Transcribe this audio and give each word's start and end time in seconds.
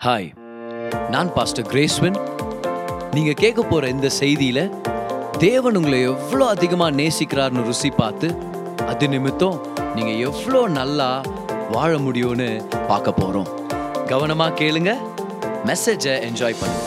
Hi 0.00 0.28
நான் 1.12 1.30
pastor 1.34 1.66
கிரேஸ்வன் 1.70 2.14
நீங்கள் 3.14 3.36
கேட்க 3.40 3.60
போகிற 3.62 3.88
இந்த 3.94 4.08
செய்தியில் 4.18 4.60
தேவன் 5.44 5.76
உங்களை 5.80 5.98
எவ்வளோ 6.12 6.44
அதிகமாக 6.54 6.96
நேசிக்கிறார்னு 7.00 7.64
ருசி 7.66 7.90
பார்த்து 7.98 8.28
அது 8.90 9.08
நிமித்தம் 9.14 9.58
நீங்கள் 9.96 10.20
எவ்வளோ 10.28 10.62
நல்லா 10.78 11.08
வாழ 11.74 11.90
முடியும்னு 12.06 12.48
பார்க்க 12.90 13.18
போகிறோம் 13.20 13.50
கவனமாக 14.12 14.56
கேளுங்க 14.60 14.94
மெசேஜை 15.70 16.14
என்ஜாய் 16.28 16.58
பண்ணுங்க. 16.60 16.86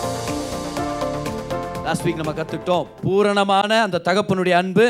லாஸ்ட் 1.85 2.05
வீக் 2.07 2.21
நம்ம 2.23 2.35
கற்றுக்கிட்டோம் 2.39 2.89
பூரணமான 3.03 3.81
அந்த 3.83 4.03
தகப்பனுடைய 4.09 4.57
அன்பு 4.63 4.87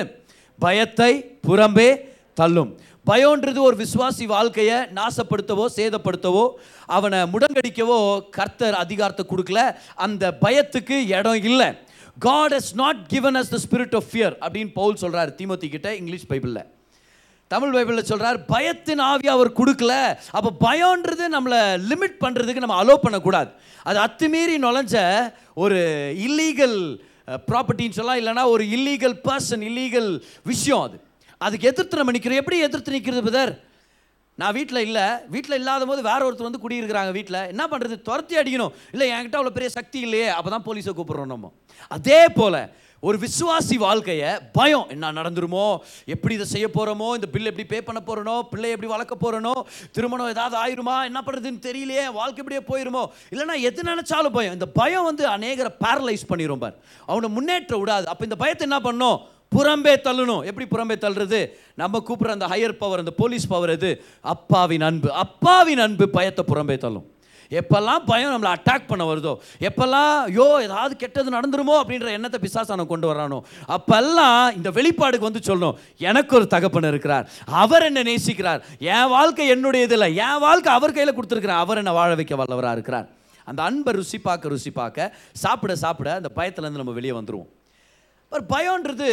பயத்தை 0.59 1.11
புறம்பே 1.47 1.89
தள்ளும். 2.41 2.71
பயம்ன்றது 3.09 3.59
ஒரு 3.67 3.75
விசுவாசி 3.83 4.25
வாழ்க்கையை 4.33 4.77
நாசப்படுத்தவோ 4.97 5.65
சேதப்படுத்தவோ 5.77 6.45
அவனை 6.97 7.19
முடங்கடிக்கவோ 7.33 7.97
கர்த்தர் 8.37 8.77
அதிகாரத்தை 8.83 9.25
கொடுக்கல. 9.31 9.61
அந்த 10.05 10.23
பயத்துக்கு 10.43 10.97
இடம் 11.17 11.41
இல்லை. 11.49 11.69
God 12.27 12.55
has 12.59 12.71
not 12.83 13.01
given 13.13 13.37
us 13.41 13.51
the 13.55 13.59
spirit 13.65 13.95
of 13.99 14.07
fear 14.11 14.35
அப்படின்னு 14.43 14.71
பவுல் 14.79 15.01
சொல்கிறார் 15.03 15.35
தீமோத்தி 15.41 15.69
கிட்ட 15.75 15.89
இங்கிலீஷ் 16.01 16.29
பைபிளில். 16.31 16.63
தமிழ் 17.51 17.73
பைபிளில் 17.75 18.09
சொல்கிறார் 18.11 18.37
பயத்தின் 18.53 19.01
ஆவி 19.11 19.27
அவர் 19.35 19.49
கொடுக்கல. 19.59 19.93
அப்போ 20.37 20.49
பயம்ன்றது 20.67 21.25
நம்மளை 21.37 21.61
லிமிட் 21.89 22.17
பண்ணுறதுக்கு 22.23 22.63
நம்ம 22.65 22.77
அலோவ் 22.83 23.05
பண்ணக்கூடாது. 23.05 23.49
அது 23.89 23.97
அத்துமீறி 24.05 24.55
நுழைஞ்ச 24.65 24.97
ஒரு 25.63 25.79
இல்லீகல் 26.27 26.77
ப்ராப்பர்ட்டின்னு 27.49 27.97
சொல்லலாம் 27.97 28.21
இல்லைனா 28.21 28.43
ஒரு 28.53 28.63
இல்லீகல் 28.77 29.17
பர்சன் 29.27 29.65
இல்லீகல் 29.69 30.09
விஷயம் 30.51 30.83
அது. 30.87 30.97
அதுக்கு 31.47 31.69
எதிர்த்து 31.71 31.99
நம்ம 32.01 32.15
நிற்கிறோம் 32.17 32.41
எப்படி 32.43 32.59
எதிர்த்து 32.67 32.95
நிற்கிறது 32.97 33.23
பிரதர் 33.27 33.53
நான் 34.41 34.55
வீட்டில் 34.57 34.85
இல்லை. 34.85 35.07
வீட்டில் 35.33 35.59
இல்லாத 35.61 35.85
போது 35.89 36.01
வேற 36.11 36.21
ஒருத்தர் 36.27 36.49
வந்து 36.49 36.61
குடியிருக்கிறாங்க 36.61 37.11
வீட்டில் 37.17 37.41
என்ன 37.53 37.63
பண்ணுறது 37.71 37.95
துரத்தி 38.07 38.35
அடிக்கணும். 38.41 38.71
இல்லை 38.93 39.07
என்கிட்ட 39.15 39.37
அவ்வளோ 39.39 39.55
பெரிய 39.57 39.71
சக்தி 39.79 39.99
இல்லையே. 40.05 40.29
அப்போ 40.37 40.49
தான் 40.53 40.65
போலீஸை 40.67 40.93
கூப்பிட்றோம் 40.99 41.33
நம்ம. 41.33 41.51
அதே 41.97 42.21
போல் 42.37 42.57
ஒரு 43.03 43.17
விசுவாசி 43.23 43.75
வாழ்க்கையை 43.83 44.29
பயம். 44.57 44.85
என்ன 44.93 45.11
நடந்துருமோ? 45.17 45.65
எப்படி 46.13 46.33
இதை 46.37 46.45
செய்ய 46.53 46.67
போகிறோமோ 46.75 47.07
இந்த 47.17 47.27
பில் 47.33 47.49
எப்படி 47.51 47.65
பே 47.71 47.79
பண்ண 47.87 47.99
போகிறனோ 48.07 48.35
பிள்ளை 48.51 48.69
எப்படி 48.75 48.89
வளர்க்க 48.93 49.15
போகிறனோ 49.23 49.53
திருமணம் 49.95 50.31
ஏதாவது 50.35 50.55
ஆயிருமா? 50.63 50.95
என்ன 51.09 51.21
பண்ணுறதுன்னு 51.25 51.61
தெரியலையே. 51.67 52.05
வாழ்க்கை 52.19 52.39
எப்படியே 52.43 52.63
போயிருமோ? 52.71 53.03
இல்லைன்னா 53.33 53.57
எது 53.69 53.89
நினச்சாலும் 53.91 54.35
பயம். 54.37 54.55
இந்த 54.59 54.69
பயம் 54.79 55.07
வந்து 55.09 55.25
அநேகரை 55.35 55.73
பேரலைஸ் 55.85 56.25
பண்ணிடும் 56.31 56.63
பார். 56.65 56.77
அவனை 57.11 57.29
முன்னேற்ற 57.37 57.77
விடாது. 57.83 58.07
அப்போ 58.13 58.25
இந்த 58.29 58.39
பயத்தை 58.43 58.65
என்ன 58.69 58.79
பண்ணோம்? 58.89 59.19
புறம்பே 59.55 59.95
தள்ளணும். 60.07 60.45
எப்படி 60.49 60.67
புறம்பே 60.67 60.97
தள்ளுறது? 60.97 61.41
நம்ம 61.75 62.03
கூப்பிட்ற 62.07 62.27
அந்த 62.27 62.47
ஹையர் 62.47 62.79
பவர் 62.83 62.99
அந்த 62.99 63.11
போலீஸ் 63.11 63.47
பவர் 63.47 63.69
எது? 63.69 64.03
அப்பாவின் 64.21 64.81
அன்பு. 64.81 65.11
அப்பாவின் 65.13 65.79
அன்பு 65.79 66.09
பயத்தை 66.09 66.45
புறம்பே 66.47 66.77
தள்ளும். 66.77 67.07
எப்பெல்லாம் 67.49 68.03
பயம் 68.05 68.31
நம்மளை 68.33 68.51
அட்டாக் 68.53 68.87
பண்ண 68.87 69.03
வருதோ? 69.09 69.35
எப்பெல்லாம் 69.59 70.13
யோ 70.37 70.61
ஏதாவது 70.61 70.95
கெட்டது 70.95 71.29
நடந்துருமோ? 71.31 71.75
அப்படின்ற 71.81 72.07
எண்ணத்தை 72.07 72.39
பிசாசானம் 72.45 72.85
கொண்டு 72.85 73.13
வரானோ? 73.13 73.39
அப்பெல்லாம் 73.67 74.55
இந்த 74.55 74.69
வெளிப்பாடுக்கு 74.71 75.27
வந்து 75.27 75.41
சொல்லணும். 75.45 75.73
எனக்கு 75.97 76.35
ஒரு 76.35 76.47
தகப்பன் 76.47 76.87
இருக்கிறார். 76.87 77.29
அவர் 77.45 77.83
என்ன 77.83 78.03
நேசிக்கிறார். 78.03 78.61
என் 78.79 79.07
வாழ்க்கை 79.07 79.51
என்னுடையது 79.51 79.91
இல்லை. 79.91 80.15
என் 80.15 80.39
வாழ்க்கை 80.39 80.73
அவர் 80.73 80.91
கையில் 80.91 81.15
கொடுத்துருக்கிறார் 81.15 81.63
அவர் 81.65 81.77
என்ன 81.77 81.91
வாழ 81.91 82.15
வைக்க 82.15 82.35
வல்லவராக 82.35 82.71
இருக்கிறார். 82.71 83.09
அந்த 83.45 83.63
அன்பை 83.63 83.93
ருசி 83.93 84.17
பார்க்க 84.17 84.47
ருசி 84.47 84.71
பார்க்க 84.71 85.15
சாப்பிட 85.33 85.75
சாப்பிட 85.75 86.13
அந்த 86.13 86.31
பயத்துலேருந்து 86.35 86.81
நம்ம 86.81 86.91
வெளியே 86.91 87.13
வந்துடுவோம் 87.13 87.49
ஒரு 88.33 88.43
பயம்ன்றது 88.53 89.09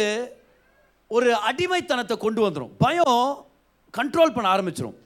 ஒரு 1.11 1.29
அடிமைத்தனத்தை 1.49 2.15
கொண்டு 2.25 2.41
வந்துடும் 2.45 2.73
பயம் 2.83 3.21
கண்ட்ரோல் 3.97 4.35
பண்ண 4.35 4.47
ஆரம்பிச்சிடும் 4.55 4.97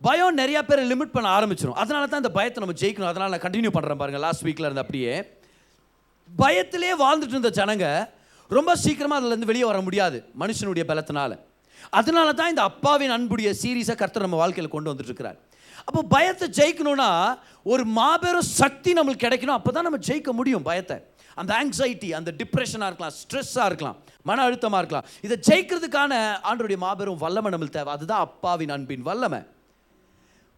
பயம் 0.00 0.38
நிறையா 0.40 0.60
பேர் 0.68 0.80
லிமிட் 0.92 1.14
பண்ண 1.14 1.28
ஆரம்பிச்சிடும் 1.36 1.78
அதனால 1.82 2.06
தான் 2.10 2.22
இந்த 2.22 2.32
பயத்தை 2.36 2.58
நம்ம 2.62 2.74
ஜெயிக்கணும். 2.82 3.10
அதனால் 3.12 3.32
நான் 3.34 3.44
கண்டினியூ 3.44 3.70
பண்ணுறேன் 3.76 4.00
பாருங்கள் 4.00 4.24
லாஸ்ட் 4.26 4.44
வீக்கில் 4.46 4.68
இருந்து 4.68 4.84
அப்படியே. 4.84 5.12
பயத்திலே 6.28 6.92
வாழ்ந்துட்டு 7.02 7.34
இருந்த 7.36 7.50
ஜனங்க 7.58 7.86
ரொம்ப 8.50 8.72
சீக்கிரமாக 8.84 9.18
அதுலேருந்து 9.20 9.50
வெளியே 9.50 9.66
வர 9.70 9.78
முடியாது 9.86 10.18
மனுஷனுடைய 10.42 10.84
பலத்தினால். 10.90 11.34
அதனால 11.98 12.28
தான் 12.40 12.52
இந்த 12.52 12.62
அப்பாவின் 12.70 13.14
அன்புடைய 13.16 13.50
சீரியஸாக 13.62 13.98
கர்த்தர் 14.02 14.26
நம்ம 14.26 14.40
வாழ்க்கையில் 14.42 14.74
கொண்டு 14.74 14.90
வந்துட்டுருக்கிறார் 14.90 15.38
அப்போ 15.88 16.00
பயத்தை 16.14 16.46
ஜெயிக்கணும்னா 16.58 17.10
ஒரு 17.72 17.84
மாபெரும் 17.98 18.48
சக்தி 18.60 18.90
நம்மளுக்கு 18.98 19.26
கிடைக்கணும். 19.26 19.58
அப்போ 19.58 19.70
தான் 19.76 19.86
நம்ம 19.88 20.00
ஜெயிக்க 20.08 20.32
முடியும் 20.38 20.66
பயத்தை. 20.70 20.96
அந்த 21.42 21.52
ஆங்ஸைட்டி 21.60 22.08
அந்த 22.20 22.30
டிப்ரெஷனாக 22.40 22.88
இருக்கலாம் 22.90 23.16
ஸ்ட்ரெஸ்ஸாக 23.20 23.70
இருக்கலாம் 23.70 23.98
மன 24.28 24.42
அழுத்தமாக 24.46 24.80
இருக்கலாம். 24.82 25.06
இதை 25.26 25.36
ஜெயிக்கிறதுக்கான 25.48 26.12
ஆண்டருடைய 26.48 26.78
மாபெரும் 26.84 27.22
வல்லமை 27.24 27.52
நம்மளுக்கு 27.52 27.76
தேவை. 27.78 27.92
அதுதான் 27.92 28.24
அப்பாவின் 28.26 28.74
அன்பின் 28.76 29.06
வல்லமை. 29.10 29.40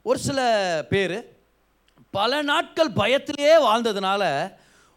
ஒரு 0.03 0.19
சில 0.19 0.41
பேர் 0.89 1.17
பல 2.11 2.43
நாட்கள் 2.43 2.97
பயத்திலேயே 3.01 3.57
வாழ்ந்ததுனால 3.67 4.23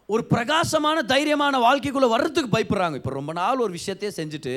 ஒரு 0.06 0.22
பிரகாசமான 0.24 0.98
தைரியமான 1.08 1.58
வாழ்க்கைக்குள்ளே 1.66 2.08
வர்றதுக்கு 2.14 2.54
பயப்படுறாங்க. 2.56 2.94
இப்போ 3.00 3.10
ரொம்ப 3.10 3.32
நாள் 3.32 3.62
ஒரு 3.66 3.72
விஷயத்தையே 3.74 4.10
செஞ்சுட்டு 4.20 4.54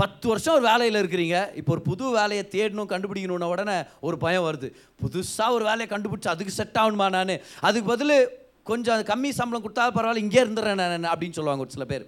பத்து 0.00 0.28
வருஷம் 0.28 0.54
ஒரு 0.54 0.62
வேலையில் 0.62 1.00
இருக்கிறீங்க. 1.02 1.36
இப்போ 1.60 1.72
ஒரு 1.72 1.82
புது 1.82 2.04
வேலையை 2.10 2.44
தேடணும் 2.50 2.90
கண்டுபிடிக்கணுன்ன 2.92 3.48
உடனே 3.52 3.76
ஒரு 4.00 4.16
பயம் 4.24 4.46
வருது. 4.46 4.68
புதுசாக 5.02 5.56
ஒரு 5.56 5.64
வேலையை 5.70 5.86
கண்டுபிடிச்சி 5.90 6.28
அதுக்கு 6.34 6.56
செட் 6.60 6.76
ஆகணுமா 6.78 7.08
நான்? 7.16 7.34
அதுக்கு 7.60 7.88
பதில் 7.94 8.44
கொஞ்சம் 8.70 8.94
அது 8.96 9.04
கம்மி 9.12 9.30
சம்பளம் 9.38 9.64
கொடுத்தா 9.64 9.84
பரவாயில்ல 9.96 10.24
இங்கே 10.26 10.40
இருந்துடுறேன் 10.44 10.80
நான் 10.82 11.12
அப்படின்னு 11.12 11.38
சொல்லுவாங்க 11.38 11.64
ஒரு 11.66 11.74
சில 11.76 11.86
பேர். 11.92 12.04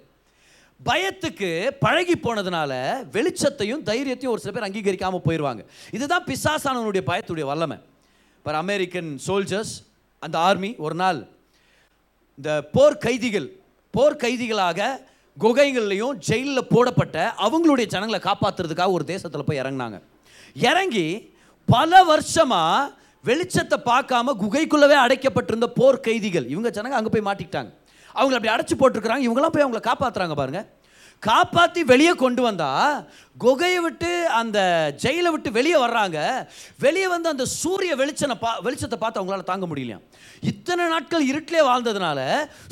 பயத்துக்கு 0.79 1.49
பழகி 1.83 2.15
போனதுனால 2.25 2.71
வெளிச்சத்தையும் 3.15 3.83
தைரியத்தையும் 3.89 4.33
ஒரு 4.35 4.43
சில 4.43 4.51
பேர் 4.55 4.67
அங்கீகரிக்காமல் 4.67 5.25
போயிடுவாங்க 5.27 5.61
இதுதான் 5.97 6.25
பிசாசானவனுடைய 6.29 7.03
பயத்துடைய 7.11 7.45
வல்லமை. 7.51 7.77
இப்போ 8.37 8.51
அமெரிக்கன் 8.63 9.09
சோல்ஜர்ஸ் 9.27 9.73
அந்த 10.21 10.35
ஆர்மி 10.47 10.71
ஒரு 10.85 10.95
நாள் 11.01 11.19
இந்த 12.37 12.51
போர் 12.75 12.97
கைதிகள் 13.07 13.47
போர் 13.93 14.21
கைதிகளாக 14.23 14.89
குகைகள்லையும் 15.37 16.15
ஜெயிலில் 16.27 16.69
போடப்பட்ட 16.71 17.17
அவங்களுடைய 17.45 17.87
ஜனங்களை 17.93 18.19
காப்பாற்றுறதுக்காக 18.29 18.95
ஒரு 18.97 19.05
தேசத்தில் 19.11 19.47
போய் 19.49 19.61
இறங்கினாங்க. 19.63 19.97
இறங்கி 20.69 21.05
பல 21.67 22.01
வருஷமாக 22.11 22.97
வெளிச்சத்தை 23.27 23.77
பார்க்காம 23.91 24.33
குகைக்குள்ளவே 24.41 24.97
அடைக்கப்பட்டிருந்த 25.05 25.67
போர் 25.79 26.03
கைதிகள். 26.07 26.49
இவங்க 26.55 26.69
ஜனங்க 26.77 26.97
அங்கே 26.99 27.13
போய் 27.13 27.27
மாட்டிக்கிட்டாங்க. 27.29 27.71
அவங்கள 28.19 28.37
அப்படி 28.37 28.53
அடைச்சி 28.55 28.75
போட்டிருக்கிறாங்க. 28.81 29.25
இவங்களாம் 29.27 29.55
போய் 29.55 29.65
அவங்கள 29.65 29.81
காப்பாற்றுறாங்க 29.87 30.35
பாருங்கள் 30.41 30.67
காப்பாற்றி 31.27 31.81
வெளியே 31.89 32.11
கொண்டு 32.21 32.41
வந்தால் 32.45 32.91
குகையை 33.43 33.79
விட்டு 33.85 34.11
அந்த 34.39 34.59
ஜெயிலை 35.03 35.29
விட்டு 35.33 35.49
வெளியே 35.57 35.77
வர்றாங்க. 35.83 36.17
வெளியே 36.83 37.07
வந்து 37.13 37.27
அந்த 37.33 37.45
சூரிய 37.61 37.95
வெளிச்சனை 38.01 38.35
பா 38.43 38.51
வெளிச்சத்தை 38.65 38.97
பார்த்து 38.99 39.19
அவங்களால 39.21 39.45
தாங்க 39.49 39.67
முடியலையா? 39.71 39.97
இத்தனை 40.51 40.83
நாட்கள் 40.93 41.29
இருட்டிலே 41.31 41.63
வாழ்ந்ததுனால 41.69 42.19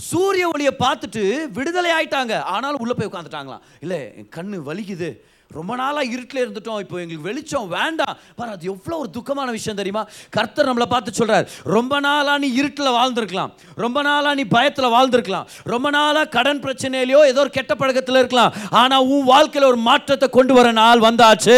சூரிய 0.09 0.46
ஒளியை 0.53 0.74
பார்த்துட்டு 0.84 1.24
விடுதலை 1.58 1.91
ஆயிட்டாங்க. 1.97 2.35
ஆனாலும் 2.53 2.84
உள்ளே 2.85 2.96
போய் 3.00 3.09
உட்காந்துட்டாங்களாம் 3.12 3.66
இல்லை 3.85 4.00
என் 4.22 4.34
கண்ணு 4.38 4.59
வலிக்குது. 4.69 5.09
ரொம்ப 5.56 5.74
நாளாக 5.80 6.12
இருட்டில் 6.13 6.41
இருந்துட்டோம். 6.44 6.80
இப்போ 6.84 6.96
எங்களுக்கு 7.02 7.28
வெளிச்சம் 7.28 7.68
வேண்டாம். 7.75 8.16
பாரு 8.38 8.52
அது 8.56 8.66
எவ்வளோ 8.72 8.96
ஒரு 9.03 9.09
துக்கமான 9.18 9.50
விஷயம் 9.56 9.78
தெரியுமா? 9.80 10.03
கர்த்தர் 10.35 10.69
நம்மளை 10.69 10.88
பார்த்து 10.94 11.12
சொல்கிறார் 11.19 11.46
ரொம்ப 11.75 12.00
நாளாக 12.06 12.38
நீ 12.44 12.50
இருட்டில் 12.59 12.96
வாழ்ந்துருக்கலாம். 12.97 13.52
ரொம்ப 13.84 14.02
நாளாக 14.08 14.34
நீ 14.40 14.46
பயத்தில் 14.56 14.94
வாழ்ந்துருக்கலாம். 14.96 15.47
ரொம்ப 15.74 15.88
நாளாக 15.97 16.31
கடன் 16.35 16.62
பிரச்சனையிலையோ 16.66 17.22
ஏதோ 17.31 17.41
ஒரு 17.46 17.53
கெட்ட 17.58 17.75
பழக்கத்தில் 17.81 18.22
இருக்கலாம். 18.22 18.53
ஆனால் 18.81 19.08
உன் 19.13 19.25
வாழ்க்கையில் 19.31 19.69
ஒரு 19.72 19.81
மாற்றத்தை 19.90 20.30
கொண்டு 20.38 20.56
வர 20.59 20.68
நாள் 20.81 21.06
வந்தாச்சு. 21.08 21.58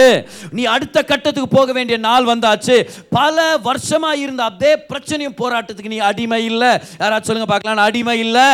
நீ 0.57 0.65
அடுத்த 0.75 0.97
கட்டத்துக்கு 1.11 1.49
போக 1.57 1.71
வேண்டிய 1.79 1.99
நாள் 2.07 2.31
வந்தாச்சு. 2.33 2.77
பல 3.19 3.49
வருஷமாக 3.69 4.23
இருந்த 4.25 4.43
அதே 4.51 4.73
பிரச்சனையும் 4.91 5.39
போராட்டத்துக்கு 5.43 5.95
நீ 5.97 6.01
அடிமை 6.11 6.43
இல்லை. 6.51 6.73
யாராச்சும் 7.03 7.29
சொல்லுங்கள் 7.29 7.53
பார்க்கலாம். 7.53 7.79
நான் 7.79 7.89
அடிமை 7.91 8.19
இல்லை. 8.25 8.49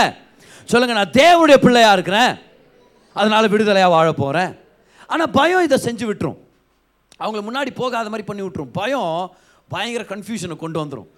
சொல்லுங்கள் 0.69 1.02
நான் 1.03 1.17
தேவனுடைய 1.23 1.59
பிள்ளையாக 1.63 1.97
இருக்கிறேன். 1.97 2.31
அதனால் 3.16 3.53
விடுதலையாக 3.56 3.96
வாழ 3.97 4.07
போகிறேன் 4.12 4.53
ஆனால் 5.13 5.31
பயம் 5.38 5.66
இதை 5.67 5.77
செஞ்சு 5.88 6.05
விட்டுரும். 6.09 6.38
அவங்கள 7.23 7.41
முன்னாடி 7.47 7.71
போகாத 7.81 8.09
மாதிரி 8.13 8.25
பண்ணி 8.29 8.43
விட்டுரும். 8.45 8.71
பயம் 8.79 9.11
பயங்கர 9.73 10.03
கன்ஃபியூஷனை 10.13 10.55
கொண்டு 10.63 10.77
வந்துடும் 10.81 11.09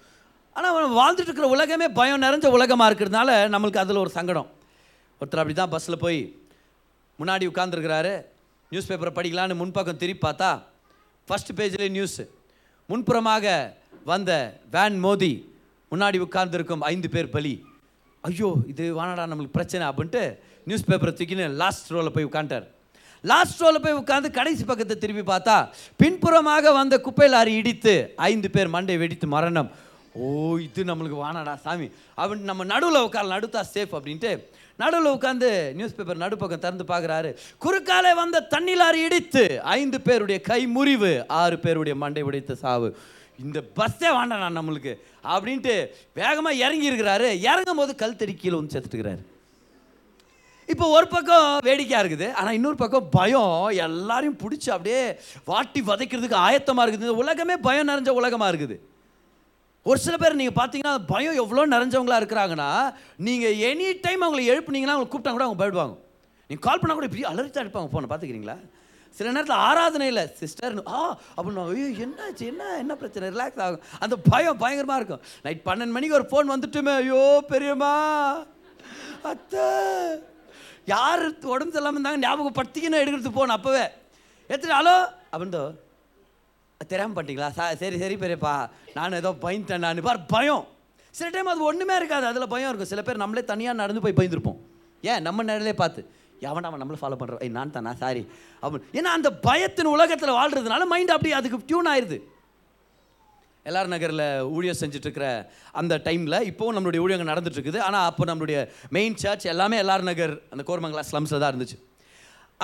ஆனால் 0.56 0.96
வாழ்ந்துட்டு 1.00 1.30
இருக்கிற 1.30 1.48
உலகமே 1.56 1.86
பயம் 1.98 2.24
நிறைஞ்ச 2.26 2.46
உலகமாக 2.58 2.88
இருக்கிறதுனால 2.90 3.30
நம்மளுக்கு 3.54 3.82
அதில் 3.82 4.02
ஒரு 4.04 4.12
சங்கடம். 4.18 4.48
ஒருத்தர் 5.20 5.40
அப்படி 5.42 5.56
தான் 5.58 5.72
பஸ்ஸில் 5.74 6.02
போய் 6.04 6.20
முன்னாடி 7.18 7.44
உட்காந்துருக்கிறாரு 7.50 8.12
நியூஸ் 8.72 8.88
பேப்பரை 8.88 9.12
படிக்கலான்னு 9.18 9.60
முன்பக்கம் 9.60 10.00
திருப்பி 10.02 10.22
பார்த்தா 10.26 10.50
ஃபஸ்ட் 11.28 11.52
பேஜ்லேயே 11.58 11.90
நியூஸு 11.96 12.24
முன்புறமாக 12.88 13.46
வந்த 14.10 14.32
வேன் 14.74 14.98
மோதி 15.04 15.32
முன்னாடி 15.92 16.18
உட்கார்ந்துருக்கும் 16.26 16.82
ஐந்து 16.90 17.08
பேர் 17.14 17.34
பலி. 17.36 17.54
ஐயோ 18.24 18.48
இது 18.72 18.84
வானடா 18.98 19.24
நம்மளுக்கு 19.30 19.56
பிரச்சனை 19.58 19.84
அப்படின்ட்டு 19.90 20.22
நியூஸ் 20.68 20.86
பேப்பரை 20.88 21.12
தூக்கின்னு 21.18 21.46
லாஸ்ட் 21.62 21.92
ரோவில் 21.94 22.14
போய் 22.16 22.28
உட்காந்துட்டார் 22.28 22.66
லாஸ்ட் 23.24 23.60
ரோவில் 23.62 23.84
போய் 23.84 23.98
உட்காந்து 24.02 24.28
கடைசி 24.38 24.64
பக்கத்தை 24.64 24.96
திரும்பி 24.98 25.24
பார்த்தா 25.32 25.56
பின்புறமாக 26.02 26.72
வந்த 26.72 26.94
குப்பை 27.06 27.28
லாரி 27.34 27.52
இடித்து 27.60 27.94
ஐந்து 28.30 28.50
பேர் 28.50 28.74
மண்டை 28.76 28.96
வெடித்து 29.02 29.26
மரணம். 29.36 29.70
ஓ 30.14 30.28
இது 30.58 30.82
நம்மளுக்கு 30.90 31.18
வானாடா 31.24 31.54
சாமி. 31.64 31.88
அப்படின்னு 32.20 32.50
நம்ம 32.50 32.64
நடுவில் 32.72 33.04
உட்கார 33.08 33.26
நடுத்தா 33.34 33.60
சேஃப் 33.74 33.92
அப்படின்ட்டு 33.98 34.32
நடுவில் 34.82 35.14
உட்காந்து 35.16 35.48
நியூஸ் 35.78 35.94
பேப்பர் 35.98 36.22
நடுப்பக்கம் 36.24 36.64
திறந்து 36.64 36.84
பார்க்குறாரு. 36.90 37.30
குறுக்காலே 37.64 38.12
வந்த 38.22 38.46
தண்ணி 38.54 38.74
லாரி 38.80 39.00
இடித்து 39.06 39.44
ஐந்து 39.78 40.00
பேருடைய 40.06 40.40
கை 40.50 40.60
முறிவு 40.76 41.12
ஆறு 41.40 41.56
பேருடைய 41.64 41.94
மண்டை 42.02 42.22
உடைத்த 42.28 42.56
சாவு. 42.64 42.90
இந்த 43.38 43.58
பஸ்ஸே 43.78 44.10
வேண்டாம் 44.18 44.44
நான் 44.44 44.58
நம்மளுக்கு 44.58 44.92
அப்படின்ட்டு 45.34 45.74
வேகமாக 46.20 46.60
இறங்கி 46.64 46.90
இருக்கிறாரு. 46.90 47.28
இறங்கும் 47.50 47.80
போது 47.80 47.94
கல் 48.02 48.16
தெடி 48.20 48.34
கீழே 48.34 48.56
வந்து 48.58 48.74
செத்துட்டுக்கிறாரு 48.74 49.22
இப்போ 50.72 50.86
ஒரு 50.96 51.06
பக்கம் 51.14 51.46
வேடிக்கையாக 51.66 52.02
இருக்குது 52.02 52.26
ஆனால் 52.38 52.56
இன்னொரு 52.58 52.78
பக்கம் 52.82 53.06
பயம். 53.16 53.52
எல்லாரையும் 53.86 54.38
பிடிச்சி 54.42 54.68
அப்படியே 54.74 55.02
வாட்டி 55.50 55.80
வதைக்கிறதுக்கு 55.90 56.38
ஆயத்தமாக 56.46 56.84
இருக்குது. 56.84 57.06
இந்த 57.06 57.20
உலகமே 57.22 57.56
பயம் 57.66 57.90
நிறைஞ்ச 57.90 58.12
உலகமாக 58.20 58.50
இருக்குது. 58.52 58.76
ஒரு 59.86 59.98
சில 60.06 60.14
பேர் 60.22 60.40
நீங்கள் 60.40 60.58
பார்த்தீங்கன்னா 60.58 60.94
பயம் 61.12 61.38
எவ்வளோ 61.42 61.62
நிறைஞ்சவங்களா 61.74 62.18
இருக்கிறாங்கன்னா 62.22 62.70
நீங்கள் 63.28 63.56
எனி 63.68 63.86
டைம் 64.06 64.24
அவங்களை 64.26 64.44
எழுப்புனீங்கன்னா 64.52 64.94
அவங்களை 64.96 65.10
கூப்பிட்டா 65.12 65.34
கூட 65.36 65.46
அவங்க 65.46 65.60
போயிடுவாங்க 65.62 65.96
நீங்கள் 66.50 66.66
கால் 66.66 66.80
பண்ணால் 66.80 66.98
கூட 66.98 67.08
இப்படி 67.08 67.24
அலர்ட்டாக 67.32 67.64
எடுப்பாங்க 67.64 67.90
ஃபோனை 67.92 68.08
பார்த்துக்கிறீங்களா 68.10 68.58
சில 69.16 69.30
நேரத்தில் 69.34 69.62
ஆராதனையில் 69.68 70.22
சிஸ்டர்னு 70.40 70.82
ஆ 70.96 70.98
அப்படின்னு 71.36 71.62
ஐயோ 71.74 71.88
என்னாச்சு? 72.06 72.44
என்ன 72.52 72.62
என்ன 72.82 72.92
பிரச்சனை? 73.00 73.30
ரிலாக்ஸ் 73.34 73.62
ஆகும் 73.66 73.84
அந்த 74.04 74.16
பயம் 74.30 74.60
பயங்கரமாக 74.62 75.00
இருக்கும். 75.00 75.22
நைட் 75.46 75.66
பன்னெண்டு 75.68 75.96
மணிக்கு 75.96 76.18
ஒரு 76.20 76.28
ஃபோன் 76.32 76.52
வந்துட்டுமே 76.54 76.94
ஐயோ 77.02 77.22
பெரியம்மா 77.52 77.92
அத்தை 79.30 79.68
யார் 80.94 81.22
உடம்பு 81.54 81.72
சரியில்லாமல் 81.74 81.98
இருந்தாங்க 81.98 82.22
ஞாபகப்படுத்திக்கின்னு 82.26 83.00
எடுக்கிறது 83.02 83.36
போகணும் 83.38 83.56
அப்போவே. 83.58 83.84
எடுத்துட்டு 84.50 84.78
ஹலோ? 84.78 84.96
அப்படின்தோ 85.32 85.62
தெரியாமல் 86.92 87.16
பண்ணிட்டீங்களா? 87.16 87.50
சா 87.58 87.64
சரி 87.82 87.96
சரி 88.02 88.16
பெரியப்பா 88.24 88.52
நான் 88.96 89.18
ஏதோ 89.20 89.30
பயந்துட்டேன் 89.44 89.84
நான். 89.86 90.02
பார் 90.08 90.20
பயம். 90.34 90.64
சில 91.14 91.28
டைம் 91.34 91.52
அது 91.52 91.68
ஒன்றுமே 91.70 91.94
இருக்காது 92.00 92.26
அதில் 92.30 92.52
பயம் 92.54 92.70
இருக்கும். 92.70 92.92
சில 92.92 93.02
பேர் 93.02 93.22
நம்மளே 93.22 93.42
தனியாக 93.52 93.80
நடந்து 93.82 94.02
போய் 94.04 94.18
பயந்துருப்போம். 94.18 94.58
ஏன்? 95.10 95.22
நம்ம 95.26 95.44
நேரிலே 95.50 95.74
பார்த்து 95.82 96.00
எவன் 96.48 96.66
அவன் 96.68 96.80
நம்மளை 96.82 96.98
ஃபாலோ 97.00 97.16
பண்ணுறோம் 97.20 97.42
ஏய் 97.44 97.56
நான் 97.58 97.72
தானா? 97.76 97.92
சாரி 98.02 98.22
அப்படின்னு 98.62 98.90
ஏன்னா 98.98 99.12
அந்த 99.18 99.30
பயத்தின் 99.46 99.94
உலகத்தில் 99.96 100.36
வாழ்கிறதுனால 100.38 100.86
மைண்ட் 100.92 101.14
அப்படி 101.16 101.32
அதுக்கு 101.38 101.66
டியூன் 101.70 101.90
ஆயிடுது 101.92 102.18
எல்ஆர் 103.66 103.92
நகரில் 103.94 104.24
ஊழியர் 104.56 104.80
செஞ்சிட்ருக்கிற 104.82 105.26
அந்த 105.80 105.94
டைமில் 106.06 106.38
இப்போவும் 106.50 106.76
நம்மளுடைய 106.76 107.02
ஊழியங்கள் 107.04 107.30
நடந்துட்டு 107.32 107.58
இருக்குது 107.58 107.80
ஆனால் 107.88 108.06
அப்போ 108.10 108.24
நம்மளுடைய 108.30 108.58
மெயின் 108.96 109.18
சர்ச் 109.22 109.46
எல்லாமே 109.54 109.78
எல்ஆர் 109.84 110.08
நகர் 110.10 110.34
அந்த 110.52 110.64
கோர்மங்கலா 110.70 111.04
ஸ்லம்ஸில் 111.10 111.42
தான் 111.42 111.52
இருந்துச்சு. 111.52 111.78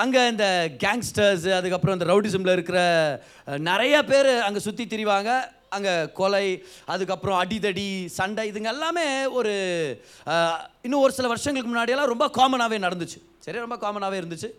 அங்கே 0.03 0.23
இந்த 0.33 0.47
கேங்ஸ்டர்ஸ் 0.85 1.45
அதுக்கப்புறம் 1.59 1.97
இந்த 1.97 2.07
ரவுடிசமில் 2.13 2.55
இருக்கிற 2.57 2.79
நிறைய 3.69 3.97
பேர் 4.11 4.31
அங்கே 4.47 4.61
சுற்றி 4.67 4.85
திரிவாங்க. 4.93 5.31
அங்கே 5.77 5.93
கொலை 6.19 6.47
அதுக்கப்புறம் 6.93 7.39
அடிதடி 7.43 7.87
சண்டை 8.17 8.43
இதுங்க 8.51 8.69
எல்லாமே 8.75 9.07
ஒரு 9.39 9.53
இன்னும் 10.87 11.05
ஒரு 11.05 11.13
சில 11.17 11.29
வருஷங்களுக்கு 11.33 11.71
முன்னாடியெல்லாம் 11.71 12.13
ரொம்ப 12.13 12.27
காமனாகவே 12.39 12.79
நடந்துச்சு. 12.87 13.19
சரி 13.47 13.65
ரொம்ப 13.65 13.79
காமனாகவே 13.85 14.19
இருந்துச்சு. 14.23 14.51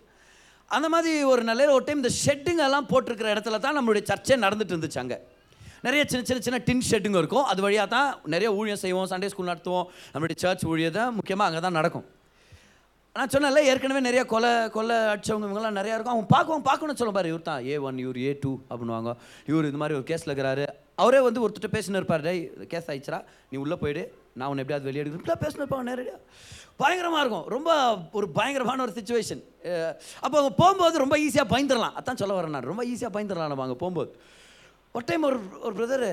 அந்த 0.72 0.88
மாதிரி 0.94 1.12
ஒரு 1.32 1.42
நல்ல 1.50 1.72
ஒரு 1.78 1.86
டைம் 1.88 2.02
இந்த 2.04 2.12
ஷெட்டுங்கெல்லாம் 2.24 2.90
போட்டிருக்கிற 2.92 3.30
இடத்துல 3.36 3.60
தான் 3.66 3.78
நம்மளுடைய 3.78 4.04
சர்ச்சை 4.12 4.38
நடந்துட்டு 4.46 4.76
இருந்துச்சு 4.76 5.02
அங்கே. 5.04 5.20
நிறைய 5.86 6.02
சின்ன 6.12 6.24
சின்ன 6.30 6.42
சின்ன 6.48 6.60
டின் 6.68 6.86
ஷெட்டுங்க 6.90 7.22
இருக்கும். 7.24 7.46
அது 7.52 7.60
வழியாக 7.66 7.88
தான் 7.96 8.10
நிறைய 8.34 8.50
ஊழியம் 8.60 8.84
செய்வோம் 8.84 9.10
சண்டே 9.14 9.30
ஸ்கூல் 9.34 9.52
நடத்துவோம். 9.52 9.88
நம்மளுடைய 10.14 10.40
சர்ச் 10.44 10.66
ஊழியத்தை 10.74 11.06
முக்கியமாக 11.18 11.50
அங்கே 11.50 11.64
தான் 11.66 11.78
நடக்கும். 11.80 12.06
நான் 13.18 13.32
சொன்னேன்ல 13.34 13.62
ஏற்கனவே 13.72 14.00
நிறைய 14.08 14.22
கொலை 14.32 14.50
கொலை 14.76 14.96
அடிச்சவங்க 15.12 15.46
இவங்கெல்லாம் 15.48 15.78
நிறையா 15.80 15.96
இருக்கும். 15.96 16.16
அவங்க 16.16 16.28
பார்க்கவும் 16.34 16.66
பார்க்கணும்னு 16.70 17.02
சொல்ல 17.02 17.12
பாரு 17.18 17.30
இவர் 17.32 17.46
தான் 17.50 17.62
ஏ 17.72 17.76
ஒன் 17.88 18.02
இவர் 18.06 18.20
ஏ 18.26 18.32
டூ 18.44 18.52
அப்படின்னுவாங்க. 18.70 19.12
இவர் 19.52 19.68
இந்த 19.70 19.80
மாதிரி 19.82 19.98
ஒரு 20.00 20.06
கேஸில் 20.10 20.32
இருக்கிறாரு. 20.32 20.66
அவரே 21.04 21.20
வந்து 21.28 21.44
ஒருத்தர் 21.46 21.76
பேசினு 21.78 22.00
இருப்பார். 22.02 22.26
டே 22.28 22.34
கேஸ் 22.74 22.90
ஆயிடுச்சா 22.92 23.20
நீ 23.52 23.56
உள்ளே 23.64 23.78
போயிடு. 23.84 24.04
நான் 24.40 24.50
உன்னை 24.52 24.64
எப்படியாவது 24.64 24.90
வெளியே 24.90 25.02
எடுக்கிறேன். 25.04 25.24
இப்படிலாம் 25.24 25.44
பேசினு 25.46 25.64
இருப்பாங்க 25.64 25.88
நேரடியாக 25.92 26.20
பயங்கரமாக 26.82 27.24
இருக்கும். 27.24 27.48
ரொம்ப 27.56 27.72
ஒரு 28.20 28.28
பயங்கரமான 28.38 28.84
ஒரு 28.86 28.96
சுச்சுவேஷன் 29.00 29.44
அப்போ 30.24 30.36
அவங்க 30.40 30.54
போகும்போது 30.62 31.04
ரொம்ப 31.04 31.18
ஈஸியாக 31.26 31.48
பயந்துடலாம் 31.54 31.98
அதான் 32.02 32.22
சொல்ல 32.22 32.36
வரேன் 32.40 32.56
நான். 32.58 32.70
ரொம்ப 32.72 32.84
ஈஸியாக 32.94 33.14
பயந்துடலாம் 33.18 33.52
நம்ம 33.54 33.66
அங்கே 33.68 33.80
போகும்போது. 33.84 34.12
ஒரு 34.96 35.06
டைம் 35.08 35.24
ஒரு 35.30 35.38
ஒரு 35.66 35.74
பிரதர் 35.78 36.10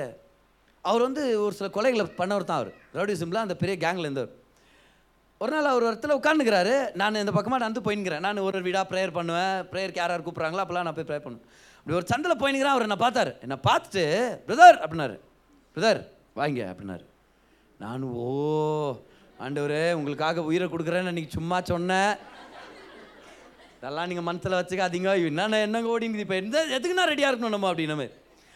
அவர் 0.91 1.03
வந்து 1.07 1.23
ஒரு 1.47 1.55
சில 1.59 1.67
கொலைகளை 1.75 2.05
பண்ணவர் 2.21 2.47
தான் 2.49 2.61
அவர். 2.61 2.71
ரவுடிசமில் 2.97 3.45
அந்த 3.45 3.55
பெரிய 3.61 3.75
கேங்கில் 3.83 4.07
இருந்தவர் 4.07 4.33
ஒரு 5.43 5.53
நாள் 5.55 5.69
அவர் 5.73 5.87
இடத்துல 5.89 6.17
உட்காந்துக்கிறாரு 6.19 6.75
நான் 7.01 7.21
இந்த 7.21 7.33
பக்கமாக 7.37 7.61
நடந்து 7.63 7.85
போயின்னுக்கிறேன். 7.85 8.25
நான் 8.27 8.41
ஒரு 8.49 8.59
வீடாக 8.67 8.87
ப்ரேயர் 8.91 9.15
பண்ணுவேன். 9.19 9.55
ப்ரேயருக்கு 9.71 10.01
யார் 10.03 10.13
யார் 10.13 10.25
கூப்பிட்றாங்களோ 10.27 10.63
அப்போல்லாம் 10.65 10.87
நான் 10.89 10.97
போய் 10.99 11.07
ப்ரேயர் 11.09 11.25
பண்ணுவேன். 11.27 11.47
அப்படி 11.79 11.97
ஒரு 11.99 12.07
சந்தில் 12.13 12.41
போயின்னுக்கிறேன். 12.41 12.75
அவர் 12.75 12.87
என்ன 12.89 12.99
பார்த்தாரு. 13.05 13.33
என்னை 13.45 13.57
பார்த்துட்டு 13.69 14.05
பிரதர் 14.49 14.79
அப்படின்னாரு. 14.85 15.17
பிரதர் 15.77 16.01
வாங்க 16.41 16.61
அப்படின்னாரு. 16.73 17.05
நான் 17.83 18.05
ஓ 18.25 18.29
ஆண்டவரே 19.45 19.85
உங்களுக்காக 19.99 20.45
உயிரை 20.49 20.69
கொடுக்குறேன்னு 20.73 21.13
அன்றைக்கி 21.13 21.33
சும்மா 21.39 21.59
சொன்னேன். 21.73 22.13
இதெல்லாம் 23.79 24.11
நீங்கள் 24.11 24.29
மனசில் 24.31 24.59
வச்சுக்காதீங்க. 24.59 25.13
என்னென்ன 25.31 25.63
என்னங்க 25.69 25.95
ஓடிங்குது 25.95 26.27
இப்போ 26.27 26.39
எந்த 26.43 26.59
எதுக்குன்னா 26.79 27.07
ரெடியாக 27.13 27.33
இருக்கணும் 27.33 27.57
நம்ம 27.57 27.71
அப்படின்னு 27.73 27.97
மாதிரி. 28.01 28.13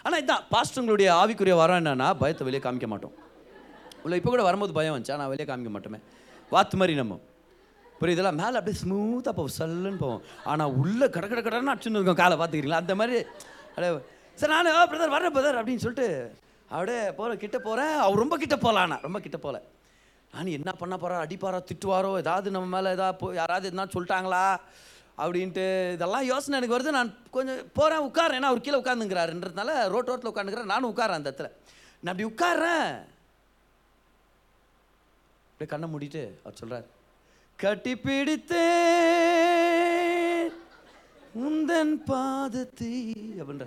ஆனால் 0.06 0.20
இதான் 0.24 0.44
பாஸ்டருங்களுடைய 0.54 1.08
ஆவிக்குரிய 1.20 1.54
வரம் 1.60 1.80
என்னன்னா 1.82 2.08
பயத்தை 2.22 2.44
வெளியே 2.48 2.62
காமிக்க 2.64 2.88
மாட்டோம். 2.92 3.14
உள்ள 4.04 4.16
இப்போ 4.18 4.30
கூட 4.32 4.42
வரும்போது 4.48 4.72
பயம் 4.78 4.94
வந்துச்சா? 4.94 5.16
நான் 5.20 5.32
வெளியே 5.32 5.46
காமிக்க 5.48 5.70
மாட்டோமே. 5.76 6.00
வாத்து 6.54 6.78
மாதிரி 6.80 6.94
நம்ம. 7.02 7.14
புரியுதுல 8.00 8.30
மேலே 8.40 8.56
அப்படியே 8.58 8.78
ஸ்மூத்தாக 8.80 9.32
போவோம் 9.36 9.54
சல்லுன்னு 9.58 10.00
போவோம் 10.02 10.22
ஆனால் 10.52 10.72
உள்ளே 10.80 11.06
கட 11.14 11.26
கட 11.30 11.40
கடன்னு 11.46 11.72
அடிச்சுன்னு 11.72 11.98
இருக்கோம் 11.98 12.20
காலை 12.22 12.34
பார்த்துக்கிறீங்களா? 12.40 12.82
அந்த 12.82 12.94
மாதிரி 13.00 13.16
அப்படியே 13.70 13.92
சார் 14.40 14.52
நான் 14.54 14.90
பிரதர் 14.92 15.14
வரேன் 15.14 15.34
பிரதர் 15.36 15.58
அப்படின்னு 15.60 15.84
சொல்லிட்டு 15.84 16.08
அப்படியே 16.70 17.00
போகிற 17.18 17.36
கிட்ட 17.44 17.58
போகிறேன் 17.66 17.94
அவர் 18.04 18.22
ரொம்ப 18.24 18.36
கிட்ட 18.42 18.56
போகலாம் 18.64 19.04
ரொம்ப 19.06 19.18
கிட்ட 19.26 19.38
போகல 19.44 19.60
நான் 20.32 20.56
என்ன 20.58 20.70
பண்ண 20.80 20.94
போகிறா 21.02 21.16
அடிப்பாரோ? 21.24 21.58
திட்டுவாரோ? 21.68 22.10
ஏதாவது 22.22 22.48
நம்ம 22.54 22.68
மேலே 22.76 22.88
ஏதாவது 22.96 23.18
போ 23.20 23.26
யாராவது 23.40 23.68
எதுனா 23.70 23.86
சொல்லிட்டாங்களா? 23.94 24.42
அப்படின்ட்டு 25.22 25.66
இதெல்லாம் 25.96 26.24
யோசனை 26.32 26.54
எனக்கு 26.58 26.76
வருது. 26.76 26.96
நான் 26.98 27.12
கொஞ்சம் 27.36 27.60
போகிறேன் 27.78 28.04
உட்காரேன் 28.08 28.38
ஏன்னா 28.38 28.50
அவர் 28.50 28.64
கீழே 28.66 28.80
உட்காந்துங்கிறாருன்றதுனால 28.82 29.70
ரோட் 29.94 30.10
ரோட்டில் 30.10 30.32
உட்காந்துக்கிறேன் 30.32 30.72
நானும் 30.74 30.90
உட்காரேன் 30.92 31.18
அந்த 31.18 31.30
இடத்துல. 31.30 31.50
நான் 32.02 32.12
அப்படி 32.12 32.28
உட்கார்றேன். 32.32 32.90
அப்படியே 35.50 35.70
கண்ணை 35.72 35.88
மூடிட்டு 35.92 36.22
அவர் 36.44 36.60
சொல்கிறார் 36.60 36.86
கட்டி 37.62 37.92
பிடித்தேன் 38.04 38.64
முந்தன் 41.40 41.94
பாதத்தை 42.10 42.94
அப்படின்ற 43.40 43.66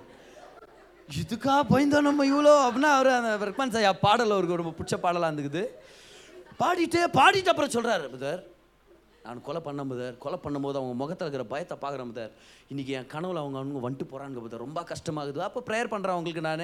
இதுக்கா 1.20 1.54
பயந்தோம் 1.72 2.06
நம்ம 2.08 2.24
இவ்வளோ? 2.32 2.54
அப்படின்னா 2.66 2.90
அவர் 2.98 3.10
அந்த 3.16 3.46
ரெக்மான் 3.48 3.74
சார் 3.74 4.04
பாடல் 4.06 4.34
அவருக்கு 4.36 4.60
ரொம்ப 4.60 4.74
பிடிச்ச 4.78 4.94
பாடலாக 5.04 5.30
இருந்துக்குது 5.30 5.62
பாடிட்டு 6.62 7.00
பாடிட்டு 7.18 7.52
அப்புறம் 7.52 7.74
சொல்கிறார் 7.76 8.04
புதர். 8.14 8.40
நான் 9.24 9.42
கொலை 9.42 9.60
பண்ண 9.60 9.84
முதர் 9.84 10.18
கொலை 10.18 10.38
பண்ணும்போது 10.44 10.78
அவங்க 10.80 10.94
முகத்தில் 10.94 11.26
இருக்கிற 11.26 11.44
பயத்தை 11.52 11.76
பார்க்குற 11.82 12.04
முதர். 12.04 12.32
இன்றைக்கி 12.72 12.92
என் 12.96 13.08
கனவுல 13.12 13.38
அவங்க 13.42 13.56
அவங்க 13.60 13.80
வந்துட்டு 13.84 14.06
போகிறாங்க 14.10 14.36
பார்த்தா 14.40 14.58
ரொம்ப 14.64 14.80
கஷ்டமாகுது. 14.90 15.38
அப்போ 15.46 15.60
ப்ரேயர் 15.68 15.88
பண்ணுறேன் 15.92 16.14
அவங்களுக்கு 16.16 16.42
நான். 16.46 16.62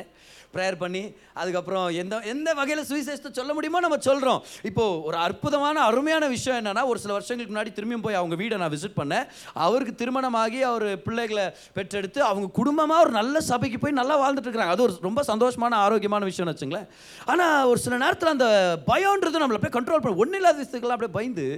ப்ரேயர் 0.54 0.76
பண்ணி 0.82 1.00
அதுக்கப்புறம் 1.40 1.86
எந்த 2.00 2.20
எந்த 2.32 2.50
வகையில் 2.58 2.82
சுவிசேஷத்தை 2.90 3.30
சொல்ல 3.38 3.54
முடியுமோ 3.56 3.78
நம்ம 3.84 3.96
சொல்கிறோம் 4.08 4.38
இப்போது 4.70 5.00
ஒரு 5.08 5.16
அற்புதமான 5.24 5.80
அருமையான 5.88 6.28
விஷயம் 6.34 6.58
என்னென்னா 6.60 6.84
ஒரு 6.90 7.00
சில 7.04 7.12
வருஷங்களுக்கு 7.16 7.54
முன்னாடி 7.54 7.72
திரும்பியும் 7.78 8.06
போய் 8.06 8.18
அவங்க 8.20 8.38
வீடை 8.42 8.60
நான் 8.62 8.72
விசிட் 8.76 8.96
பண்ணேன். 9.00 9.26
அவருக்கு 9.66 9.94
திருமணமாகி 10.02 10.62
அவர் 10.70 10.86
பிள்ளைகளை 11.08 11.46
பெற்றெடுத்து 11.78 12.22
அவங்க 12.30 12.52
குடும்பமாக 12.60 13.04
ஒரு 13.06 13.14
நல்ல 13.20 13.44
சபைக்கு 13.50 13.82
போய் 13.86 13.98
நல்லா 14.00 14.20
வாழ்ந்துட்டு 14.22 14.48
இருக்கிறாங்க 14.48 14.76
அது 14.78 14.86
ஒரு 14.88 14.96
ரொம்ப 15.08 15.26
சந்தோஷமான 15.32 15.82
ஆரோக்கியமான 15.88 16.30
விஷயம்னு 16.30 16.56
வச்சுங்களேன். 16.56 16.88
ஆனால் 17.32 17.68
ஒரு 17.72 17.78
சில 17.88 18.02
நேரத்தில் 18.06 18.34
அந்த 18.36 18.48
பயம்ன்றது 18.92 19.44
நம்மளை 19.44 19.62
போய் 19.66 19.76
கண்ட்ரோல் 19.80 20.04
பண்ண 20.06 20.22
ஒன்றும் 20.24 20.40
இல்லாத 20.42 20.58
விஷயத்துக்கெல்லாம் 20.62 20.98
அப்படியே 21.00 21.16
பயந்து 21.20 21.48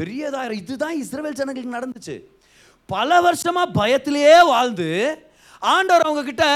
பெரியதாக 0.00 0.62
இதுதான் 0.62 0.98
இஸ்ரேல் 1.04 1.40
ஜனங்களுக்கு 1.42 1.78
நடந்துச்சு. 1.80 2.18
பல 2.94 3.20
வருஷமாக 3.26 3.74
பயத்திலேயே 3.80 4.38
வாழ்ந்து 4.52 4.88
ஆண்டவர் 5.74 6.06
அவங்கக்கிட்ட 6.08 6.46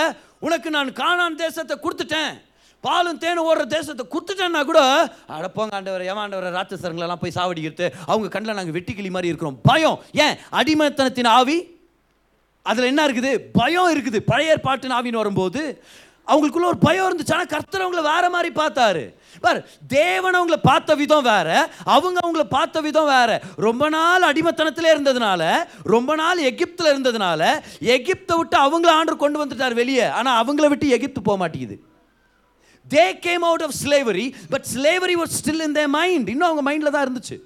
உனக்கு 0.46 0.68
நான் 0.76 0.98
காணான் 1.02 1.40
தேசத்தை 1.44 1.74
கொடுத்துட்டேன். 1.82 2.32
பாலும் 2.84 3.20
தேனும் 3.22 3.46
ஓடுற 3.50 3.64
தேசத்தை 3.74 4.04
கொடுத்துட்டேன்னா 4.10 4.60
கூட 4.70 4.80
அடப்போங்க 5.36 5.74
ஆண்டவர் 5.78 6.02
ஏமாண்டவர் 6.10 6.56
ராட்சசரங்களெல்லாம் 6.58 7.22
போய் 7.22 7.36
சாவடிக்கிறது. 7.38 7.86
அவங்க 8.10 8.28
கண்ணில் 8.34 8.58
நாங்கள் 8.58 8.76
வெட்டிக்கிளி 8.76 9.10
மாதிரி 9.14 9.30
இருக்கிறோம். 9.32 9.58
பயம். 9.70 9.98
ஏன்? 10.24 10.34
அடிமைத்தனத்தின் 10.58 11.30
ஆவி 11.38 11.56
அதில் 12.62 12.90
என்ன 12.90 13.02
இருக்குது? 13.08 13.32
பயம் 13.60 13.90
இருக்குது. 13.94 14.20
பழைய 14.30 14.54
ஏற்பாட்டின் 14.54 14.96
ஆவின்னு 14.98 15.22
வரும்போது 15.22 15.62
அவங்களுக்குள்ள 16.32 16.70
ஒரு 16.72 16.80
பயம் 16.86 17.08
இருந்துச்சு. 17.08 17.34
ஆனால் 17.36 17.52
கர்த்தர் 17.54 17.84
அவங்கள 17.86 18.02
வேற 18.12 18.24
மாதிரி 18.36 18.50
பார்த்தாரு. 18.62 19.04
பார் 19.44 19.58
தேவன் 19.96 20.36
அவங்கள 20.38 20.58
பார்த்த 20.70 20.94
விதம் 21.02 21.26
வேற 21.30 21.48
அவங்க 21.94 22.18
அவங்கள 22.26 22.44
பார்த்த 22.56 22.80
விதம் 22.86 23.10
வேற. 23.14 23.30
ரொம்ப 23.66 23.88
நாள் 23.96 24.28
அடிமைத்தனத்திலே 24.30 24.92
இருந்ததுனால 24.96 25.42
ரொம்ப 25.94 26.14
நாள் 26.22 26.46
எகிப்தில் 26.50 26.92
இருந்ததுனால 26.94 27.50
எகிப்தை 27.96 28.36
விட்டு 28.40 28.58
அவங்கள 28.66 28.92
ஆண்டு 29.00 29.16
கொண்டு 29.24 29.40
வந்துட்டார் 29.44 29.74
வெளியே. 29.82 30.06
ஆனால் 30.20 30.38
அவங்கள 30.42 30.68
விட்டு 30.72 30.88
எகிப்து 30.98 31.22
போக 31.28 31.38
மாட்டேங்குது. 31.42 31.76
They 32.94 33.04
came 33.26 33.44
out 33.50 33.64
of 33.66 33.76
slavery 33.82 34.26
but 34.52 34.66
slavery 34.74 35.14
was 35.22 35.36
still 35.40 35.64
in 35.66 35.76
the 35.80 35.86
mind 35.98 36.28
இன்னும் 36.34 36.48
அவங்க 36.48 36.64
மைண்டில் 36.68 36.94
தான் 36.96 37.06
இருந்துச்சு. 37.06 37.38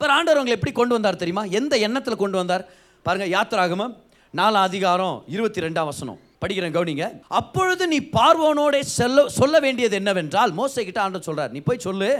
பார் 0.00 0.14
ஆண்டவர் 0.16 0.38
அவங்களை 0.40 0.56
எப்படி 0.58 0.72
கொண்டு 0.72 0.96
வந்தார் 0.96 1.22
தெரியுமா? 1.22 1.44
எந்த 1.60 1.74
எண்ணத்தில் 1.86 2.22
கொண்டு 2.22 2.36
வந்தார்? 2.40 2.64
பாருங்கள் 3.06 3.32
யாத்திராகமம் 3.36 3.94
நாலாம் 4.38 4.66
அதிகாரம் 4.70 5.16
இருபத்தி 5.34 5.60
ரெண்டாம் 5.60 5.90
வசனம். 5.92 6.18
படிக்கிறேன் 6.42 6.74
கவுனிங்க. 6.76 7.20
அப்பொழுது 7.28 7.88
நீ 7.88 7.98
பார்வோனோட 7.98 8.80
செல்ல 8.80 9.28
சொல்ல 9.28 9.58
வேண்டியது 9.58 9.96
என்னவென்றால் 9.96 10.52
மோசை 10.52 10.84
கிட்ட 10.84 11.00
ஆண்டு 11.00 11.18
சொல்றார் 11.18 11.50
நீ 11.50 11.58
போய் 11.58 11.78
சொல்லு. 11.78 12.10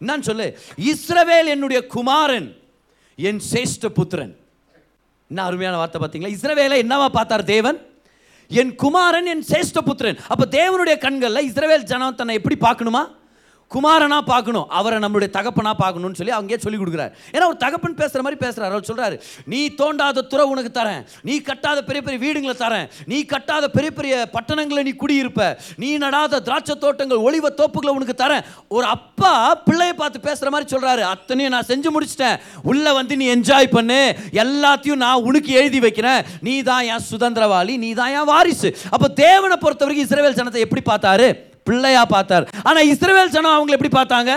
என்னன்னு 0.00 0.20
சொல்லு? 0.20 0.58
இஸ்ரவேல் 0.92 1.46
என்னுடைய 1.46 1.86
குமாரன் 1.86 2.56
என் 3.16 3.40
சேஷ்ட 3.52 3.86
புத்திரன். 3.88 4.36
என்ன 5.28 5.44
அருமையான 5.44 5.76
வார்த்தை 5.76 6.00
பார்த்தீங்களா? 6.00 6.34
இஸ்ரவேலை 6.36 6.76
என்னவா 6.84 7.08
பார்த்தார் 7.08 7.44
தேவன்? 7.44 7.78
என் 8.48 8.74
குமாரன் 8.74 9.26
என் 9.26 9.44
சேஷ்ட 9.48 9.78
புத்திரன். 9.80 10.18
அப்போ 10.28 10.44
தேவனுடைய 10.50 10.98
கண்களில் 10.98 11.52
இஸ்ரவேல் 11.52 11.82
ஜனம் 11.82 12.14
தன்னை 12.14 12.34
எப்படி 12.34 12.56
பார்க்கணுமா? 12.60 13.15
குமாரனாக 13.74 14.22
பார்க்கணும் 14.30 14.66
அவரை 14.78 14.98
நம்மளுடைய 15.04 15.30
தகப்பனாக 15.36 15.76
பார்க்கணும்னு 15.80 16.18
சொல்லி 16.18 16.34
அங்கேயே 16.38 16.58
சொல்லி 16.64 16.78
கொடுக்குறாரு. 16.80 17.12
ஏன்னா 17.34 17.46
ஒரு 17.50 17.58
தகப்பன் 17.64 17.96
பேசுகிற 18.00 18.20
மாதிரி 18.26 18.38
பேசுகிறார் 18.42 18.74
அவர் 18.74 18.88
சொல்கிறாரு 18.90 19.16
நீ 19.52 19.60
தோண்டாத 19.80 20.24
துறை 20.32 20.44
உனக்கு 20.52 20.70
தரேன் 20.78 21.00
நீ 21.28 21.34
கட்டாத 21.48 21.78
பெரிய 21.88 22.02
பெரிய 22.06 22.18
வீடுங்களை 22.24 22.56
தரேன் 22.64 22.86
நீ 23.12 23.18
கட்டாத 23.32 23.64
பெரிய 23.76 23.90
பெரிய 23.98 24.14
பட்டணங்களை 24.36 24.82
நீ 24.88 24.92
குடியிருப்ப 25.02 25.48
நீ 25.84 25.90
நடாத 26.04 26.40
திராட்சை 26.48 26.76
தோட்டங்கள் 26.84 27.24
ஒளிவ 27.28 27.50
தோப்புகளை 27.60 27.94
உனக்கு 27.98 28.16
தரேன். 28.22 28.44
ஒரு 28.76 28.86
அப்பா 28.96 29.32
பிள்ளைய 29.66 29.94
பார்த்து 30.02 30.24
பேசுகிற 30.28 30.50
மாதிரி 30.54 30.70
சொல்கிறாரு 30.74 31.04
அத்தனையும் 31.14 31.54
நான் 31.56 31.68
செஞ்சு 31.72 31.92
முடிச்சிட்டேன் 31.96 32.38
உள்ளே 32.72 32.92
வந்து 33.00 33.16
நீ 33.22 33.28
என்ஜாய் 33.34 33.74
பண்ணு 33.76 34.00
எல்லாத்தையும் 34.44 35.02
நான் 35.06 35.26
உனக்கு 35.30 35.52
எழுதி 35.62 35.80
வைக்கிறேன் 35.86 36.22
நீ 36.48 36.56
தான் 36.70 36.86
என் 36.92 37.06
சுதந்திரவாளி 37.10 37.76
நீ 37.84 37.92
தான் 38.00 38.14
என் 38.20 38.30
வாரிசு. 38.32 38.70
அப்போ 38.94 39.08
தேவனை 39.24 39.58
பொறுத்த 39.66 39.84
வரைக்கும் 39.86 40.40
ஜனத்தை 40.40 40.64
எப்படி 40.68 40.84
பார்த்தாரு? 40.92 41.28
பிள்ளையாக 41.68 42.06
பார்த்தார். 42.14 42.44
ஆனால் 42.68 42.88
இஸ்ரவேல் 42.92 43.34
ஜனம் 43.36 43.56
அவங்களை 43.56 43.76
எப்படி 43.78 43.92
பார்த்தாங்க? 44.00 44.32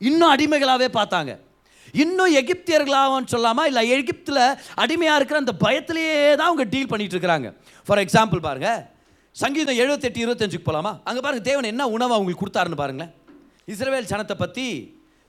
இன்னும் 0.00 0.32
அடிமைகளாகவே 0.34 0.88
பார்த்தாங்க. 0.98 1.32
இன்னும் 2.02 2.32
எகிப்தியர்களாகவும் 2.40 3.28
சொல்லாமா? 3.34 3.62
இல்லை 3.70 3.82
எகிப்தில் 3.96 4.42
அடிமையாக 4.82 5.18
இருக்கிற 5.18 5.38
அந்த 5.42 5.54
பயத்திலேயே 5.64 6.14
தான் 6.38 6.48
அவங்க 6.50 6.64
டீல் 6.72 6.90
பண்ணிகிட்டு 6.92 7.16
இருக்கிறாங்க. 7.16 7.48
ஃபார் 7.86 8.02
எக்ஸாம்பிள் 8.04 8.40
பாருங்கள் 8.48 8.80
சங்கீதம் 9.36 9.78
எழுபத்தெட்டு 9.82 10.20
இருபத்தஞ்சுக்கு 10.24 10.66
போகலாமா 10.66 10.92
அங்கே 11.08 11.20
பாருங்க 11.26 11.44
தேவன் 11.50 11.70
என்ன 11.72 11.86
உணவு 11.94 12.12
அவங்களுக்கு 12.16 12.42
கொடுத்தாருன்னு 12.42 12.80
பாருங்களேன். 12.82 13.12
இஸ்ரவேல் 13.72 14.10
ஜனத்தை 14.12 14.36
பற்றி 14.42 14.66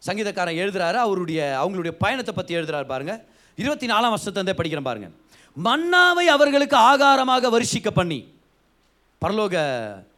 சங்கீதக்காரன் 0.07 0.59
எழுதுறாரு. 0.63 0.97
அவருடைய 1.05 1.39
அவங்களுடைய 1.61 1.93
பயணத்தை 2.03 2.33
பற்றி 2.39 2.57
எழுதுறாரு 2.59 2.87
பாருங்கள் 2.93 3.21
இருபத்தி 3.57 3.87
நாலாம் 3.91 4.13
வருஷத்தை 4.13 4.39
இருந்தே 4.39 4.55
படிக்கிறேன் 4.59 4.87
பாருங்கள் 4.89 5.13
மன்னாவை 5.57 6.25
அவர்களுக்கு 6.35 6.77
ஆகாரமாக 6.89 7.49
வருஷிக்க 7.55 7.89
பண்ணி 7.99 8.19
பரலோக 9.25 9.55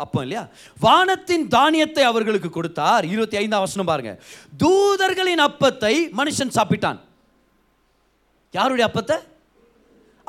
அப்பம் 0.04 0.24
இல்லையா? 0.26 0.44
வானத்தின் 0.86 1.46
தானியத்தை 1.56 2.04
அவர்களுக்கு 2.12 2.50
கொடுத்தார். 2.58 3.06
இருபத்தி 3.14 3.38
ஐந்தாம் 3.44 3.66
வசனம் 3.66 3.90
பாருங்க. 3.92 4.14
தூதர்களின் 4.64 5.44
அப்பத்தை 5.50 5.94
மனுஷன் 6.20 6.56
சாப்பிட்டான். 6.58 7.00
யாருடைய 8.58 8.86
அப்பத்தை? 8.90 9.18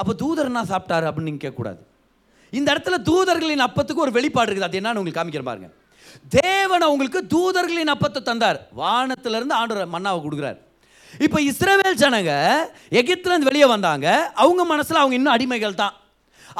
அப்போ 0.00 0.12
தூதர் 0.22 0.48
என்ன 0.50 0.62
சாப்பிட்டாரு 0.72 1.06
அப்படின்னு 1.08 1.30
நீங்க 1.30 1.42
கேட்கக்கூடாது. 1.44 1.80
இந்த 2.58 2.68
இடத்துல 2.74 2.96
தூதர்களின் 3.10 3.66
அப்பத்துக்கு 3.66 4.04
ஒரு 4.04 4.12
வெளிப்பாடு 4.16 4.48
இருக்குது. 4.48 4.68
அது 4.68 4.78
என்னன்னு 4.80 5.00
உங்களுக்கு 5.00 5.20
காமிக்கிறேன் 5.20 5.50
பாருங்க. 5.50 5.68
தேவன் 6.40 6.84
அவங்களுக்கு 6.86 7.20
தூதர்களின் 7.34 7.94
அப்பத்தை 7.94 8.20
தந்தார். 8.28 8.58
வானத்திலிருந்து 8.80 9.54
ஆண்டு 9.60 9.86
மன்னாவை 9.94 10.20
கொடுக்குறார். 10.26 10.58
இப்போ 11.26 11.38
இஸ்ரேவேல் 11.50 12.00
ஜனங்க 12.02 12.32
எகிப்துலேருந்து 13.00 13.50
வெளியே 13.50 13.66
வந்தாங்க. 13.74 14.06
அவங்க 14.44 14.62
மனசில் 14.72 15.02
அவங்க 15.02 15.16
இன்னும் 15.18 15.34
அடிமைகள் 15.36 15.80
தான் 15.82 15.94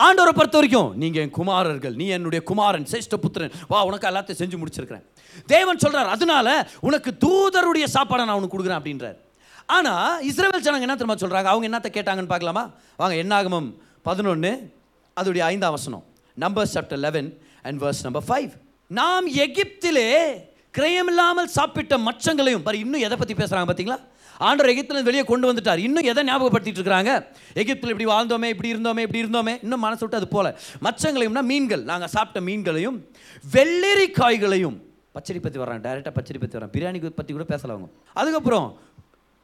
ஆண்டவரை 0.06 0.32
பொறுத்த 0.38 0.56
வரைக்கும் 0.58 0.90
நீங்கள் 1.02 1.22
என் 1.24 1.34
குமாரர்கள் 1.38 1.94
நீ 2.00 2.06
என்னுடைய 2.16 2.40
குமாரன் 2.50 2.86
சேஷ்ட 2.92 3.16
புத்திரன். 3.24 3.54
வா 3.70 3.78
உனக்கு 3.88 4.08
எல்லாத்தையும் 4.10 4.40
செஞ்சு 4.42 4.58
முடிச்சிருக்கிறேன். 4.60 5.04
தேவன் 5.54 5.82
சொல்கிறார் 5.84 6.10
அதனால 6.14 6.48
உனக்கு 6.88 7.10
தூதருடைய 7.24 7.86
சாப்பாடை 7.96 8.24
நான் 8.28 8.38
உனக்கு 8.40 8.54
கொடுக்குறேன் 8.56 8.80
அப்படின்றார். 8.80 9.18
ஆனால் 9.76 10.22
இஸ்ரேல் 10.30 10.64
ஜனங்க 10.66 10.86
என்ன 10.88 10.96
திரும்ப 11.00 11.16
சொல்கிறாங்க 11.22 11.50
அவங்க 11.52 11.66
என்னத்தை 11.70 11.90
கேட்டாங்கன்னு 11.96 12.32
பார்க்கலாமா? 12.34 12.64
வாங்க 13.00 13.16
என்னாகமம் 13.22 13.68
பதினொன்று 14.08 14.52
அதோடைய 15.16 15.44
ஐந்தாம் 15.52 15.76
வசனம். 15.78 16.04
Number 16.36 16.70
chapter 16.74 17.02
eleven 17.06 17.28
and 17.68 17.80
verse 17.84 18.04
number 18.06 18.26
five 18.28 18.52
நாம் 18.90 19.26
எகிப்திலே 19.44 20.08
கிரயமில்லாமல் 20.74 21.50
சாப்பிட்ட 21.56 21.94
மச்சங்களையும் 22.06 22.64
பாரு 22.66 22.78
இன்னும் 22.84 23.04
எதை 23.06 23.16
பற்றி 23.20 23.34
பேசுகிறாங்க 23.40 23.68
பார்த்தீங்களா 23.68 23.98
ஆண்டவர் 24.38 24.72
எகிப்தில் 24.72 25.06
வெளியே 25.08 25.24
கொண்டு 25.24 25.52
வந்துட்டார். 25.52 25.78
இன்னும் 25.78 26.08
எதை 26.10 26.24
ஞாபகப்படுத்திட்டு 26.24 26.82
இருக்காங்க 26.82 27.12
எகிப்தில் 27.54 27.92
இப்படி 27.94 28.08
வாழ்ந்தோமே 28.10 28.48
இப்படி 28.54 28.72
இருந்தோமே 28.74 29.04
இப்படி 29.06 29.22
இருந்தோமே. 29.24 29.54
இன்னும் 29.62 29.80
மனசு 29.80 30.00
விட்டு 30.00 30.16
அது 30.16 30.28
போல 30.28 30.56
மச்சங்களையும்னா 30.82 31.42
மீன்கள். 31.42 31.82
நாங்கள் 31.82 32.08
சாப்பிட்ட 32.08 32.40
மீன்களையும் 32.50 32.98
வெள்ளரி 33.52 34.06
காய்களையும் 34.20 34.76
பச்சடி 35.12 35.40
பற்றி 35.40 35.60
வர்றாங்க 35.60 35.82
டைரெக்டாக 35.86 36.14
பச்சடி 36.18 36.38
பற்றி 36.38 36.58
வர்றாங்க 36.58 36.74
பிரியாணி 36.76 37.10
பற்றி 37.14 37.32
கூட 37.32 37.44
பேசலாம் 37.44 37.90
அதுக்கப்புறம் 38.14 38.66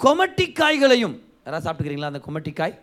கொமட்டி 0.04 0.46
காய்களையும். 0.60 1.14
யாராவது 1.44 1.64
சாப்பிட்டுக்கிறீங்களா 1.66 2.10
அந்த 2.12 2.20
கொமட்டி 2.26 2.52
காய்? 2.52 2.78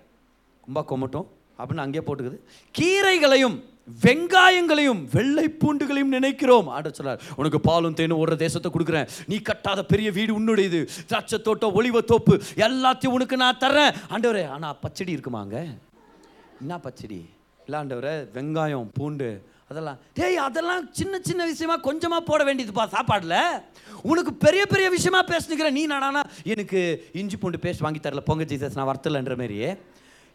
கும்பா 0.66 0.82
கொமட்டும். 0.90 1.28
அப்படின்னு 1.60 1.86
அங்கேயே 1.86 2.04
போட்டுக்குது. 2.08 2.38
கீரைகளையும் 2.76 3.56
வெங்காயங்களையும் 4.06 5.02
வெள்ளை 5.16 5.46
பூண்டுகளையும் 5.62 6.16
நினைக்கிறோம். 6.18 6.68
ஆட 6.78 6.92
சொல்றார் 6.98 7.22
உனக்கு 7.42 7.60
பாலும் 7.68 7.98
தேனும் 8.00 8.22
ஓடுற 8.22 8.36
தேசத்தை 8.46 8.72
கொடுக்குறேன். 8.72 9.10
நீ 9.32 9.38
கட்டாத 9.50 9.84
பெரிய 9.94 10.10
வீடு 10.18 10.32
உன்னுடையது 10.40 10.82
திராட்சை 11.12 11.40
தோட்டம் 11.48 11.76
ஒளிவ 11.82 12.02
தோப்பு 12.12 12.36
எல்லாத்தையும் 12.68 13.16
உனக்கு 13.20 13.38
நான் 13.44 13.62
தர்றேன். 13.66 13.94
ஆண்டவரே 14.16 14.44
ஆனால் 14.56 14.80
பச்சடி 14.84 15.16
இருக்குமாங்க? 15.18 15.56
என்ன 16.64 16.74
பச்சடி? 16.88 17.22
இல்லை 17.66 17.78
ஆண்டவரே 17.82 18.14
வெங்காயம் 18.36 18.92
பூண்டு 19.00 19.30
அதெல்லாம். 19.72 20.00
டேய் 20.18 20.38
அதெல்லாம் 20.46 20.86
சின்ன 21.00 21.20
சின்ன 21.28 21.42
விஷயமா 21.50 21.76
கொஞ்சமாக 21.86 22.22
போட 22.30 22.42
வேண்டியதுப்பா 22.48 22.86
சாப்பாடில். 22.96 23.38
உனக்கு 24.12 24.32
பெரிய 24.46 24.64
பெரிய 24.72 24.88
விஷயமா 24.96 25.22
பேசுனுக்கிற 25.30 25.70
நீ 25.78 25.84
நானா 25.92 26.22
எனக்கு 26.54 26.80
இஞ்சி 27.22 27.38
பூண்டு 27.44 27.64
பேஸ்ட் 27.66 27.86
வாங்கி 27.86 28.02
தரல. 28.06 28.24
பொங்க 28.30 28.46
ஜீசஸ் 28.52 28.78
நான் 28.80 28.90
வரத்தலைன்ற 28.92 29.36
மாதிரியே 29.42 29.70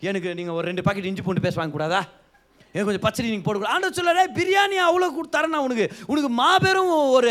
எனக்கு 0.09 0.31
நீங்கள் 0.39 0.57
ஒரு 0.59 0.69
ரெண்டு 0.71 0.85
பாக்கெட் 0.87 1.11
இஞ்சி 1.11 1.25
பூண்டு 1.27 1.45
பேஸ்ட் 1.45 1.61
வாங்கக்கூடாதா? 1.61 2.01
கொஞ்சம் 2.81 3.05
பச்சடி 3.05 3.27
நீங்கள் 3.27 3.47
போட்டு 3.47 3.73
ஆண்டவர் 3.73 3.99
சொல்ல 3.99 4.25
பிரியாணி 4.37 4.77
அவ்வளோ 4.85 5.09
கொடுத்தாரேன் 5.13 5.35
உனக்கு 5.61 5.85
உனக்கு 6.07 6.31
மாபெரும் 6.39 6.93
ஒரு 7.17 7.31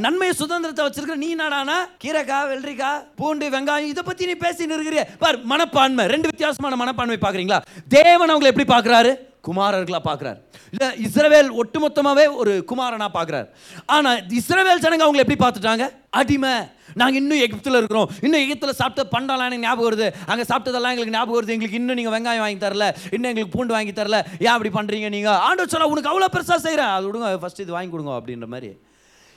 நன்மை 0.00 0.30
சுதந்திரத்தை 0.34 0.84
வச்சிருக்கிற 0.86 1.18
நீ 1.18 1.30
நாடானா 1.34 1.78
கீரைக்காய் 1.98 2.48
வெள்ளரிக்காய் 2.50 3.00
பூண்டு 3.16 3.48
வெங்காயம் 3.54 3.92
இதை 3.92 4.04
பற்றி 4.04 4.26
நீ 4.26 4.36
பேசின்னு 4.40 4.76
இருக்கிறிய. 4.76 5.04
பார் 5.18 5.38
மனப்பான்மை 5.46 6.06
ரெண்டு 6.06 6.30
வித்தியாசமான 6.30 6.76
மனப்பான்மை 6.76 7.18
பார்க்குறீங்களா 7.20 7.60
தேவன் 7.96 8.30
அவங்களை 8.30 8.50
எப்படி 8.52 8.68
பார்க்குறாரு 8.68 9.12
குமாரர்களா 9.48 10.00
பார்க்குறாரு 10.08 10.38
இல்லை 10.74 10.88
இஸ்ரவேல் 11.06 11.50
ஒட்டுமொத்தமாகவே 11.62 12.24
ஒரு 12.42 12.52
குமாரனாக 12.70 13.10
பார்க்குறார் 13.18 13.46
ஆனால் 13.94 14.18
இஸ்ரவேல் 14.40 14.82
ஜனங்க 14.84 15.04
அவங்களை 15.06 15.22
எப்படி 15.24 15.40
பார்த்துட்டாங்க? 15.44 15.84
அடிமை. 16.20 16.54
நாங்கள் 17.00 17.20
இன்னும் 17.20 17.42
எகிப்தில் 17.46 17.78
இருக்கிறோம். 17.78 18.08
இன்னும் 18.24 18.42
எகிப்தில் 18.44 18.78
சாப்பிட்ட 18.80 19.02
பண்டம்லாம் 19.14 19.48
எனக்கு 19.50 19.66
ஞாபகம் 19.66 19.88
வருது. 19.88 20.06
அங்கே 20.30 20.44
சாப்பிட்டதெல்லாம் 20.50 20.92
எங்களுக்கு 20.94 21.16
ஞாபகம் 21.16 21.38
வருது. 21.38 21.54
எங்களுக்கு 21.56 21.78
இன்னும் 21.80 21.98
நீங்கள் 21.98 22.14
வெங்காயம் 22.16 22.44
வாங்கி 22.44 22.60
தரல. 22.64 22.86
இன்னும் 23.14 23.30
எங்களுக்கு 23.30 23.54
பூண்டு 23.56 23.76
வாங்கி 23.76 23.92
தரல. 24.00 24.18
ஏன் 24.44 24.54
அப்படி 24.56 24.72
பண்ணுறீங்க 24.78 25.08
நீங்கள் 25.16 25.40
ஆண்டு 25.48 25.70
சொல்ல 25.74 25.90
உனக்கு 25.94 26.12
அவ்வளோ 26.12 26.28
பெருசாக 26.36 26.60
செய்கிறேன் 26.66 26.92
அது 26.96 27.06
விடுங்க 27.08 27.32
ஃபஸ்ட் 27.44 27.64
இது 27.64 27.76
வாங்கி 27.78 27.92
கொடுங்க 27.94 28.14
அப்படின்ற 28.20 28.48
மாதிரி. 28.54 28.70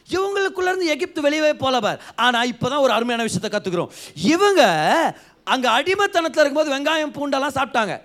இவங்களுக்குள்ளேருந்து 0.08 0.92
எகிப்து 0.94 1.26
வெளியவே 1.26 1.54
போல 1.64 1.80
பார். 1.86 2.00
ஆனால் 2.28 2.48
இப்போ 2.54 2.68
தான் 2.74 2.84
ஒரு 2.86 2.94
அருமையான 2.98 3.26
விஷயத்தை 3.30 3.52
கற்றுக்குறோம் 3.56 3.92
இவங்க 4.36 4.62
அங்கே 5.54 5.70
அடிமைத்தனத்தில் 5.78 6.42
இருக்கும்போது 6.44 6.74
வெங்காயம் 6.76 7.16
பூண்டெல்லாம் 7.18 7.58
சாப்பிட்டாங்க. 7.58 7.96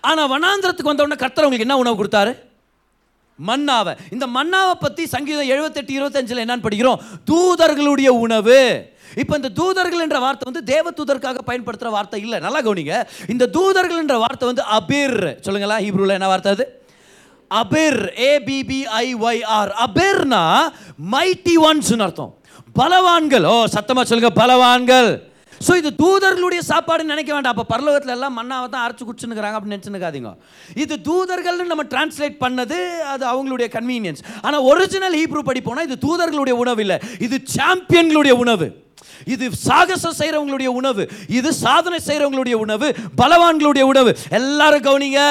ஆனால் 0.00 0.30
வனாந்திரத்துக்கு 0.34 0.92
வந்தவுடனே 0.92 1.18
கர்த்தர் 1.22 1.44
அவங்களுக்கு 1.44 1.68
என்ன 1.68 1.76
உணவு 1.82 1.98
கொடுத்தாரு? 2.00 2.32
மன்னாவை. 3.48 3.92
இந்த 4.14 4.26
மன்னாவை 4.26 4.72
பற்றி 4.80 5.06
சங்கீதம் 5.06 5.50
எழுபத்தெட்டு 5.54 5.92
இருபத்தஞ்சில் 5.98 6.42
என்னன்னு 6.44 6.66
படிக்கிறோம்? 6.66 7.02
தூதர்களுடைய 7.30 8.08
உணவு. 8.08 8.58
இப்போ 9.20 9.36
இந்த 9.36 9.48
தூதர்கள் 9.48 10.00
என்ற 10.00 10.18
வார்த்தை 10.18 10.52
வந்து 10.52 10.64
தேவ 10.72 10.90
தூதருக்காக 10.90 11.38
பயன்படுத்துகிற 11.48 11.94
வார்த்தை 11.96 12.20
இல்லை. 12.20 12.38
நல்லா 12.40 12.60
கவனிங்க. 12.60 12.96
இந்த 13.28 13.46
தூதர்கள் 13.46 13.98
என்ற 13.98 14.16
வார்த்தை 14.18 14.48
வந்து 14.48 14.64
அபிர். 14.78 15.20
சொல்லுங்களா 15.46 15.78
ஹீப்ரூவில் 15.84 16.16
என்ன 16.18 16.26
வார்த்தை 16.26 16.52
அது? 16.52 16.66
அபிர். 17.50 18.02
ஏபிபிஐஒய்ஆர் 18.30 19.72
அபிர்னா 19.86 20.44
மைட்டி 21.12 21.54
ஒன்ஸ்னு 21.68 22.06
அர்த்தம். 22.08 22.32
பலவான்கள். 22.80 23.44
ஓ 23.44 23.66
சத்தமாக 23.66 24.06
சொல்லுங்க 24.08 24.32
பலவான்கள். 24.42 25.29
ஸோ 25.66 25.72
இது 25.80 25.90
தூதர்களுடைய 26.02 26.60
சாப்பாடுன்னு 26.68 27.14
நினைக்க 27.14 27.30
வேண்டாம். 27.34 27.54
அப்போ 27.54 27.64
பரலோகத்தில் 27.72 28.14
எல்லாம் 28.16 28.36
மண்ணாவை 28.38 28.66
தான் 28.74 28.84
அரைச்சி 28.84 29.04
குடிச்சுன்னுக்குறாங்க 29.06 29.56
அப்படின்னு 29.58 29.76
நினச்சுனுக்காதீங்க 29.76 30.30
இது 30.82 30.94
தூதர்கள்னு 31.08 31.72
நம்ம 31.72 31.84
டிரான்ஸ்லேட் 31.94 32.36
பண்ணது 32.44 32.78
அது 33.14 33.24
அவங்களுடைய 33.32 33.68
கன்வீனியன்ஸ் 33.76 34.22
ஆனால் 34.46 34.66
ஒரிஜினல் 34.72 35.16
ஹீப்ரூ 35.20 35.42
படி 35.48 35.62
போனால் 35.68 35.88
இது 35.88 35.98
தூதர்களுடைய 36.06 36.56
உணவு 36.62 36.82
இல்லை. 36.84 36.98
இது 37.26 37.38
சாம்பியன்களுடைய 37.56 38.36
உணவு. 38.44 38.68
இது 39.34 39.46
சாகசம் 39.66 40.18
செய்கிறவங்களுடைய 40.20 40.70
உணவு. 40.80 41.02
இது 41.38 41.50
சாதனை 41.64 41.98
செய்கிறவங்களுடைய 42.06 42.56
உணவு. 42.64 42.88
பலவான்களுடைய 43.20 43.84
உணவு. 43.92 44.12
எல்லாரும் 44.38 44.86
கவனிங்க. 44.88 45.22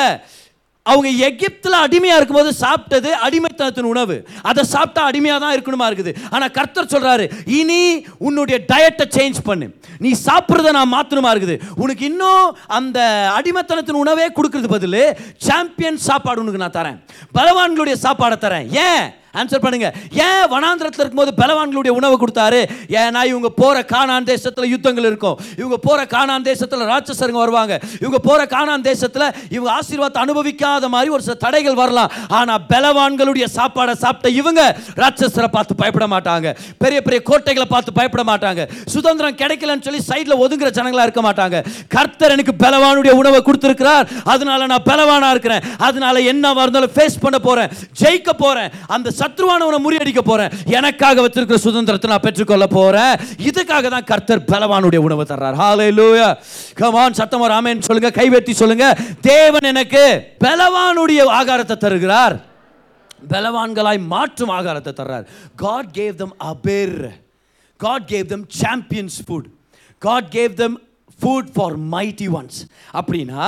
அவங்க 0.91 1.10
எகிப்தில் 1.27 1.77
அடிமையாக 1.86 2.19
இருக்கும்போது 2.19 2.51
சாப்பிட்டது 2.63 3.10
அடிமைத்தனத்தின் 3.27 3.91
உணவு. 3.93 4.17
அதை 4.50 4.63
சாப்பிட்டா 4.74 5.03
அடிமையாக 5.10 5.39
தான் 5.43 5.55
இருக்கணுமா 5.55 5.88
இருக்குது? 5.89 6.13
ஆனால் 6.36 6.53
கர்த்தர் 6.58 6.91
சொல்கிறாரு 6.93 7.25
இனி 7.60 7.81
உன்னுடைய 8.27 8.60
டயட்டை 8.72 9.08
சேஞ்ச் 9.17 9.39
பண்ணு. 9.50 9.67
நீ 10.05 10.12
சாப்பிட்றத 10.27 10.72
நான் 10.79 10.93
மாற்றணுமா 10.98 11.31
இருக்குது? 11.36 11.58
உனக்கு 11.84 12.05
இன்னும் 12.12 12.46
அந்த 12.79 13.00
அடிமைத்தனத்தின் 13.38 14.01
உணவே 14.03 14.27
கொடுக்கறது 14.38 14.69
பதில் 14.75 15.01
சாம்பியன் 15.50 16.01
சாப்பாடு 16.10 16.43
உனக்கு 16.46 16.63
நான் 16.65 16.77
தரேன். 16.79 17.00
பலவான்களுடைய 17.38 17.98
சாப்பாடை 18.05 18.38
தரேன். 18.46 18.67
ஏன்? 18.89 19.05
ஆன்சர் 19.40 19.64
பண்ணுங்க. 19.64 19.88
ஏன் 20.26 20.46
வனாந்திரத்தில் 20.54 21.04
இருக்கும்போது 21.04 21.34
பலவான்களுடைய 21.42 21.94
உணவு 22.00 22.16
கொடுத்தாரு? 22.22 22.62
ஏன்னா 23.02 23.22
இவங்க 23.32 23.50
போற 23.62 23.76
காணான் 23.94 24.28
தேசத்தில் 24.30 24.72
யுத்தங்கள் 24.74 25.08
இருக்கும். 25.10 25.38
இவங்க 25.62 25.78
போற 25.88 26.00
காணான் 26.16 26.48
தேசத்தில் 26.50 26.86
ராட்சசருங்க 26.92 27.40
வருவாங்க. 27.44 27.80
இவங்க 28.02 28.20
போற 28.30 28.46
காணான் 28.56 28.86
தேசத்தில் 28.90 29.28
இவங்க 29.56 29.70
ஆசீர்வாதத்தை 29.78 30.22
அனுபவிக்காத 30.26 30.90
மாதிரி 30.96 31.12
ஒரு 31.16 31.24
சில 31.28 31.36
தடைகள் 31.46 31.80
வரலாம். 31.82 32.12
ஆனால் 32.40 32.64
பலவான்களுடைய 32.72 33.48
சாப்பாடை 33.58 33.96
சாப்பிட்ட 34.06 34.30
இவங்க 34.42 34.62
ராட்சசரை 35.02 35.50
பார்த்து 35.58 35.80
பயப்பட 35.82 36.08
மாட்டாங்க. 36.16 36.48
பெரிய 36.84 37.02
பெரிய 37.08 37.22
கோட்டைகளை 37.30 37.68
பார்த்து 37.76 37.98
பயப்பட 38.00 38.26
மாட்டாங்க. 38.32 38.62
சுதந்திரம் 38.96 39.40
கிடைக்கலன்னு 39.44 39.88
சொல்லி 39.90 40.04
சைடில் 40.10 40.42
ஒதுங்குற 40.44 40.72
ஜனங்களா 40.80 41.06
இருக்க 41.08 41.24
மாட்டாங்க. 41.28 41.58
கர்த்தர் 41.98 42.36
எனக்கு 42.38 42.56
பலவானுடைய 42.66 43.14
உணவை 43.22 43.42
கொடுத்துருக்கிறார். 43.48 44.08
அதனால 44.34 44.66
நான் 44.74 44.88
பலவானா 44.92 45.30
இருக்கிறேன். 45.36 45.64
அதனால 45.88 46.20
என்ன 46.34 46.54
இருந்தாலும் 46.64 46.96
ஃபேஸ் 46.98 47.22
பண்ண 47.24 47.38
போறேன். 47.48 47.72
ஜெயிக்க 48.02 48.30
போறேன். 48.44 48.70
அந்த 48.98 49.18
சத்ருவானவனை 49.22 49.80
முறியடிக்க 49.86 50.22
போறேன். 50.30 50.54
எனக்காக 50.78 51.22
வச்சிருக்கிற 51.26 51.60
சுதந்திரத்தை 51.66 52.10
நான் 52.12 52.26
பெற்றுக்கொள்ள 52.26 52.66
போறேன். 52.78 53.14
இதுக்காக 53.50 53.86
தான் 53.96 54.08
கர்த்தர் 54.12 54.44
பலவானுடைய 54.52 55.00
உணவு 55.08 55.24
தர்றார். 55.32 55.58
ஹாலே 55.62 55.90
லூயா 56.00 56.30
கமான் 56.82 57.18
சத்தமா 57.22 57.48
ராமேன் 57.54 57.86
சொல்லுங்க. 57.88 58.12
கைவெட்டி 58.20 58.56
சொல்லுங்க. 58.62 58.88
தேவன் 59.32 59.70
எனக்கு 59.74 60.04
பலவானுடைய 60.46 61.30
ஆகாரத்தை 61.40 61.78
தருகிறார். 61.86 62.36
பலவான்களாய் 63.32 64.02
மாற்றும் 64.14 64.54
ஆகாரத்தை 64.58 64.92
தர்றார். 65.00 65.26
God 65.64 65.90
gave 65.98 66.14
them 66.22 66.36
a bare 66.52 67.00
God 67.80 68.06
gave 68.12 68.28
them 68.34 68.46
champions 68.62 69.18
food 69.26 69.50
God 70.06 70.30
gave 70.36 70.54
them 70.62 70.78
food 71.22 71.50
for 71.56 71.76
mighty 71.94 72.28
ones 72.40 72.60
அப்படின்னா 73.00 73.44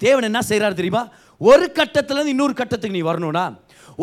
தேவன் 0.00 0.26
என்ன 0.28 0.40
செய்கிறார் 0.50 0.78
தெரியுமா? 0.80 1.02
ஒரு 1.40 1.66
கட்டத்துலேருந்து 1.78 2.34
இன்னொரு 2.34 2.54
கட்டத்துக்கு 2.60 2.96
நீ 2.98 3.02
வரணும்னா 3.08 3.44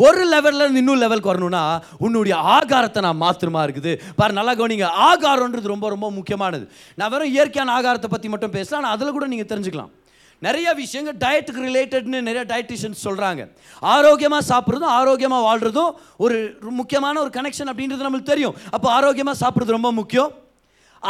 ஒரு 0.06 0.24
லெவலில் 0.32 0.64
இருந்து 0.64 0.82
இன்னும் 0.82 1.02
லெவலுக்கு 1.02 1.32
வரணும்னா 1.32 1.62
உன்னுடைய 2.06 2.34
ஆகாரத்தை 2.56 3.00
நான் 3.06 3.22
மாத்திரமா 3.24 3.60
இருக்குது. 3.66 3.92
பாரு 4.18 4.38
நல்லா 4.38 4.52
கவனிங்க. 4.60 4.88
ஆகாரம்ன்றது 5.10 5.72
ரொம்ப 5.74 5.88
ரொம்ப 5.94 6.08
முக்கியமானது. 6.18 6.64
நான் 6.98 7.12
வெறும் 7.14 7.32
இயற்கையான 7.36 7.72
ஆகாரத்தை 7.78 8.10
பற்றி 8.14 8.30
மட்டும் 8.34 8.54
பேசலாம் 8.58 8.80
ஆனால் 8.82 8.96
அதில் 8.96 9.16
கூட 9.16 9.26
நீங்கள் 9.32 9.50
தெரிஞ்சுக்கலாம். 9.52 9.92
நிறைய 10.46 10.68
விஷயங்கள் 10.80 11.16
டயட்டுக்கு 11.22 11.64
ரிலேட்டட்னு 11.68 12.18
நிறைய 12.26 12.42
டயட்டிஷியன்ஸ் 12.50 13.04
சொல்கிறாங்க 13.06 13.44
ஆரோக்கியமாக 13.94 14.42
சாப்பிட்றதும் 14.50 14.94
ஆரோக்கியமாக 14.98 15.46
வாழ்கிறதும் 15.48 15.92
ஒரு 16.24 16.36
முக்கியமான 16.80 17.14
ஒரு 17.24 17.32
கனெக்ஷன் 17.38 17.70
அப்படின்றது 17.72 18.06
நம்மளுக்கு 18.06 18.32
தெரியும். 18.32 18.56
அப்போ 18.76 18.88
ஆரோக்கியமாக 18.98 19.36
சாப்பிட்றது 19.42 19.76
ரொம்ப 19.78 19.90
முக்கியம். 20.00 20.30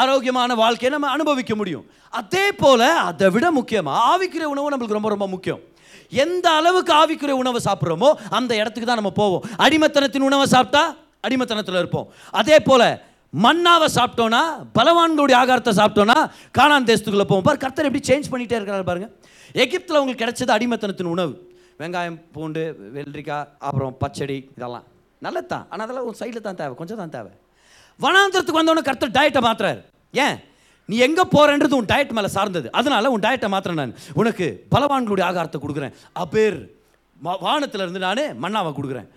ஆரோக்கியமான 0.03 0.55
வாழ்க்கையை 0.63 0.91
நம்ம 0.95 1.11
அனுபவிக்க 1.17 1.53
முடியும். 1.61 1.85
அதே 2.21 2.47
போல் 2.63 2.87
அதை 3.09 3.29
விட 3.35 3.47
முக்கியமாக 3.59 4.07
ஆவிக்கிற 4.13 4.47
உணவு 4.55 4.73
நம்மளுக்கு 4.73 4.99
ரொம்ப 4.99 5.11
ரொம்ப 5.15 5.27
முக்கியம். 5.35 5.61
எந்த 6.13 6.47
அளவுக்கு 6.59 6.93
ஆவிக்குரிய 7.01 7.37
உணவை 7.43 7.61
சாப்பிட்றோமோ 7.69 8.11
அந்த 8.39 8.53
இடத்துக்கு 8.61 8.89
தான் 8.91 9.01
நம்ம 9.03 9.13
போவோம். 9.21 9.45
அடிமத்தனத்தின் 9.67 10.27
உணவை 10.31 10.47
சாப்பிட்டா 10.55 10.83
அடிமத்தனத்தில் 11.27 11.81
இருப்போம். 11.83 12.09
அதே 12.41 12.59
போல் 12.69 12.89
மண்ணாவை 13.45 13.89
சாப்பிட்டோன்னா 13.97 14.43
பலவான்களுடைய 14.79 15.37
ஆகாரத்தை 15.43 15.73
சாப்பிட்டோன்னா 15.81 16.19
காணான் 16.59 16.89
தேசத்துக்குள்ளே 16.91 17.29
போவோம். 17.33 17.47
பாரு 17.49 17.59
கர்த்தர் 17.65 17.89
எப்படி 17.89 18.05
சேஞ்ச் 18.11 18.31
பண்ணிகிட்டே 18.33 18.59
இருக்கிறாரு 18.59 18.87
பாருங்க. 18.91 19.09
எகிப்தில் 19.65 20.01
உங்களுக்கு 20.01 20.23
கிடைச்சது 20.25 20.55
அடிமத்தனத்தின் 20.57 21.13
உணவு. 21.17 21.35
வெங்காயம் 21.81 22.19
பூண்டு 22.37 22.63
வெள்ளரிக்காய் 22.95 23.49
அப்புறம் 23.69 23.95
பச்சடி 24.05 24.39
இதெல்லாம். 24.57 24.87
நல்லது 25.27 25.49
தான் 25.53 25.67
ஆனால் 25.71 25.85
அதெல்லாம் 25.87 26.09
ஒரு 26.11 26.17
சைடில் 26.21 26.47
தான் 26.49 26.59
தேவை. 26.61 26.75
கொஞ்சம் 26.81 27.01
தான் 27.03 27.15
தேவை. 27.17 27.31
வனாந்திரத்துக்கு 28.05 28.61
வந்தோடனே 28.61 28.85
கர்த்தர் 28.89 29.17
டயட்டை 29.19 29.41
மாத்துறாரு. 29.49 29.81
ஏன்? 30.25 30.37
நீ 30.91 30.97
எங்கே 31.07 31.25
போகிறன்றது 31.33 31.77
உன் 31.79 31.91
டயட் 31.93 32.17
மேலே 32.19 32.29
சார்ந்தது. 32.35 32.69
அதனால 32.79 33.11
உன் 33.15 33.25
டயட்டை 33.25 33.49
மாத்திரேன் 33.55 33.81
நான். 33.81 33.95
உனக்கு 34.21 34.47
பலவான்களுடைய 34.75 35.25
ஆகாரத்தை 35.31 35.59
கொடுக்குறேன். 35.65 35.95
அப்பேர் 36.23 36.59
வானத்தில் 37.47 37.83
இருந்து 37.85 38.05
நான் 38.07 38.21
மண்ணாவை 38.45 38.71
கொடுக்குறேன். 38.77 39.09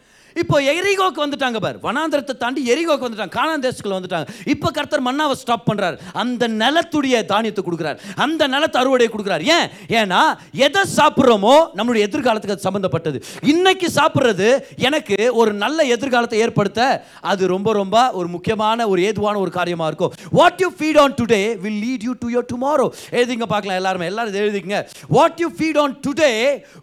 இப்போ 0.41 0.55
எரிகோக்கு 0.71 1.19
வந்துட்டாங்க 1.23 1.59
பார். 1.63 1.77
வனாந்திரத்தை 1.85 2.33
தாண்டி 2.43 2.61
எரிகோக்கு 2.73 3.05
வந்துட்டாங்க. 3.07 3.33
கானான் 3.37 3.63
தேசத்துக்குள்ள 3.65 3.97
வந்துட்டாங்க. 3.99 4.27
இப்போ 4.53 4.67
கர்த்தர் 4.77 5.03
மன்னாவை 5.07 5.35
ஸ்டாப் 5.41 5.65
பண்ணுறாரு 5.69 5.97
அந்த 6.23 6.47
நிலத்துடைய 6.61 7.25
தானியத்தை 7.31 7.63
கொடுக்குறார். 7.67 7.97
அந்த 8.25 8.47
நிலத்தை 8.53 8.77
அறுவடையை 8.81 9.09
கொடுக்குறார். 9.15 9.43
ஏன்? 9.55 9.67
ஏன்னா 10.01 10.21
எதை 10.67 10.83
சாப்பிட்றோமோ 10.97 11.55
நம்மளுடைய 11.77 12.07
எதிர்காலத்துக்கு 12.09 12.55
அது 12.57 12.67
சம்மந்தப்பட்டது 12.67 13.21
இன்னைக்கு 13.53 13.89
சாப்பிட்றது 13.99 14.49
எனக்கு 14.87 15.17
ஒரு 15.41 15.53
நல்ல 15.63 15.83
எதிர்காலத்தை 15.95 16.39
ஏற்படுத்த 16.45 16.79
அது 17.31 17.51
ரொம்ப 17.55 17.73
ரொம்ப 17.81 17.97
ஒரு 18.19 18.27
முக்கியமான 18.27 18.87
ஒரு 18.93 19.01
ஏதுவான 19.09 19.39
ஒரு 19.39 19.51
காரியமாக 19.59 19.89
இருக்கும். 19.91 20.13
What 20.39 20.61
you 20.63 20.71
feed 20.79 21.01
on 21.03 21.17
today 21.21 21.41
will 21.65 21.81
lead 21.85 22.05
you 22.09 22.15
to 22.23 22.29
your 22.35 22.49
tomorrow 22.53 22.87
எழுதிங்க 23.17 23.47
பார்க்கலாம் 23.53 23.79
எல்லாருமே. 23.81 24.05
எல்லாரும் 24.05 24.33
எழுதிங்க 24.33 24.49
எழுதிக்கங்க. 24.51 24.79
What 25.17 25.39
you 25.43 25.47
feed 25.57 25.79
on 25.83 25.95
today 26.07 26.31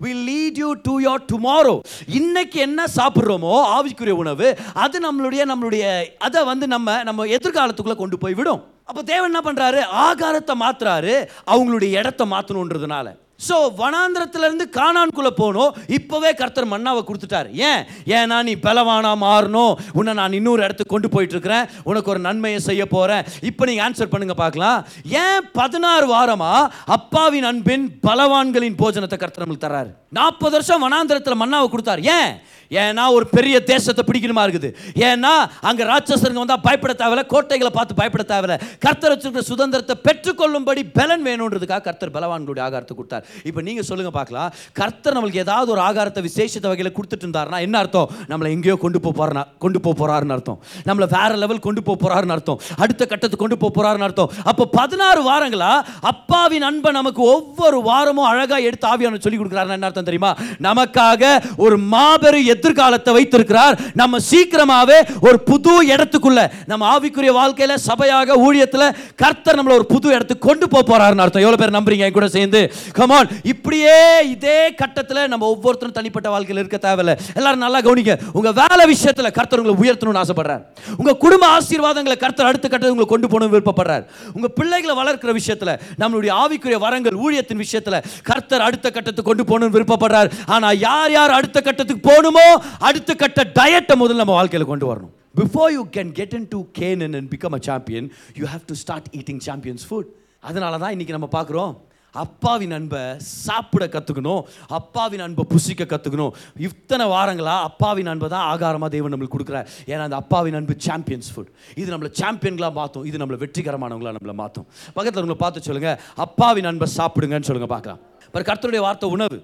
will 0.05 0.25
lead 0.31 0.59
you 0.63 0.71
to 0.89 0.95
your 1.07 1.25
tomorrow 1.33 1.75
இன்னைக்கு 2.21 2.59
என்ன 2.67 2.87
சாப்பிட்றோம் 2.97 3.38
ஆவிக்குரிய 3.47 4.11
உணவு 4.11 4.59
அது 4.75 4.99
நம்மளுடைய 5.07 5.45
நம்மளுடைய 5.53 5.85
அதை 6.19 6.45
வந்து 6.45 6.67
நம்ம 6.67 7.03
நம்ம 7.03 7.25
எதிர்காலத்துக்குள்ளே 7.25 7.97
கொண்டு 8.03 8.19
போய் 8.19 8.35
விடும். 8.35 8.65
அப்போ 8.89 9.03
தேவன் 9.03 9.31
என்ன 9.35 9.41
பண்றாரு? 9.45 9.81
ஆகாரத்தை 10.09 10.55
மாத்துறாரு 10.65 11.29
அவங்களுடைய 11.53 11.91
இடத்த 12.01 12.25
மாத்தணுன்றதுனால. 12.25 13.09
ஸோ 13.47 13.57
வனாந்திரத்திலிருந்து 13.81 14.65
காணான்குள்ளே 14.77 15.31
போகணும் 15.41 15.75
இப்போவே 15.97 16.31
கர்த்தர் 16.39 16.73
மன்னாவை 16.73 17.03
கொடுத்துட்டாரு. 17.09 17.49
ஏன்? 17.69 17.83
ஏன்னா 18.07 18.43
நீ 18.43 18.55
பலவானா 18.65 19.13
மாறணும். 19.21 19.79
உன்னை 19.99 20.13
நான் 20.21 20.33
இன்னொரு 20.33 20.65
இடத்துக்கு 20.65 20.95
கொண்டு 20.95 21.09
போயிட்டுருக்கிறேன். 21.13 21.69
உனக்கு 21.91 22.11
ஒரு 22.11 22.19
நன்மையை 22.19 22.61
செய்ய 22.61 22.87
போகிறேன் 22.87 23.27
இப்போ 23.51 23.65
நீங்கள் 23.65 23.87
ஆன்சர் 23.87 24.13
பண்ணுங்க 24.15 24.35
பார்க்கலாம். 24.35 24.85
ஏன் 25.23 25.47
பதினாறு 25.53 26.07
வாரமா 26.15 26.53
அப்பாவின் 26.85 27.45
அன்பின் 27.45 27.87
பலவான்களின் 28.09 28.81
போஜனத்தை 28.83 29.19
கர்த்தர் 29.19 29.45
நம்மளுக்கு 29.45 29.67
தர்றாரு? 29.67 29.91
நாற்பது 30.09 30.51
வருஷம் 30.51 30.85
வனாந்திரத்தில் 30.87 31.41
மன்னாவை 31.45 31.69
கொடுத்தாரு. 31.71 32.03
ஏன்? 32.19 32.41
ஏன்னா 32.71 33.05
ஒரு 33.17 33.27
பெரிய 33.37 33.57
தேசத்தை 33.73 34.03
பிடிக்கணுமா 34.09 34.43
இருக்குது? 34.47 34.71
ஏன்னா 35.09 35.33
அங்க 35.69 35.83
ராட்சசருங்க 35.91 36.41
வந்தால் 36.43 36.63
பயப்பட 36.67 36.95
தேவையில்ல 37.03 37.25
கோட்டைகளை 37.33 37.71
பார்த்து 37.77 37.99
பயப்பட 38.01 38.25
தேவையில்ல. 38.33 38.57
கர்த்தர் 38.85 39.13
வச்சிருக்கிற 39.13 39.45
சுதந்திரத்தை 39.51 39.97
பெற்றுக்கொள்ளும்படி 40.07 40.83
பலன் 40.99 41.25
வேணுன்றதுக்காக 41.29 41.83
கர்த்தர் 41.89 42.15
பலவான்களுடைய 42.17 42.65
ஆகாரத்தை 42.67 42.97
கொடுத்தார். 42.99 43.25
இப்போ 43.49 43.61
நீங்க 43.69 43.83
சொல்லுங்க 43.91 44.13
பார்க்கலாம். 44.19 44.51
கர்த்தர் 44.81 45.17
நம்மளுக்கு 45.17 45.43
ஏதாவது 45.47 45.73
ஒரு 45.75 45.83
ஆகாரத்தை 45.89 46.23
விசேஷத்த 46.29 46.67
வகையில் 46.73 46.95
கொடுத்துட்டு 46.99 47.27
இருந்தாருன்னா 47.27 47.61
என்ன 47.67 47.79
அர்த்தம்? 47.83 48.11
நம்மளை 48.33 48.51
எங்கேயோ 48.57 48.77
கொண்டு 48.85 49.01
போக 49.07 49.15
போறா 49.21 49.45
கொண்டு 49.65 49.79
போக 49.87 49.95
போறாருன்னு 50.01 50.37
அர்த்தம். 50.37 50.59
நம்மளை 50.89 51.09
வேற 51.17 51.31
லெவல் 51.45 51.65
கொண்டு 51.67 51.83
போக 51.89 51.99
போறாருன்னு 52.05 52.37
அர்த்தம். 52.37 52.61
அடுத்த 52.83 53.03
கட்டத்துக்கு 53.13 53.43
கொண்டு 53.45 53.59
போக 53.63 53.73
போறாருன்னு 53.79 54.07
அர்த்தம். 54.09 54.31
அப்போ 54.51 54.67
பதினாறு 54.79 55.23
வாரங்களா 55.31 55.73
அப்பாவின் 56.13 56.67
அன்பை 56.69 56.93
நமக்கு 56.99 57.23
ஒவ்வொரு 57.35 57.81
வாரமும் 57.91 58.29
அழகா 58.33 58.59
எடுத்து 58.69 58.89
ஆவியான 58.93 59.21
சொல்லி 59.25 59.39
கொடுக்குறாருன்னு 59.39 59.79
என்ன 59.79 59.89
அர்த்தம் 59.91 60.09
தெரியுமா? 60.11 60.33
நமக்காக 60.69 61.33
ஒரு 61.65 61.79
மாபெரும் 61.95 62.49
எதிர்காலத்தை 62.59 63.15
வைத்திருக்கிறார். 63.19 63.77
நம்ம 64.03 64.23
சீக்கிரமாகவே 64.31 64.99
ஒரு 65.29 65.41
புது 65.51 65.75
இடத்துக்குள்ள 65.95 66.41
நம்ம 66.71 66.83
ஆவிக்குரிய 66.95 67.33
வாழ்க்கையில 67.41 67.77
சபையாக 67.89 68.37
ஊழியத்தில் 68.47 68.87
கர்த்தர் 69.23 69.59
நம்மளை 69.61 69.75
ஒரு 69.81 69.87
புது 69.95 70.09
இடத்துக்கு 70.17 70.47
கொண்டு 70.49 70.69
போக 70.73 70.83
போறாருன்னு 70.91 71.25
அர்த்தம். 71.25 71.45
எவ்வளோ 71.47 71.61
பேர் 71.63 71.77
நம்புறீங்க? 71.77 72.07
என் 72.09 72.17
கூட 72.19 72.29
சேர்ந்து. 72.37 72.61
கமான் 72.99 73.29
இப்படியே 73.53 73.97
இதே 74.35 74.59
கட்டத்தில் 74.81 75.23
நம்ம 75.33 75.47
ஒவ்வொருத்தரும் 75.55 75.97
தனிப்பட்ட 75.99 76.29
வாழ்க்கையில் 76.35 76.63
இருக்க 76.63 76.79
தேவையில்ல. 76.87 77.15
எல்லாரும் 77.39 77.65
நல்லா 77.65 77.81
கவனிங்க. 77.89 78.15
உங்கள் 78.39 78.57
வேலை 78.61 78.85
விஷயத்துல 78.95 79.31
கர்த்தர் 79.39 79.63
உங்களை 79.63 79.77
உயர்த்தணும்னு 79.83 80.23
ஆசைப்படுறார். 80.23 80.63
உங்க 81.01 81.15
குடும்ப 81.25 81.47
ஆசீர்வாதங்களை 81.57 82.17
கர்த்தர் 82.25 82.51
அடுத்த 82.51 82.67
கட்டத்தை 82.69 82.93
உங்களை 82.95 83.09
கொண்டு 83.15 83.29
போகணும் 83.35 83.53
விருப்பப்படுறார். 83.55 84.05
உங்கள் 84.37 84.55
பிள்ளைகளை 84.59 84.97
வளர்க்கிற 85.01 85.33
விஷயத்துல 85.41 85.75
நம்மளுடைய 86.03 86.33
ஆவிக்குரிய 86.43 86.79
வரங்கள் 86.87 87.19
ஊழியத்தின் 87.25 87.63
விஷயத்துல 87.65 87.99
கர்த்தர் 88.31 88.67
அடுத்த 88.69 88.87
கட்டத்துக்கு 88.97 89.29
கொண்டு 89.31 89.47
போகணும்னு 89.51 89.77
விருப்பப்படுறார். 89.77 90.31
ஆனா 90.55 90.71
யார் 90.87 91.13
யார் 91.19 91.37
அடுத்த 91.39 91.59
கட்டத்துக்கு 91.69 92.07
போகணுமோ 92.11 92.48
அடுத்த 92.89 93.15
கட்ட 93.23 93.41
டயட்டை 93.59 93.97
முதல்ல 94.03 94.23
நம்ம 94.23 94.37
வாழ்க்கையில் 94.39 94.71
கொண்டு 94.73 94.87
வரணும். 94.91 95.13
Before 95.41 95.73
you 95.79 95.83
can 95.97 96.13
get 96.21 96.37
into 96.55 96.61
can 96.79 97.03
and 97.07 97.29
become 97.35 97.57
a 97.59 97.61
champion 97.69 98.09
you 98.41 98.47
have 98.55 98.65
to 98.71 98.77
start 98.85 99.11
eating 99.19 99.43
champions 99.49 99.85
food 99.91 100.09
அதனால 100.49 100.79
தான் 100.85 100.95
இன்னைக்கு 100.97 101.17
நம்ம 101.19 101.31
பார்க்குறோம் 101.37 101.75
அப்பாவின் 102.15 102.73
அன்பை 102.77 103.01
சாப்பிட 103.45 103.85
கற்றுக்கணும் 103.95 104.43
அப்பாவின் 104.79 105.23
அன்பை 105.25 105.45
புசிக்க 105.51 105.83
கற்றுக்கணும் 105.91 106.33
இத்தனை 106.69 107.05
வாரங்களாக 107.15 107.67
அப்பாவின் 107.69 108.11
அன்பை 108.13 108.29
தான் 108.35 108.47
ஆகாரமாக 108.53 108.91
தேவன் 108.95 109.13
நம்மளுக்கு 109.15 109.37
கொடுக்குறார். 109.37 109.67
ஏன்னா 109.93 110.07
அந்த 110.09 110.19
அப்பாவின் 110.23 110.57
அன்பு 110.61 110.75
சாம்பியன்ஸ் 110.87 111.29
ஃபுட் 111.35 111.51
இது 111.81 111.89
நம்மளை 111.95 112.11
சாம்பியன்களாக 112.23 112.75
மாற்றும் 112.81 113.05
இது 113.11 113.21
நம்மளை 113.23 113.39
வெற்றிகரமானவங்களாக 113.45 114.17
நம்மளை 114.19 114.37
மாற்றும் 114.43 114.67
பக்கத்தில் 114.97 115.23
உங்களை 115.25 115.39
பார்த்து 115.45 115.67
சொல்லுங்கள் 115.69 116.01
அப்பாவின் 116.27 116.71
அன்பை 116.73 116.89
சாப்பிடுங்கன்னு 116.99 117.49
சொல்லுங்கள் 117.51 117.75
பார்க்கலாம். 117.77 118.01
இப்போ 118.29 118.47
கர்த்தருடைய 118.51 118.83
வார்த்தை 118.89 119.11
உணவு. 119.17 119.39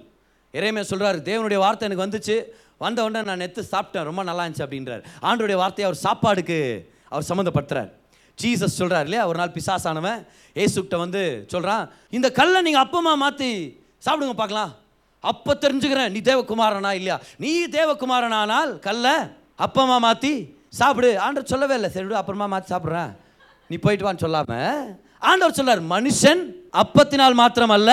இறைமையா 0.53 0.85
சொல்கிறாரு 0.91 1.19
தேவனுடைய 1.29 1.59
வார்த்தை 1.65 1.85
எனக்கு 1.87 2.05
வந்துச்சு. 2.05 2.37
வந்த 2.83 2.99
உடனே 3.07 3.21
நான் 3.29 3.41
நெத்து 3.43 3.61
சாப்பிட்டேன் 3.73 4.07
ரொம்ப 4.09 4.21
நல்லா 4.29 4.43
இருந்துச்சு 4.45 4.65
அப்படின்றார். 4.65 5.03
ஆண்டோடைய 5.27 5.57
வார்த்தையை 5.61 5.85
அவர் 5.89 6.03
சாப்பாடுக்கு 6.05 6.59
அவர் 7.11 7.27
சம்மந்தப்படுத்துறார். 7.29 7.91
ஜீசஸ் 8.37 8.79
சொல்கிறார் 8.79 9.05
இல்லையா? 9.07 9.25
ஒரு 9.29 9.37
நாள் 9.41 9.53
பிசாசானவன் 9.57 10.19
ஏசுக்கிட்ட 10.63 10.97
வந்து 11.03 11.21
சொல்கிறான் 11.53 11.83
இந்த 12.17 12.27
கல்லை 12.39 12.59
நீங்கள் 12.67 12.85
அப்பமா 12.85 13.13
மாற்றி 13.23 13.51
சாப்பிடுங்க 14.05 14.35
பார்க்கலாம். 14.41 14.73
அப்போ 15.23 15.51
தெரிஞ்சுக்கிறேன் 15.63 16.11
நீ 16.15 16.19
தேவகுமாரனா 16.31 16.91
இல்லையா? 16.99 17.17
நீ 17.43 17.51
தேவகுமாரனானால் 17.77 18.71
கல்லை 18.87 19.15
அப்பமா 19.65 19.97
மாற்றி 20.07 20.33
சாப்பிடு. 20.79 21.09
ஆண்டவர் 21.25 21.51
சொல்லவே 21.53 21.75
இல்லை 21.79 21.89
சரி 21.95 22.19
அப்புறமா 22.21 22.47
மாற்றி 22.53 22.69
சாப்பிட்றேன். 22.73 23.11
நீ 23.69 23.75
போயிட்டு 23.85 24.05
வான்னு 24.07 24.23
சொல்லாம. 24.25 24.51
ஆண்டவர் 25.29 25.57
சொல்கிறார் 25.59 25.83
மனுஷன் 25.95 26.41
அப்பத்தினால் 26.83 27.39
மாத்திரம் 27.41 27.75
அல்ல 27.77 27.91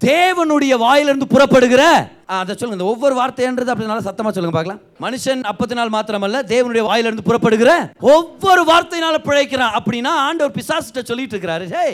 தேவனுடைய 0.00 0.74
வாயிலிருந்து 0.78 1.26
புறப்படுகிற 1.26 1.82
ஆ, 2.30 2.38
அதை 2.38 2.52
சொல்லுங்க. 2.54 2.76
இந்த 2.76 2.90
ஒவ்வொரு 2.92 3.14
வார்த்தைன்றது 3.14 3.70
அப்படினால 3.72 4.00
சத்தமா 4.00 4.30
சொல்லுங்க 4.30 4.56
பார்க்கலாம். 4.56 4.80
மனுஷன் 5.00 5.40
அப்பத்தினால் 5.42 5.92
மாத்திரமல்ல 5.92 6.42
தேவனுடைய 6.44 6.80
வாயிலிருந்து 6.80 7.22
புறப்படுகிற 7.22 7.70
ஒவ்வொரு 8.10 8.62
வார்த்தையினால 8.64 9.18
பிழைக்கிறான் 9.18 9.74
அப்படின்னா 9.78 10.12
ஆண்டவர் 10.26 10.56
பிசாசிட்ட 10.56 11.04
சொல்லிட்டு 11.04 11.34
இருக்கிறாரு. 11.36 11.66
ஹே 11.74 11.86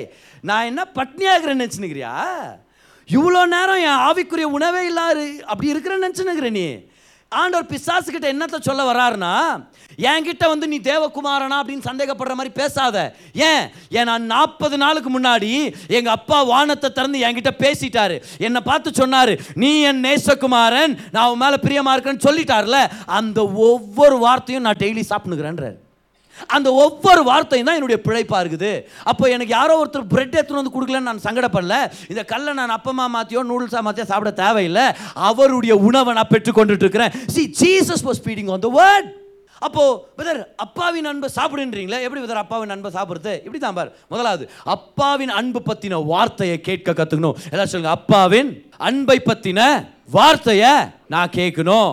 நான் 0.44 0.64
என்ன 0.64 0.84
பட்னியாகிறேன்னு 0.94 1.62
நினச்சுனுக்கிறியா 1.62 2.12
இவ்வளோ 3.08 3.46
நேரம் 3.46 3.82
என் 3.82 4.02
ஆவிக்குரிய 4.06 4.46
உணவே 4.50 4.90
இல்லாரு 4.90 5.26
அப்படி 5.44 5.72
இருக்கிறேன்னு 5.74 6.06
நினச்சுனுக்கிற 6.06 6.50
நீ. 6.50 6.66
ஆண்டவர் 7.28 7.66
பிசாசு 7.66 8.12
கிட்ட 8.12 8.32
என்னத்த 8.32 8.60
சொல்ல 8.60 8.92
வராருன்னா 8.92 9.66
என்கிட்ட 9.98 10.48
வந்து 10.48 10.68
நீ 10.68 10.78
தேவகுமாரனா? 10.78 11.56
அப்படின்னு 11.60 11.88
சந்தேகப்படுற 11.90 12.34
மாதிரி 12.34 12.54
பேசாத. 12.54 13.16
ஏன்? 13.34 13.68
ஏன் 13.88 14.04
நான் 14.04 14.22
நாற்பது 14.22 14.78
நாளுக்கு 14.78 15.20
முன்னாடி 15.20 15.74
எங்க 15.88 16.10
அப்பா 16.10 16.42
வானத்தை 16.42 16.92
திறந்து 16.92 17.18
என்கிட்ட 17.18 17.52
பேசிட்டாரு. 17.58 18.22
என்னை 18.38 18.60
பார்த்து 18.60 18.90
சொன்னாரு 18.90 19.40
நீ 19.54 19.80
என் 19.80 20.04
நேசகுமாரன் 20.04 20.98
நான் 21.12 21.30
உன் 21.30 21.38
மேல 21.38 21.56
பிரியமா 21.62 21.94
இருக்கேன்னு 21.96 22.26
சொல்லிட்டார்ல 22.28 22.90
அந்த 23.06 23.46
ஒவ்வொரு 23.46 24.18
வார்த்தையும் 24.18 24.62
நான் 24.62 24.76
டெய்லி 24.78 25.04
சாப்பிட்டுக்கிறேன்றாரு 25.10 25.84
அந்த 26.56 26.68
ஒவ்வொரு 26.84 27.22
வார்த்தையும் 27.30 27.68
தான் 27.68 27.78
என்னுடைய 27.78 27.98
பிழைப்பாக 28.06 28.42
இருக்குது. 28.44 28.72
அப்போ 29.10 29.24
எனக்கு 29.34 29.52
யாரோ 29.58 29.74
ஒருத்தர் 29.82 30.10
பிரெட் 30.14 30.36
எடுத்துன்னு 30.38 30.62
வந்து 30.62 30.74
கொடுக்கலன்னு 30.76 31.10
நான் 31.10 31.26
சங்கடப்படல 31.28 31.76
இந்த 32.12 32.24
கல்லை 32.32 32.54
நான் 32.60 32.76
அப்பமா 32.78 33.06
மாத்தியோ 33.18 33.42
நூடுல்ஸா 33.50 33.82
மாத்தியோ 33.88 34.08
சாப்பிட 34.12 34.32
தேவையில்லை. 34.44 34.86
அவருடைய 35.30 35.76
உணவை 35.90 36.14
நான் 36.18 36.32
பெற்றுக்கொண்டுட்டு 36.34 36.86
இருக்கிறேன் 36.86 37.14
see 37.36 37.44
Jesus 37.62 38.04
was 38.08 38.24
feeding 38.26 38.50
on 38.56 38.66
the 38.66 38.70
word 38.80 39.08
அப்போ 39.66 39.82
பிரதர் 40.16 40.40
அப்பாவின் 40.64 41.06
அன்பை 41.10 41.28
சாப்பிடுன்றீங்களே? 41.36 41.98
எப்படி 42.06 42.20
பிரதர் 42.22 42.40
அப்பாவின் 42.42 42.72
அன்பை 42.74 42.90
சாப்பிடுறது? 42.96 43.34
இப்படி 43.44 43.60
தான் 43.62 43.76
பார். 43.78 43.90
முதலாவது 44.12 44.44
அப்பாவின் 44.74 45.32
அன்பு 45.40 45.60
பற்றின 45.68 46.00
வார்த்தையை 46.12 46.56
கேட்க 46.68 46.94
கற்றுக்கணும் 46.98 47.38
எல்லாம் 47.52 47.70
சொல்லுங்க 47.72 47.94
அப்பாவின் 47.98 48.50
அன்பை 48.88 49.18
பற்றின 49.28 49.60
வார்த்தையை 50.16 50.72
நான் 51.14 51.32
கேட்கணும். 51.38 51.90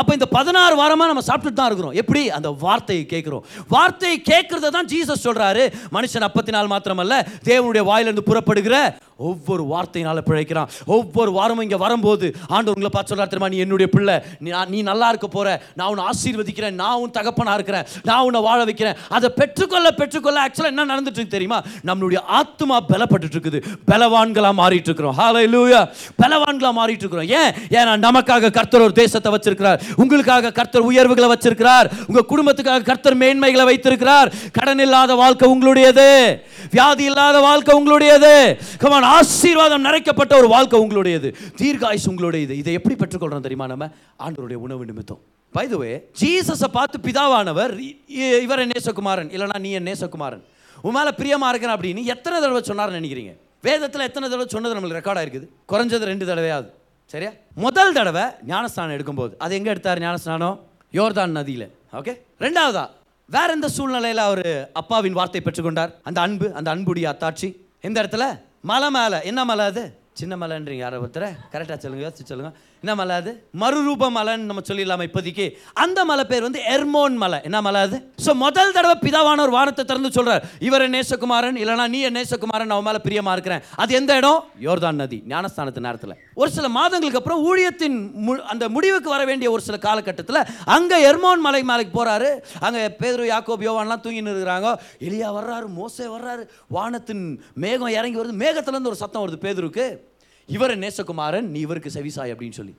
அப்போ 0.00 0.12
இந்த 0.18 0.26
பதினாறு 0.36 0.74
வாரமாக 0.80 1.10
நம்ம 1.12 1.24
சாப்பிட்டுட்டு 1.28 1.60
தான் 1.60 1.70
இருக்கிறோம். 1.70 1.96
எப்படி? 2.02 2.22
அந்த 2.38 2.48
வார்த்தையை 2.64 3.04
கேட்குறோம். 3.14 3.44
வார்த்தையை 3.74 4.18
கேட்குறத 4.30 4.70
தான் 4.76 4.88
ஜீசஸ் 4.92 5.24
சொல்றாரு. 5.26 5.64
மனுஷன் 5.96 6.26
அப்பத்தினால் 6.28 6.72
மாத்திரமல்ல 6.74 7.16
தேவனுடைய 7.48 7.84
வாயிலிருந்து 7.90 8.28
புறப்படுகிற 8.28 8.76
ஒவ்வொரு 9.20 9.64
வார்த்தையினால 9.70 10.18
பிழைக்கிறான். 10.20 10.68
ஒவ்வொரு 10.86 11.32
வாரமும் 11.32 11.62
இங்கே 11.62 11.76
வரும்போது 11.76 12.34
ஆண்டு 12.48 12.68
உங்களை 12.68 12.90
பார்த்து 12.92 13.14
சொல்கிறார் 13.14 13.28
தெரியுமா 13.28 13.48
நீ 13.48 13.56
என்னுடைய 13.56 13.92
பிள்ளை. 13.92 14.16
நீ 14.38 14.50
நான் 14.50 14.68
நீ 14.68 14.82
நல்லா 14.82 15.08
இருக்க 15.08 15.26
போற. 15.26 15.62
நான் 15.74 15.88
உன்னை 15.88 16.04
ஆசீர்வதிக்கிறேன். 16.04 16.72
நான் 16.72 16.96
உன் 16.96 17.10
தகப்பனா 17.10 17.54
இருக்கிறேன். 17.54 17.86
நான் 18.02 18.22
உன்னை 18.22 18.40
வாழ 18.40 18.64
வைக்கிறேன். 18.64 18.96
அதை 19.08 19.28
பெற்றுக்கொள்ள 19.34 19.90
பெற்றுக்கொள்ள 19.90 20.46
ஆக்சுவலாக 20.46 20.64
என்ன 20.64 20.86
நடந்துட்டு 20.86 21.26
தெரியுமா? 21.26 21.62
நம்மளுடைய 21.86 22.18
ஆத்மா 22.20 22.80
பலப்பட்டு 22.88 23.28
இருக்குது. 23.30 23.62
பலவான்களாக 23.90 24.54
மாறிட்டு 24.62 24.88
இருக்கிறோம். 24.88 25.14
ஹாலை 25.14 25.44
லூயா 25.56 25.88
பலவான்களாக 26.22 26.72
மாறிட்டு 26.80 27.04
இருக்கிறோம். 27.04 27.28
ஏன்? 27.28 27.52
ஏன்னா 27.68 27.92
நமக்காக 28.06 28.50
கர்த்தர் 28.50 28.80
ஒரு 28.80 28.92
தேசத்தை 28.92 29.32
வச்சிருக்கிறார். 29.32 29.80
உங்களுக்காக 29.96 30.50
கர்த்தர் 30.50 30.82
உயர்வுகளை 30.82 31.28
வச்சிருக்கிறார். 31.32 31.90
உங்க 32.06 32.24
குடும்பத்துக்காக 32.28 32.82
கர்த்தர் 32.82 33.16
மேன்மைகளை 33.16 33.64
வைத்திருக்கிறார். 33.64 34.32
கடன் 34.52 34.78
இல்லாத 34.78 35.14
வாழ்க்கை 35.14 35.58
உங்களுடையது. 35.58 36.40
வியாதி 36.70 37.04
இல்லாத 37.04 37.38
வாழ்க்கை 37.38 37.82
உங்களுடையது. 37.82 38.58
கமான் 38.78 39.08
ஆசீர்வாதம் 39.10 39.84
நிறைக்கப்பட்ட 39.84 40.36
ஒரு 40.36 40.48
வாழ்க்கை 40.48 40.80
உங்களுடையது. 40.80 41.34
தீர்காயுஸ் 41.56 42.06
உங்களுடையது. 42.06 42.50
இதை 42.50 42.72
எப்படி 42.72 42.94
பெற்றுக்கொள்றோம் 42.94 43.40
தெரியுமா 43.40 43.66
நம்ம? 43.66 43.88
ஆண்டவருடைய 44.18 44.54
உணவு 44.54 44.84
நிமித்தம். 44.84 45.18
பைதுவே 45.54 46.02
ஜீசஸை 46.20 46.64
பார்த்து 46.72 46.98
பிதாவானவர் 46.98 47.78
இ- 47.78 47.96
இ- 48.16 48.40
இவர் 48.40 48.66
நேசகுமாரன். 48.66 49.30
இல்லைனா 49.30 49.58
நீ 49.58 49.70
என் 49.70 49.86
நேசகுமாரன். 49.86 50.42
உன் 50.82 50.92
மேலே 50.92 51.10
பிரியமாக 51.10 51.56
இருக்கிறேன் 51.56 51.78
அப்படின்னு 51.78 52.06
எத்தனை 52.06 52.40
தடவை 52.40 52.62
சொன்னார்னு 52.62 53.02
நினைக்கிறீங்க? 53.02 53.36
வேதத்தில் 53.62 54.00
எத்தனை 54.00 54.28
தடவை 54.28 54.46
சொன்னது 54.48 54.74
நம்மளுக்கு 54.74 55.00
ரெக்கார்ட் 55.00 55.20
ஆயிருக்குது 55.20 55.74
குறைஞ்சது 55.74 56.04
ரெண்டு 56.04 56.26
தடவையாவது. 56.26 56.70
சரியா? 57.06 57.30
முதல் 57.54 57.92
தடவை 57.92 58.22
ஞானஸ்நானம் 58.22 58.98
எடுக்கும்போது. 58.98 59.30
அது 59.38 59.54
எங்கே 59.54 59.70
எடுத்தார் 59.70 59.98
ஞானஸ்நானம்? 59.98 60.60
யோர்தான் 60.92 61.30
நதியில். 61.30 61.74
ஓகே 61.92 62.20
ரெண்டாவதா 62.38 62.88
வேற 63.26 63.52
எந்த 63.52 63.68
சூழ்நிலையில் 63.68 64.18
அவர் 64.18 64.70
அப்பாவின் 64.72 65.12
வார்த்தை 65.12 65.40
பெற்றுக்கொண்டார்? 65.44 65.92
அந்த 66.02 66.20
அன்பு 66.20 66.54
அந்த 66.54 66.70
அன்புடைய 66.70 67.16
அத்தாட்சி. 67.18 67.56
எந்த 67.80 68.02
இடத்துல? 68.02 68.48
மலை 68.60 68.90
மேலே. 68.90 69.24
என்ன 69.24 69.44
மலை 69.44 69.64
அது? 69.64 69.98
சின்ன 70.12 70.36
மலைன்றீங்க 70.36 70.82
யாரை 70.84 70.98
ஒருத்தரை? 70.98 71.36
கரெக்டாக 71.52 71.76
சொல்லுங்க 71.76 72.08
யோசிச்சு 72.08 72.24
சொல்லுங்க. 72.24 72.56
என்ன 72.82 72.94
மலை 72.94 73.16
அது? 73.16 73.48
மறுரூப 73.60 74.02
மலைன்னு 74.02 74.38
நம்ம 74.38 74.60
சொல்லிடலாமா 74.68 75.06
இப்போதைக்கு? 75.06 75.50
அந்த 75.72 76.04
மலை 76.04 76.24
பேர் 76.24 76.42
வந்து 76.42 76.60
எர்மோன் 76.68 77.14
மலை. 77.14 77.40
என்ன 77.42 77.60
மலை 77.60 77.80
அது? 77.80 78.12
ஸோ 78.24 78.34
முதல் 78.34 78.72
தடவை 78.72 79.10
பிதாவான 79.10 79.40
ஒரு 79.40 79.50
வானத்தை 79.50 79.84
திறந்து 79.84 80.12
சொல்கிறார் 80.12 80.44
இவர் 80.58 80.90
நேசகுமாரன் 80.90 81.56
இல்லைனா 81.56 81.88
நீ 81.88 82.08
நேசகுமாரன் 82.08 82.68
அவன் 82.68 82.82
மேலே 82.82 82.98
பிரியமாக 82.98 83.32
இருக்கிறேன். 83.32 83.62
அது 83.76 83.94
எந்த 83.94 84.16
இடம்? 84.16 84.44
யோர்தான் 84.60 84.92
நதி 84.92 85.22
ஞானஸ்தானத்து 85.28 85.80
நேரத்தில். 85.80 86.14
ஒரு 86.34 86.50
சில 86.50 86.68
மாதங்களுக்கு 86.68 87.18
அப்புறம் 87.18 87.46
ஊழியத்தின் 87.46 88.10
மு- 88.26 88.40
அந்த 88.40 88.68
முடிவுக்கு 88.68 89.10
வர 89.10 89.24
வேண்டிய 89.24 89.50
ஒரு 89.50 89.62
சில 89.62 89.78
காலகட்டத்தில் 89.78 90.44
அங்கே 90.64 91.12
எர்மோன் 91.12 91.38
மலை 91.38 91.62
மேலைக்கு 91.68 91.96
போகிறாரு 91.96 92.42
அங்கே 92.60 92.86
பேதுரு 92.86 93.26
யாக்கோப் 93.26 93.70
யோவான்லாம் 93.70 94.02
தூங்கின்னு 94.02 94.30
இருக்கிறாங்க. 94.30 94.76
எலியா 95.00 95.32
வர்றாரு 95.32 95.66
மோசே 95.66 96.04
வர்றாரு. 96.04 96.48
வானத்தின் 96.68 97.42
மேகம் 97.54 97.88
இறங்கி 97.88 98.18
வருது. 98.18 98.40
மேகத்துலேருந்து 98.40 98.86
ஒரு 98.86 98.94
சத்தம் 98.94 99.28
வருது 99.28 99.44
பேதருக்கு. 99.44 100.08
இவர் 100.56 100.78
நேசகுமாரன் 100.78 101.48
நீ 101.54 101.60
இவருக்கு 101.60 101.90
செவிசாய் 101.96 102.32
அப்படின்னு 102.34 102.58
சொல்லி. 102.60 102.74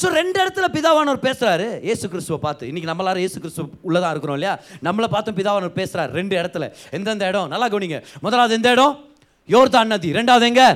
ஸோ 0.00 0.06
ரெண்டு 0.18 0.36
இடத்துல 0.44 0.66
பிதாவானவர் 0.76 1.20
பேசுகிறாரு 1.26 1.66
ஏசு 1.82 2.08
கிறிஸ்துவை 2.08 2.38
பார்த்து. 2.40 2.66
இன்றைக்கி 2.66 2.88
நம்மளால 2.90 3.16
ஏசு 3.26 3.40
கிறிஸ்துவ 3.40 3.68
உள்ளதாக 3.82 4.10
இருக்கிறோம் 4.10 4.36
இல்லையா? 4.38 4.54
நம்மளை 4.84 5.08
பார்த்தும் 5.14 5.36
பிதாவானவர் 5.38 5.78
பேசுகிறார் 5.78 6.10
ரெண்டு 6.10 6.36
இடத்துல. 6.40 6.64
எந்தெந்த 6.90 7.28
இடம்? 7.28 7.48
நல்லா 7.48 7.68
கவனிங்க. 7.68 8.02
முதலாவது 8.20 8.54
எந்த 8.54 8.70
இடம்? 8.70 8.94
யோர்தான் 9.48 9.86
நதி. 9.86 10.12
ரெண்டாவது 10.12 10.40
எங்கே? 10.40 10.68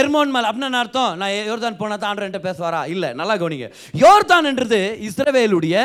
எர்மோன் 0.00 0.30
மலை. 0.34 0.50
அப்படின்னு 0.50 0.80
அர்த்தம். 0.82 1.16
நான் 1.16 1.30
யோர்தான் 1.50 1.76
போனால் 1.76 1.98
தான் 1.98 2.10
ஆண்டவர்கிட்ட 2.10 2.40
பேசுவாரா? 2.48 2.86
இல்லை. 2.94 3.12
நல்லா 3.12 3.36
கவனிங்க. 3.36 3.68
யோர்தான்ன்றது 4.04 4.80
இஸ்ரவேலுடைய 5.08 5.76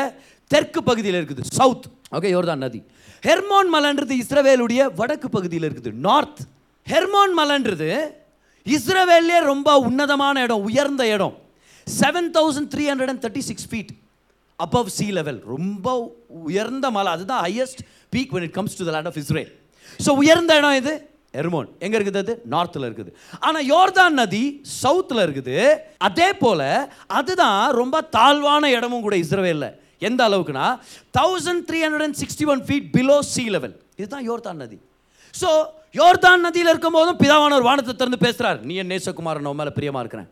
தெற்கு 0.50 0.82
பகுதியில் 0.82 1.18
இருக்குது. 1.20 1.44
சவுத் 1.58 1.86
ஓகே 2.12 2.30
யோர்தான் 2.36 2.64
நதி. 2.66 2.80
ஹெர்மோன் 3.28 3.68
மலைன்றது 3.74 4.14
இஸ்ரவேலுடைய 4.22 4.82
வடக்கு 4.94 5.28
பகுதியில் 5.28 5.66
இருக்குது. 5.70 5.92
நார்த் 6.08 6.42
ஹெர்மோன் 6.86 7.34
மலைன்றது 7.38 7.88
இஸ்ரவேல்லே 8.66 9.38
ரொம்ப 9.52 9.68
உன்னதமான 9.88 10.42
இடம் 10.46 10.64
உயர்ந்த 10.68 11.02
இடம். 11.14 11.34
Seven 11.86 12.28
thousand 12.36 12.70
three 12.74 12.84
hundred 12.90 13.12
and 13.12 13.22
thirty 13.24 13.44
six 13.48 13.68
feet 13.70 13.90
above 14.58 14.88
sea 14.98 15.06
level 15.18 15.40
ரொம்ப 15.54 15.86
உயர்ந்த 16.50 16.86
மலை. 16.96 17.10
அதுதான் 17.16 17.42
highest 17.46 17.82
peak 18.14 18.32
when 18.36 18.46
it 18.48 18.56
comes 18.58 18.78
to 18.78 18.86
the 18.88 18.92
land 18.96 19.10
of 19.10 19.18
Israel 19.22 19.50
so 20.04 20.10
உயர்ந்த 20.22 20.56
இடம் 20.60 20.78
இது 20.80 20.94
எர்மோன் 21.40 21.68
எங்கே 21.84 21.96
இருக்குது 21.98 22.20
அது? 22.24 22.34
நார்த்தில் 22.54 22.84
இருக்குது. 22.88 23.10
ஆனால் 23.46 23.64
யோர்தான் 23.70 24.14
நதி 24.20 24.42
சவுத்தில் 24.82 25.22
இருக்குது. 25.26 25.56
அதே 26.08 26.28
போல் 26.42 26.66
அதுதான் 27.18 27.62
ரொம்ப 27.80 28.02
தாழ்வான 28.16 28.70
இடமும் 28.76 29.04
கூட 29.06 29.16
இஸ்ரவேல்ல. 29.24 29.68
எந்த 30.08 30.20
அளவுக்குனா 30.28 30.66
thousand 31.18 31.64
three 31.68 31.78
hundred 31.84 32.06
and 32.06 32.18
sixty 32.22 32.46
one 32.52 32.62
feet 32.68 32.86
below 32.96 33.16
sea 33.32 33.44
level 33.56 33.74
இதுதான் 34.00 34.24
யோர்தான் 34.30 34.60
நதி. 34.64 34.78
ஸோ 35.40 35.50
யோர்தான் 35.94 36.40
நதியில் 36.40 36.70
இருக்கும்போதும் 36.72 37.18
பிதாவானவர் 37.22 37.62
வானத்தை 37.62 37.94
திறந்து 37.94 38.18
பேசுகிறார் 38.18 38.58
நீ 38.62 38.74
என் 38.74 38.90
நேசகுமாரன் 38.90 39.46
உன் 39.46 39.56
மேலே 39.56 39.72
பிரியமாக 39.74 40.02
இருக்கிறேன்? 40.04 40.28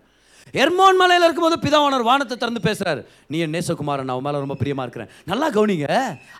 எர்மோன் 0.61 0.99
மலையில் 1.01 1.25
இருக்கும்போது 1.27 1.57
பிதாவானர் 1.65 2.09
வானத்தை 2.09 2.37
திறந்து 2.37 2.61
பேசுகிறாரு 2.67 3.03
நீ 3.33 3.39
என் 3.45 3.55
நேசகுமாரன்? 3.57 4.09
நான் 4.09 4.25
மேலே 4.27 4.39
ரொம்ப 4.45 4.57
பிரியமாக 4.61 4.85
இருக்கிறேன். 4.87 5.11
நல்லா 5.31 5.47
கவனிங்க. 5.57 5.87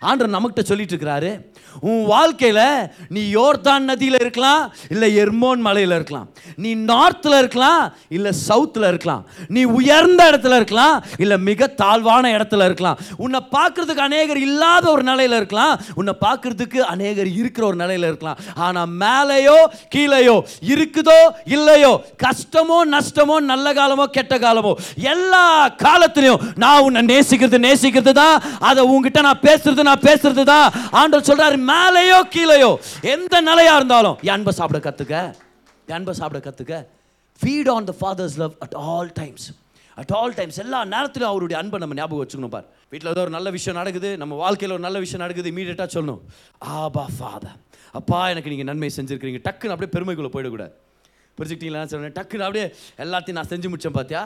ஆண்டர் 0.09 0.33
நம்மகிட்ட 0.35 0.63
சொல்லிட்டு 0.69 0.93
இருக்கிறாரு. 0.95 1.31
உன் 1.89 2.03
வாழ்க்கையில 2.13 2.61
நீ 3.15 3.21
யோர்தான் 3.37 3.87
நதியில் 3.91 4.19
இருக்கலாம் 4.23 4.63
இல்லை 4.93 5.09
எர்மோன் 5.23 5.63
மலையில் 5.67 5.95
இருக்கலாம். 5.97 6.27
நீ 6.63 6.71
நார்த்தில் 6.91 7.37
இருக்கலாம் 7.37 7.81
இல்லை 8.17 8.33
சவுத்தில் 8.47 8.87
இருக்கலாம். 8.91 9.23
நீ 9.55 9.63
உயர்ந்த 9.79 10.21
இடத்துல 10.31 10.59
இருக்கலாம் 10.61 10.97
இல்லை 11.23 11.37
மிக 11.49 11.67
தாழ்வான 11.81 12.31
இடத்துல 12.37 12.67
இருக்கலாம். 12.69 12.99
உன்னை 13.17 13.41
பார்க்குறதுக்கு 13.57 14.05
அநேகர் 14.09 14.41
இல்லாத 14.47 14.85
ஒரு 14.91 15.05
நிலையில 15.11 15.39
இருக்கலாம். 15.41 15.75
உன்னை 16.01 16.15
பார்க்குறதுக்கு 16.25 16.79
அநேகர் 16.93 17.31
இருக்கிற 17.41 17.65
ஒரு 17.71 17.79
நிலையில 17.83 18.11
இருக்கலாம். 18.11 18.39
ஆனால் 18.67 18.93
மேலேயோ 19.03 19.57
கீழேயோ 19.95 20.37
இருக்குதோ 20.73 21.19
இல்லையோ 21.57 21.93
கஷ்டமோ 22.27 22.79
நஷ்டமோ 22.95 23.39
நல்ல 23.51 23.73
காலமோ 23.73 24.01
கெட்ட 24.17 24.37
காலமோ 24.45 24.73
எல்லா 25.13 25.43
காலத்திலையும் 25.85 26.43
நான் 26.63 26.83
உன்னை 26.87 27.01
நேசிக்கிறது 27.11 27.59
நேசிக்கிறது 27.67 28.13
தான் 28.21 28.35
அதை 28.69 28.83
உன்கிட்ட 28.93 29.21
நான் 29.29 29.43
பேசுறது 29.47 29.87
நான் 29.89 30.05
பேசுறது 30.09 30.45
தான் 30.53 30.67
ஆண்டவர் 31.01 31.29
சொல்றாரு 31.31 31.59
மேலேயோ 31.71 32.19
கீழேயோ 32.35 32.71
எந்த 33.15 33.41
நிலையா 33.49 33.75
இருந்தாலும் 33.81 34.17
என் 34.27 34.35
அன்பை 34.37 34.53
சாப்பிட 34.59 34.81
கத்துக்க 34.87 35.15
என் 35.87 35.97
அன்பை 35.97 36.13
சாப்பிட 36.19 36.39
கத்துக்க. 36.43 36.75
Feed 37.41 37.69
on 37.75 37.87
the 37.89 37.93
father's 37.99 38.37
love 38.41 38.53
at 38.65 38.75
all 38.91 39.09
times 39.19 39.47
at 40.01 40.13
all 40.19 40.35
times 40.37 40.59
எல்லா 40.63 40.79
நேரத்திலும் 40.93 41.31
அவருடைய 41.31 41.57
அன்பை 41.61 41.79
நம்ம 41.81 41.95
ஞாபகம் 41.99 42.21
வச்சுக்கணும் 42.23 42.53
பார். 42.53 42.67
வீட்டில் 42.91 43.11
ஏதோ 43.11 43.21
ஒரு 43.25 43.33
நல்ல 43.35 43.49
விஷயம் 43.55 43.77
நடக்குது 43.79 44.09
நம்ம 44.21 44.33
வாழ்க்கையில் 44.43 44.75
ஒரு 44.77 44.83
நல்ல 44.85 44.97
விஷயம் 45.03 45.23
நடக்குது 45.23 45.51
இமீடியட்டாக 45.53 45.89
சொல்லணும். 45.95 46.21
ஆபா 46.83 47.05
ஃபாதர் 47.17 47.59
அப்பா 47.99 48.19
எனக்கு 48.33 48.51
நீங்கள் 48.53 48.69
நன்மை 48.69 48.89
செஞ்சுருக்கிறீங்க. 48.97 49.41
டக்குன்னு 49.47 49.75
அப்படியே 49.75 49.93
பெருமைக்குள்ளே 49.95 50.31
போயிடக்கூடாது. 50.35 50.73
பிரிச்சுக்கிட்டீங்களா 51.37 51.85
சொன்னேன் 51.93 52.17
டக்குன்னு 52.17 52.47
அப்படியே 52.47 52.65
எல்லாத்தையும் 53.05 53.39
நான் 53.39 53.51
செஞ்சு 53.53 53.69
முடிச்சேன் 53.71 53.97
பார்த்தியா 53.99 54.23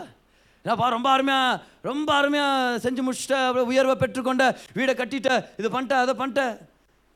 என்னப்பா 0.65 0.87
ரொம்ப 0.95 1.09
அருமையாக 1.15 1.59
ரொம்ப 1.89 2.09
அருமையாக 2.19 2.79
செஞ்சு 2.85 3.01
முடிச்சிட்ட 3.07 3.35
அப்படியே 3.47 3.67
உயர்வை 3.71 3.95
பெற்றுக்கொண்ட 4.01 4.45
வீடை 4.77 4.93
கட்டிட்ட 5.01 5.31
இது 5.59 5.67
பண்ணிட்டேன் 5.75 6.03
அதை 6.05 6.15
பண்ணிட்டேன் 6.21 6.55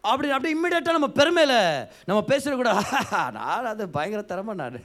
அப்படி 0.04 0.28
அப்படியே 0.36 0.54
இம்மிடியட்டாக 0.56 0.98
நம்ம 0.98 1.10
பெருமையில் 1.18 1.58
நம்ம 2.10 2.20
பேசுகிற 2.30 2.54
கூட 2.60 2.72
நான் 3.38 3.72
அது 3.72 3.84
பயங்கர 3.98 4.22
திறமை 4.32 4.54
நான் 4.62 4.78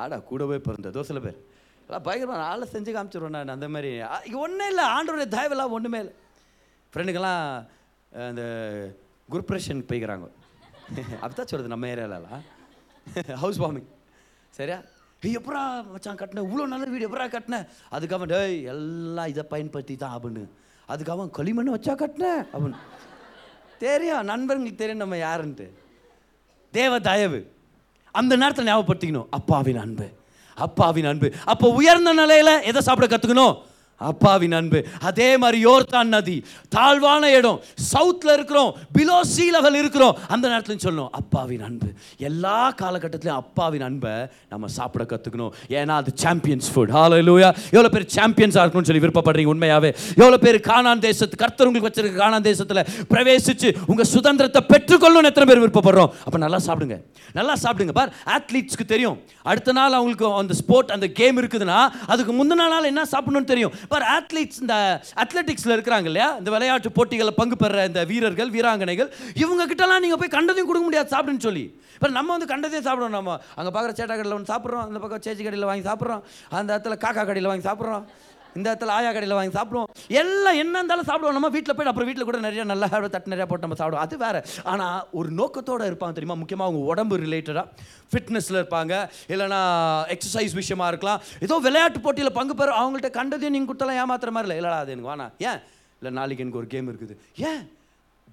ஆடா 0.00 0.18
கூட 0.30 0.44
போய் 0.50 0.66
பிறந்ததோ 0.68 1.02
சில 1.08 1.20
பேர். 1.24 1.38
எல்லாம் 1.88 2.06
பயங்கரமாக 2.06 2.46
ஆளை 2.50 2.66
செஞ்சு 2.72 2.90
காமிச்சிடுவேன் 2.94 3.36
நான் 3.36 3.54
அந்த 3.56 3.68
மாதிரி. 3.74 3.90
ஒன்றும் 4.44 4.70
இல்லை 4.72 4.84
ஆண்டோடைய 4.96 5.28
தயவெல்லாம் 5.36 5.74
ஒன்றுமே 5.76 6.00
இல்லை. 6.02 6.14
ஃப்ரெண்டுக்கெல்லாம் 6.92 7.42
அந்த 8.30 8.42
குருப்ரேஷன் 9.32 9.82
போய்க்கிறாங்க. 9.90 10.28
அப்படி 11.20 11.34
தான் 11.34 11.50
சொல்கிறது 11.50 11.74
நம்ம 11.74 11.88
ஏரியாலலாம். 11.94 12.42
ஹவுஸ் 13.42 13.60
வார்மிங் 13.62 13.88
சரியா? 14.60 14.78
ஏய் 15.22 15.36
எப்பரா 15.38 15.62
மச்சான் 15.92 16.18
கட்டின? 16.20 16.42
இவ்வளோ 16.46 16.64
நல்ல 16.72 16.84
வீடு 16.92 17.08
எப்படா 17.08 17.26
கட்டின? 17.34 17.56
அதுக்கு 17.94 18.16
அவன் 18.18 18.30
டேய் 18.32 18.56
எல்லாம் 18.72 19.30
இதை 19.32 19.42
பயன்படுத்தி 19.52 19.94
தான் 20.02 20.14
அப்படின்னு 20.16 20.44
அதுக்கு 20.92 21.12
அவன் 21.16 21.30
களிமண் 21.38 21.74
வச்சா 21.74 21.94
கட்டினேன் 22.02 22.42
அப்படின்னு 22.52 22.78
தெரியும் 23.84 24.28
நண்பர்களுக்கு 24.30 24.80
தெரியும் 24.82 25.02
நம்ம 25.04 25.16
யாருன்ட்டு. 25.26 25.66
தேவ 26.78 26.92
தயவு. 27.08 27.40
அந்த 28.20 28.32
நேரத்தில் 28.40 28.68
ஞாபகப்படுத்திக்கணும். 28.70 29.28
அப்பாவின் 29.38 29.80
அன்பு 29.84 30.08
அப்பாவின் 30.66 31.08
அன்பு. 31.10 31.28
அப்போ 31.52 31.66
உயர்ந்த 31.78 32.10
நிலையில் 32.20 32.54
எதை 32.70 32.80
சாப்பிட 32.86 33.06
கற்றுக்கணும் 33.10 33.54
அப்பாவின் 34.08 34.56
அன்பு. 34.58 34.80
அதே 35.08 35.28
மாதிரி 35.42 35.58
யோர்தான் 35.66 36.10
நதி 36.14 36.36
தாழ்வான 36.76 37.30
இடம். 37.38 37.58
சவுத்தில் 37.92 38.34
இருக்கிறோம் 38.38 38.70
பிலோ 38.98 39.16
சீ 39.32 39.46
லெவல் 39.56 39.78
இருக்கிறோம். 39.82 40.16
அந்த 40.34 40.44
நேரத்தில் 40.52 40.82
சொல்லணும் 40.86 41.10
அப்பாவின் 41.20 41.64
அன்பு. 41.68 41.88
எல்லா 42.28 42.58
காலகட்டத்திலையும் 42.82 43.40
அப்பாவின் 43.42 43.86
அன்பை 43.88 44.14
நம்ம 44.52 44.72
சாப்பிட 44.78 45.04
கற்றுக்கணும் 45.12 45.52
ஏன்னா 45.78 45.96
அது 46.02 46.12
சாம்பியன்ஸ் 46.24 46.70
ஃபுட் 46.74 46.94
ஹாலோ 46.98 47.20
லூயா 47.28 47.50
எவ்வளோ 47.74 47.90
பேர் 47.96 48.06
சாம்பியன்ஸாக 48.18 48.64
இருக்கணும்னு 48.64 48.90
சொல்லி 48.90 49.04
விருப்பப்படுறீங்க 49.06 49.52
உண்மையாகவே 49.54 49.90
எவ்வளோ 50.20 50.38
பேர் 50.44 50.58
காணான் 50.70 51.04
தேசத்து 51.08 51.42
கர்த்தர் 51.42 51.68
உங்களுக்கு 51.70 51.90
வச்சிருக்க 51.90 52.18
காணான் 52.24 52.46
தேசத்தில் 52.50 52.82
பிரவேசித்து 53.12 53.68
உங்கள் 53.90 54.10
சுதந்திரத்தை 54.14 54.62
பெற்றுக்கொள்ளணும்னு 54.72 55.30
எத்தனை 55.32 55.46
பேர் 55.50 55.62
விருப்பப்படுறோம்? 55.64 56.10
அப்போ 56.26 56.38
நல்லா 56.44 56.60
சாப்பிடுங்க. 56.66 56.98
நல்லா 57.38 57.54
சாப்பிடுங்க. 57.64 57.94
பார் 57.98 58.12
ஆத்லீட்ஸ்க்கு 58.36 58.86
தெரியும். 58.94 59.18
அடுத்த 59.50 59.72
நாள் 59.78 59.96
அவங்களுக்கு 59.98 60.26
அந்த 60.40 60.54
ஸ்போர்ட் 60.60 60.94
அந்த 60.96 61.06
கேம் 61.20 61.38
இருக்குதுன்னா 61.42 61.78
அதுக்கு 62.12 62.32
முந்தின 62.38 62.68
நாள் 62.74 62.88
என்ன 62.92 63.02
சாப்பிடணும்னு 63.12 63.50
தெரியும்? 63.52 63.74
பார் 63.92 64.06
ஆத்லீட்ஸ் 64.16 64.60
இந்த 64.64 64.76
அத்லெட்டிக்ஸில் 65.22 65.74
இருக்கிறாங்க 65.76 66.08
இல்லையா? 66.10 66.28
இந்த 66.40 66.50
விளையாட்டு 66.54 66.90
போட்டிகளில் 66.98 67.38
பங்கு 67.40 67.56
பெற 67.62 67.84
இந்த 67.90 68.02
வீரர்கள் 68.10 68.50
வீராங்கனைகள் 68.56 69.10
இவங்க 69.42 69.66
கிட்டலாம் 69.72 70.02
நீங்கள் 70.04 70.20
போய் 70.22 70.34
கண்டதையும் 70.36 70.70
கொடுக்க 70.70 70.86
முடியாது 70.88 71.12
சாப்பிடுன்னு 71.14 71.46
சொல்லி. 71.48 71.64
இப்போ 71.96 72.08
நம்ம 72.18 72.30
வந்து 72.34 72.50
கண்டதையும் 72.52 72.86
சாப்பிடுவோம் 72.88 73.16
நம்ம. 73.18 73.32
அங்கே 73.58 73.70
பார்க்குற 73.76 73.92
சேட்டா 73.98 74.14
கடையில் 74.16 74.36
ஒன்று 74.38 74.52
சாப்பிட்றோம் 74.52 74.84
அந்த 74.86 75.00
பக்கம் 75.04 75.24
சேச்சி 75.26 75.42
கடையில் 75.46 75.68
வாங்கி 75.70 75.86
சாப்பிட்றோம் 75.90 76.22
அந்த 76.60 76.70
இடத்துல 76.74 76.96
காக்கா 77.04 77.24
கடையில் 77.30 77.50
வாங்கி 77.52 77.66
சாப்பிட்றோம். 77.68 78.04
இந்த 78.56 78.66
இடத்துல 78.70 78.94
ஆயா 78.96 79.10
கடையில் 79.16 79.36
வாங்கி 79.38 79.54
சாப்பிடுவோம். 79.58 79.88
எல்லாம் 80.22 80.58
என்ன 80.62 80.74
இருந்தாலும் 80.80 81.08
சாப்பிடுவோம். 81.10 81.36
நம்ம 81.38 81.50
வீட்டில் 81.56 81.76
போய் 81.78 81.90
அப்புறம் 81.92 82.08
வீட்டில் 82.10 82.28
கூட 82.30 82.38
நிறைய 82.46 82.64
நல்லா 82.72 82.88
தட்டு 83.16 83.32
நிறையா 83.34 83.48
போட்டு 83.50 83.66
நம்ம 83.66 83.78
சாப்பிடுவோம். 83.80 84.04
அது 84.06 84.16
வேறு. 84.24 84.42
ஆனால் 84.72 84.98
ஒரு 85.20 85.30
நோக்கத்தோடு 85.40 85.90
இருப்பாங்க 85.92 86.16
தெரியுமா? 86.18 86.38
முக்கியமாக 86.42 86.68
அவங்க 86.68 86.82
உடம்பு 86.92 87.18
ரிலேட்டடாக 87.24 87.66
ஃபிட்னஸில் 88.12 88.60
இருப்பாங்க. 88.60 88.94
இல்லைனா 89.34 89.60
எக்ஸசைஸ் 90.16 90.54
விஷயமா 90.60 90.88
இருக்கலாம். 90.92 91.20
ஏதோ 91.48 91.58
விளையாட்டு 91.66 92.00
போட்டியில் 92.06 92.36
பங்கு 92.38 92.56
பெற 92.62 92.78
அவங்கள்ட்ட 92.80 93.10
கண்டதையும் 93.18 93.54
நீங்கள் 93.56 93.70
கொடுத்தலாம் 93.70 94.00
ஏமாத்துற 94.04 94.32
மாதிரி 94.36 94.48
இல்லை. 94.48 94.58
இல்லைடா 94.60 94.80
அது 94.84 94.94
எனக்கு 94.96 95.12
வேணாம். 95.12 95.34
ஏன்? 95.48 95.60
இல்லை 96.00 96.12
நாளைக்கு 96.18 96.44
எனக்கு 96.44 96.60
ஒரு 96.62 96.68
கேம் 96.74 96.90
இருக்குது. 96.92 97.16
ஏன்? 97.50 97.62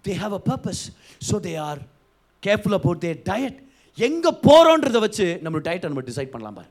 They 0.07 0.13
have 0.23 0.35
a 0.39 0.41
purpose 0.49 0.83
so 1.29 1.37
they 1.47 1.53
are 1.69 1.79
கேர்ஃபுல்லாக 2.43 2.81
போட்டு 2.87 3.09
டயட் 3.29 3.57
எங்கே 4.07 4.31
போகிறோன்றதை 4.47 4.99
வச்சு 5.05 5.25
நம்ம 5.45 5.59
டயட்டை 5.67 5.89
நம்ம 5.91 6.03
டிசைட் 6.09 6.33
பண்ணலாம் 6.33 6.57
பாரு. 6.59 6.69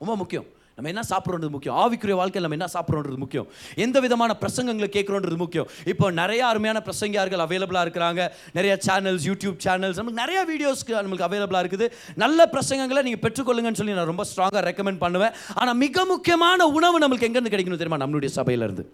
ரொம்ப 0.00 0.12
முக்கியம். 0.20 0.46
நம்ம 0.80 0.92
என்ன 0.94 1.02
சாப்பிட்றோன்றது 1.12 1.52
முக்கியம். 1.54 1.78
ஆவிக்குரிய 1.82 2.14
வாழ்க்கையில் 2.20 2.46
நம்ம 2.46 2.58
என்ன 2.58 2.68
சாப்பிட்றோன்றது 2.74 3.18
முக்கியம். 3.22 3.48
எந்த 3.84 3.96
விதமான 4.04 4.32
பிரசங்கங்களை 4.42 4.88
கேட்குறோன்றது 4.94 5.36
முக்கியம். 5.42 5.66
இப்போ 5.92 6.06
நிறைய 6.20 6.42
அருமையான 6.50 6.78
பிரசங்கியார்கள் 6.86 7.42
அவைலபிளாக 7.46 7.82
இருக்கிறாங்க. 7.86 8.22
நிறைய 8.58 8.74
சேனல்ஸ் 8.86 9.24
யூடியூப் 9.30 9.58
சேனல்ஸ் 9.66 9.98
நமக்கு 10.00 10.20
நிறைய 10.22 10.40
வீடியோஸ்க்கு 10.50 10.94
நம்மளுக்கு 10.98 11.26
அவைலபிளாக 11.28 11.62
இருக்குது. 11.64 11.88
நல்ல 12.22 12.48
பிரசங்கங்களை 12.54 13.02
நீங்கள் 13.08 13.22
பெற்றுக்கொள்ளுங்கன்னு 13.24 13.80
சொல்லி 13.80 13.96
நான் 13.98 14.10
ரொம்ப 14.12 14.24
ஸ்ட்ராங்காக 14.30 14.62
ரெக்கமெண்ட் 14.68 15.02
பண்ணுவேன். 15.04 15.34
ஆனால் 15.60 15.78
மிக 15.84 16.04
முக்கியமான 16.12 16.68
உணவு 16.78 17.02
நம்மளுக்கு 17.04 17.28
எங்கேருந்து 17.28 17.52
கிடைக்கணும் 17.54 17.82
தெரியுமா? 17.82 18.00
நம்மளுடைய 18.04 18.30
சபையிலேருந்து. 18.38 18.84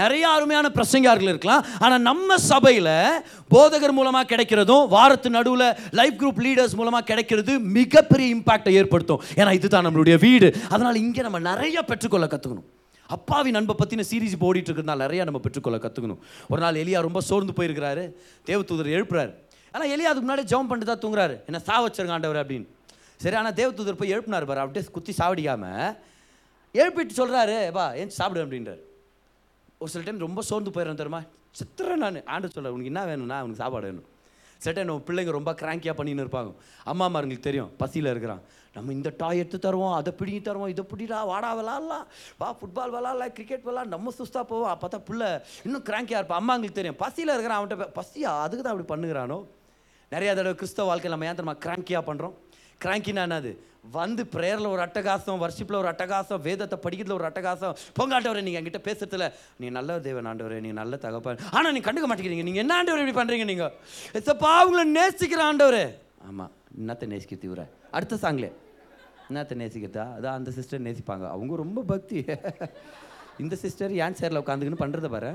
நிறைய 0.00 0.24
அருமையான 0.36 0.66
பிரசங்கியார்கள் 0.76 1.32
இருக்கலாம். 1.32 1.64
ஆனால் 1.84 2.04
நம்ம 2.10 2.38
சபையில் 2.50 2.92
போதகர் 3.54 3.96
மூலமாக 4.00 4.28
கிடைக்கிறதும் 4.34 4.84
வாரத்து 4.96 5.30
நடுவில் 5.38 5.66
லைஃப் 6.00 6.20
குரூப் 6.20 6.42
லீடர்ஸ் 6.46 6.76
மூலமாக 6.82 7.04
கிடைக்கிறது 7.12 7.52
மிகப்பெரிய 7.78 8.28
இம்பாக்டை 8.36 8.74
ஏற்படுத்தும். 8.82 9.22
ஏன்னா 9.40 9.52
இதுதான் 9.60 9.86
நம்மளுடைய 9.88 10.18
வீடு. 10.26 10.50
அதனால் 10.74 11.02
இங்கே 11.04 11.28
நம்ம 11.30 11.42
நிறைய 11.52 11.78
பெற்றுக்கொள்ள 11.88 12.26
கற்றுக்கணும் 12.30 12.68
அப்பாவின் 13.14 13.58
அன்பை 13.58 13.74
பற்றின 13.80 14.04
சீரீஸ் 14.08 14.34
இப்போ 14.36 14.46
ஓடிட்டு 14.48 14.68
இருக்கிறதுனால 14.70 15.02
நிறைய 15.04 15.22
நம்ம 15.28 15.38
பெற்றுக்கொள்ள 15.44 15.78
கற்றுக்கணும் 15.84 16.20
ஒரு 16.52 16.60
நாள் 16.64 16.78
எலியா 16.82 16.98
ரொம்ப 17.06 17.20
சோர்ந்து 17.28 17.52
போயிருக்கிறாரு. 17.58 18.04
தேவதூதர் 18.48 18.90
எழுப்புறாரு. 18.96 19.32
ஆனால் 19.74 19.90
எலியா 19.94 20.10
அதுக்கு 20.10 20.26
முன்னாடி 20.26 20.44
ஜெபம் 20.52 20.68
பண்ணிட்டு 20.70 20.90
தான் 20.92 21.02
தூங்குறாரு. 21.04 21.34
என்ன 21.48 21.58
சா 21.68 21.76
வச்சிருங்க 21.84 22.14
ஆண்டவர் 22.16 22.40
அப்படின்னு. 22.42 22.68
சரி 23.22 23.36
ஆனால் 23.40 23.56
தேவதூதர் 23.60 23.98
போய் 24.00 24.14
எழுப்பினார் 24.14 24.48
பாரு 24.50 24.62
அப்படியே 24.64 24.92
குத்தி 24.96 25.12
சாவடிக்காமல் 25.20 25.90
எழுப்பிட்டு 26.74 27.18
சொல்கிறாரு 27.20 27.56
வா 27.76 27.86
ஏன் 28.02 28.14
சாப்பிடு 28.18 28.44
அப்படின்றார். 28.44 28.80
ஒரு 29.82 29.90
சில 29.94 30.04
டைம் 30.06 30.24
ரொம்ப 30.26 30.42
சோர்ந்து 30.50 30.72
போயிடுறேன் 30.76 31.02
தெரியுமா? 31.02 31.22
சித்திரம் 31.60 32.02
நான். 32.04 32.24
ஆண்டு 32.34 32.54
சொல்ல 32.56 32.72
உனக்கு 32.76 32.92
என்ன 32.92 33.02
வேணும்னா 33.10 33.38
அவனுக்கு 33.42 33.62
சாப்பாடு 33.64 33.88
வேணும். 33.90 34.08
சில 34.62 34.72
டைம் 34.76 34.90
நம்ம 34.90 35.04
பிள்ளைங்க 35.08 35.32
ரொம்ப 35.38 35.52
கிராங்கியாக 35.60 35.94
பண்ணின்னு 36.00 36.24
இருப்பாங்க. 36.26 36.50
அம்மா 36.92 37.04
அம்மாங்களுக்கு 37.08 37.46
தெரியும் 37.50 37.70
பசியில் 37.82 38.10
இருக்கிறான். 38.14 38.42
நம்ம 38.74 38.92
இந்த 38.96 39.10
டாய் 39.20 39.40
எடுத்து 39.42 39.58
தருவோம் 39.66 39.94
அதை 39.98 40.10
பிடிங்கி 40.18 40.40
தருவோம் 40.48 40.72
இதை 40.72 40.82
பிடிடா 40.90 41.20
வாடா 41.30 41.48
விளாட்லாம் 41.60 42.04
வா 42.40 42.48
ஃபுட்பால் 42.58 42.92
விளாட்லாம் 42.96 43.32
கிரிக்கெட் 43.36 43.64
விளாட் 43.68 43.94
நம்ம 43.94 44.12
சுஸ்தாக 44.18 44.44
போவோம் 44.50 44.72
அப்போ 44.74 44.88
தான் 44.92 45.06
பிள்ளை 45.08 45.30
இன்னும் 45.66 45.86
கிராங்கியாக 45.88 46.20
இருப்பான் 46.20 46.40
அம்மாங்களுக்கு 46.42 46.78
தெரியும். 46.78 47.00
பசியில் 47.02 47.34
இருக்கிறான் 47.34 47.58
அவன்கிட்ட 47.60 47.88
பசியா? 47.98 48.32
அதுக்கு 48.44 48.62
தான் 48.64 48.74
அப்படி 48.74 48.90
பண்ணுகிறானோ? 48.92 49.38
நிறைய 50.14 50.30
தடவை 50.38 50.54
கிறிஸ்தவ 50.60 50.86
வாழ்க்கையில் 50.90 51.14
நம்ம 51.14 51.28
ஏன் 51.30 51.38
தெரியுமா? 51.40 51.56
கிராங்கியாக 51.64 52.04
பண்ணுறோம் 52.10 52.36
கிராங்கினா 52.84 53.24
என்னது? 53.28 53.52
வந்து 53.96 54.22
ப்ரேயரில் 54.34 54.70
ஒரு 54.72 54.82
அட்டகாசம் 54.86 55.42
வர்ஷிப்பில் 55.42 55.78
ஒரு 55.80 55.88
அட்டகாசம் 55.92 56.40
வேதத்தை 56.46 56.76
படிக்கிறதுல 56.84 57.16
ஒரு 57.18 57.26
அட்டகாசம். 57.28 57.74
பொங்காட்டவரே 57.98 58.42
நீங்கள் 58.46 58.60
என்கிட்ட 58.60 58.80
பேசுறதுல 58.88 59.26
நீ 59.60 59.68
நல்ல 59.78 59.98
தேவன் 60.06 60.28
ஆண்டவரே 60.30 60.58
நீ 60.66 60.72
நல்ல 60.80 60.96
தகப்பன். 61.06 61.42
ஆனால் 61.56 61.74
நீ 61.76 61.82
கண்டுக்க 61.88 62.08
மாட்டேங்கிறீங்க. 62.10 62.46
நீங்கள் 62.48 62.64
என்ன 62.64 62.74
ஆண்டவர் 62.78 63.02
இப்படி 63.02 63.18
பண்ணுறீங்க 63.20 63.48
நீங்கள் 63.52 63.74
எத்தப்பா 64.20 64.52
அவங்கள 64.62 64.84
நேசிக்கிற 64.98 65.42
ஆண்டவரே. 65.50 65.84
ஆமாம் 66.30 66.54
என்னத்தை 66.80 67.08
நேசிக்கிறது 67.14 67.44
தீவிர? 67.46 67.62
அடுத்த 67.96 68.18
சாங்லே 68.24 68.50
என்னத்தை 69.30 69.56
நேசிக்கிறதா? 69.62 70.06
அதான் 70.16 70.38
அந்த 70.38 70.50
சிஸ்டர் 70.58 70.86
நேசிப்பாங்க. 70.86 71.26
அவங்க 71.34 71.56
ரொம்ப 71.64 71.82
பக்தி. 71.92 72.18
இந்த 73.42 73.56
சிஸ்டர் 73.64 73.92
ஏன் 74.04 74.16
சேரில் 74.20 74.42
உட்காந்துக்கின்னு 74.42 74.82
பண்ணுறத 74.84 75.08
பாரு. 75.14 75.32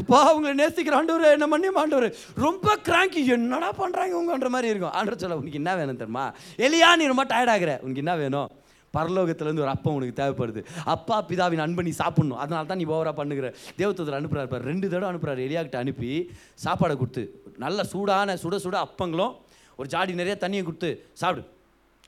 அப்பா 0.00 0.18
அவங்கள 0.30 0.52
நேசிக்கிற 0.60 0.94
ஆண்டவர் 0.98 1.34
என்ன 1.36 1.46
மன்னியும் 1.52 1.80
ஆண்டவர். 1.82 2.06
ரொம்ப 2.44 2.76
கிராங்கி 2.88 3.20
என்னடா 3.36 3.70
பண்ணுறாங்க 3.80 4.14
உங்கன்ற 4.20 4.48
மாதிரி 4.54 4.70
இருக்கும். 4.72 4.94
ஆண்டவர் 4.98 5.22
சொல்ல 5.22 5.40
உனக்கு 5.40 5.60
என்ன 5.62 5.72
வேணும் 5.80 6.00
தெரியுமா? 6.02 6.26
எலியா 6.66 6.90
நீ 7.00 7.06
ரொம்ப 7.12 7.24
டயர்ட் 7.32 7.54
ஆகுற. 7.54 7.74
உனக்கு 7.84 8.04
என்ன 8.04 8.16
வேணும்? 8.22 8.50
பரலோகத்துலேருந்து 8.96 9.64
ஒரு 9.66 9.72
அப்பம் 9.74 9.96
உனக்கு 9.98 10.18
தேவைப்படுது. 10.22 10.60
அப்பா 10.94 11.16
பிதாவின் 11.28 11.62
அன்பை 11.64 11.84
நீ 11.86 11.92
சாப்பிட்ணும். 12.02 12.40
அதனால 12.42 12.66
தான் 12.70 12.80
நீ 12.82 12.86
ஓவராக 12.94 13.14
பண்ணுகிற. 13.20 13.46
தேவத்தத்தில் 13.80 14.18
அனுப்புகிறார் 14.18 14.68
ரெண்டு 14.70 14.86
தடவை 14.92 15.08
அனுப்புகிறார் 15.12 15.44
எலியாக்கிட்ட 15.46 15.78
அனுப்பி 15.84 16.10
சாப்பாடை 16.64 16.96
கொடுத்து. 17.00 17.24
நல்ல 17.64 17.84
சூடான 17.92 18.36
சுட 18.42 18.56
சுட 18.66 18.78
அப்பங்களும் 18.86 19.34
ஒரு 19.76 19.88
ஜாடி 19.88 20.14
நிறைய 20.14 20.36
தண்ணியை 20.40 20.62
கொடுத்து 20.62 21.06
சாப்பிடு. 21.12 21.46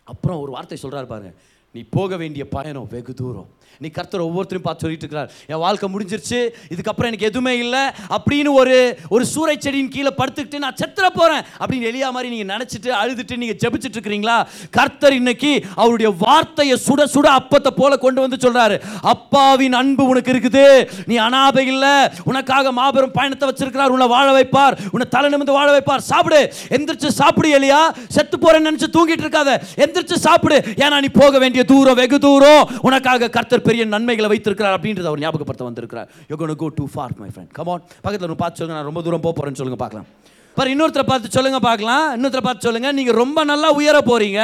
அப்புறம் 0.04 0.40
ஒரு 0.40 0.50
வார்த்தை 0.50 0.78
சொல்கிறாரு 0.82 1.06
பாருங்க. 1.06 1.32
நீ 1.72 1.82
போக 1.82 2.16
வேண்டிய 2.16 2.48
பயணம் 2.48 2.88
வெகு 2.90 3.14
தூரம். 3.14 3.48
நீ 3.78 3.88
கர்த்தர் 3.88 4.26
ஒவ்வொருத்தரையும் 4.26 4.66
பார்த்து 4.68 4.84
சொல்லிட்டு 4.84 5.06
இருக்கிறார் 5.06 5.30
என் 5.46 5.62
வாழ்க்கை 5.64 5.88
முடிஞ்சிருச்சு 5.94 6.38
இதுக்கப்புறம் 6.74 7.10
எனக்கு 7.10 7.28
எதுவுமே 7.30 7.58
இல்லை 7.58 7.82
அப்படின்னு 8.16 8.52
ஒரு 8.60 8.76
ஒரு 9.08 9.24
சூறை 9.34 9.54
செடியின் 9.58 9.88
கீழே 9.88 10.12
படுத்துக்கிட்டு 10.18 10.58
நான் 10.58 10.78
செத்துற 10.82 11.06
போறேன் 11.14 11.42
அப்படின்னு 11.60 11.88
எளியா 11.90 12.08
மாதிரி 12.10 12.28
நீங்க 12.34 12.56
நினைச்சிட்டு 12.56 12.90
அழுதுட்டு 13.02 13.36
நீங்க 13.36 13.54
ஜெபிச்சுட்டு 13.62 13.96
இருக்கிறீங்களா? 13.98 14.36
கர்த்தர் 14.70 15.12
இன்னைக்கு 15.12 15.64
அவருடைய 15.74 16.14
வார்த்தையை 16.18 16.78
சுட 16.86 17.04
சுட 17.14 17.26
அப்பத்தை 17.38 17.72
போல 17.76 17.96
கொண்டு 17.96 18.20
வந்து 18.20 18.36
சொல்றாரு. 18.36 18.76
அப்பாவின் 19.02 19.72
அன்பு 19.72 20.04
உனக்கு 20.04 20.32
இருக்குது. 20.32 20.64
நீ 21.06 21.16
அனாதை 21.16 21.66
இல்லை. 21.66 21.94
உனக்காக 22.24 22.72
மாபெரும் 22.72 23.10
பயணத்தை 23.10 23.48
வச்சிருக்கிறார். 23.48 23.94
உன்னை 23.96 24.06
வாழ 24.06 24.26
வைப்பார். 24.40 24.76
உன்னை 24.92 25.08
தலை 25.08 25.30
நிமிந்து 25.34 25.58
வாழ 25.58 25.68
வைப்பார். 25.78 26.06
சாப்பிடு. 26.10 26.52
எந்திரிச்சு 26.68 27.06
சாப்பிடு 27.20 27.50
எலியா. 27.58 27.80
செத்து 28.08 28.36
போறேன்னு 28.36 28.68
நினைச்சு 28.70 28.88
தூங்கிட்டு 28.96 29.26
இருக்காத. 29.26 29.50
எந்திரிச்சு 29.76 30.14
சாப்பிடு. 30.26 30.58
ஏன்னா 30.76 31.00
நீ 31.00 31.10
போக 31.20 31.38
வேண்டிய 31.38 31.64
தூரம் 31.64 31.94
வெகு 31.94 32.18
தூரம். 32.18 32.68
உனக்காக 32.82 33.28
கர்த்தர் 33.28 33.55
பெரிய 33.68 33.82
நன்மைகளை 33.94 34.28
வைத்திருக்கிறார் 34.32 34.76
அப்படின்றத 34.76 35.10
அவர் 35.10 35.22
ஞாபகப்படுத்த 35.24 35.66
வந்திருக்கிறார். 35.68 36.08
You 36.30 36.36
gonna 36.42 36.54
go 36.62 36.68
to 36.78 36.86
for 36.94 37.12
my 37.22 37.28
friend 37.34 37.52
come on 37.58 37.82
பக்கத்தில் 38.04 38.28
ஒன்று 38.28 38.40
பார்த்து 38.44 38.60
சொல்லுங்க. 38.60 38.78
நான் 38.78 38.88
ரொம்ப 38.90 39.02
தூரம் 39.08 39.24
போக 39.26 39.34
போறேன்னு 39.38 39.60
சொல்லுங்க 39.60 39.80
பார்க்கலாம். 39.84 40.08
பாரு 40.56 40.72
இன்னொருத்தரை 40.74 41.06
பார்த்து 41.12 41.36
சொல்லுங்க 41.36 41.58
பார்க்கலாம். 41.68 42.06
இன்னொருத்தரை 42.16 42.46
பார்த்து 42.46 42.66
சொல்லுங்க. 42.68 42.90
நீங்க 42.98 43.12
ரொம்ப 43.22 43.44
நல்லா 43.52 43.70
உயர 43.78 43.98
போறீங்க. 44.10 44.40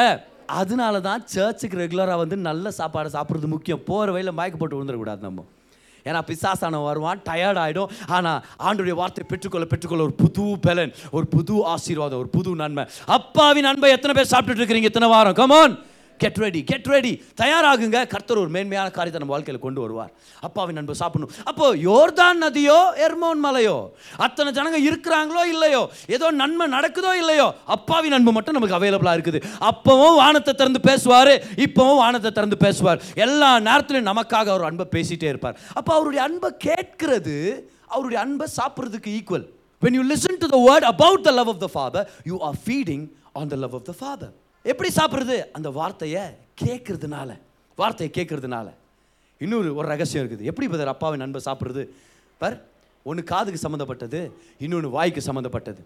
அதனால 0.60 0.94
தான் 1.08 1.22
சர்ச்சுக்கு 1.34 1.76
ரெகுலராக 1.82 2.20
வந்து 2.22 2.36
நல்ல 2.48 2.70
சாப்பாடு 2.78 3.08
சாப்பிட்றது 3.16 3.48
முக்கியம். 3.56 3.82
போகிற 3.90 4.12
வழியில் 4.14 4.38
மயக்க 4.38 4.56
போட்டு 4.58 4.76
விழுந்துடக்கூடாது 4.76 5.22
நம்ம. 5.28 5.44
ஏன்னா 6.08 6.20
பிசாசானவன் 6.28 6.86
வருவான் 6.88 7.20
டயர்ட் 7.28 7.60
ஆகிடும் 7.64 7.90
ஆனால் 8.16 8.40
ஆண்டுடைய 8.66 8.94
வார்த்தை 9.00 9.24
பெற்றுக்கொள்ள 9.32 9.66
பெற்றுக்கொள்ள 9.72 10.02
ஒரு 10.08 10.14
புது 10.22 10.44
பலன் 10.64 10.92
ஒரு 11.16 11.26
புது 11.34 11.56
ஆசீர்வாதம் 11.74 12.20
ஒரு 12.22 12.30
புது 12.36 12.52
நன்மை. 12.62 12.84
அப்பாவின் 13.16 13.66
நன்மை 13.68 13.90
எத்தனை 13.96 14.14
பேர் 14.18 14.32
சாப்பிட்டுட்டு 14.32 14.62
இருக்கிறீங்க? 14.62 14.90
இத்தனை 14.92 15.10
வாரம். 15.14 15.38
Come on 15.40 15.74
get 16.22 16.40
ready 16.44 16.60
get 16.70 16.88
ready 16.94 17.12
தயாராகுங்க. 17.42 17.98
கர்த்தர் 18.12 18.40
ஒரு 18.42 18.50
மேன்மையான 18.56 18.88
காரியத்தை 18.96 19.20
நம்ம 19.22 19.34
வாழ்க்கையில் 19.34 19.64
கொண்டு 19.66 19.80
வருவார். 19.84 20.12
அப்பாவின் 20.46 20.78
நண்பர் 20.80 21.00
சாப்பிடணும். 21.02 21.32
அப்போ 21.50 21.66
யோர்தான் 21.88 22.40
நதியோ 22.44 22.78
எர்மோன் 23.06 23.40
மலையோ 23.46 23.76
அத்தனை 24.26 24.52
ஜனங்க 24.58 24.80
இருக்கிறாங்களோ 24.88 25.44
இல்லையோ 25.54 25.82
ஏதோ 26.16 26.26
நன்மை 26.42 26.66
நடக்குதோ 26.76 27.14
இல்லையோ 27.22 27.48
அப்பாவின் 27.76 28.16
அன்பு 28.18 28.34
மட்டும் 28.36 28.58
நமக்கு 28.58 28.78
அவைலபிளாக 28.78 29.16
இருக்குது. 29.18 29.40
அப்பவும் 29.70 30.18
வானத்தை 30.22 30.54
திறந்து 30.60 30.82
பேசுவார் 30.88 31.32
இப்பவும் 31.66 32.00
வானத்தை 32.04 32.32
திறந்து 32.38 32.58
பேசுவார். 32.66 33.00
எல்லா 33.26 33.50
நேரத்துலையும் 33.68 34.10
நமக்காக 34.12 34.52
அவர் 34.54 34.68
அன்பை 34.70 34.86
பேசிகிட்டே 34.96 35.30
இருப்பார். 35.32 35.58
அப்போ 35.78 35.90
அவருடைய 35.98 36.22
அன்பை 36.28 36.50
கேட்கிறது 36.68 37.36
அவருடைய 37.94 38.18
அன்பை 38.26 38.48
சாப்பிட்றதுக்கு 38.58 39.10
equal 39.18 39.48
when 39.82 39.94
you 39.98 40.04
listen 40.10 40.34
to 40.42 40.48
the 40.52 40.60
word 40.66 40.84
about 40.90 41.20
the 41.26 41.32
love 41.38 41.48
of 41.52 41.58
the 41.62 41.68
father 41.76 42.02
you 42.30 42.36
are 42.46 42.56
feeding 42.68 43.02
on 43.40 43.46
the 43.52 43.58
love 43.62 43.74
of 43.78 43.82
the 43.88 43.94
father. 44.02 44.28
எப்படி 44.64 44.88
சாப்பிட்றது? 44.96 45.36
அந்த 45.56 45.68
வார்த்தையை 45.70 46.22
கேட்கறதுனால 46.64 47.30
வார்த்தையை 47.78 48.10
கேட்கறதுனால 48.16 48.68
இன்னொரு 49.40 49.68
ஒரு 49.76 49.86
ரகசியம் 49.92 50.22
இருக்குது. 50.22 50.48
எப்படி 50.50 50.66
பதர் 50.68 50.92
அப்பாவின் 50.92 51.22
நண்பர் 51.24 51.46
சாப்பிடுறது? 51.46 51.82
பர் 52.40 52.56
ஒன்று 53.02 53.22
காதுக்கு 53.30 53.60
சம்மந்தப்பட்டது 53.64 54.20
இன்னொன்று 54.64 54.88
வாய்க்கு 54.96 55.22
சம்மந்தப்பட்டது 55.28 55.82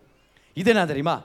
இது 0.56 0.70
என்ன 0.72 0.86
தெரியுமா? 0.86 1.16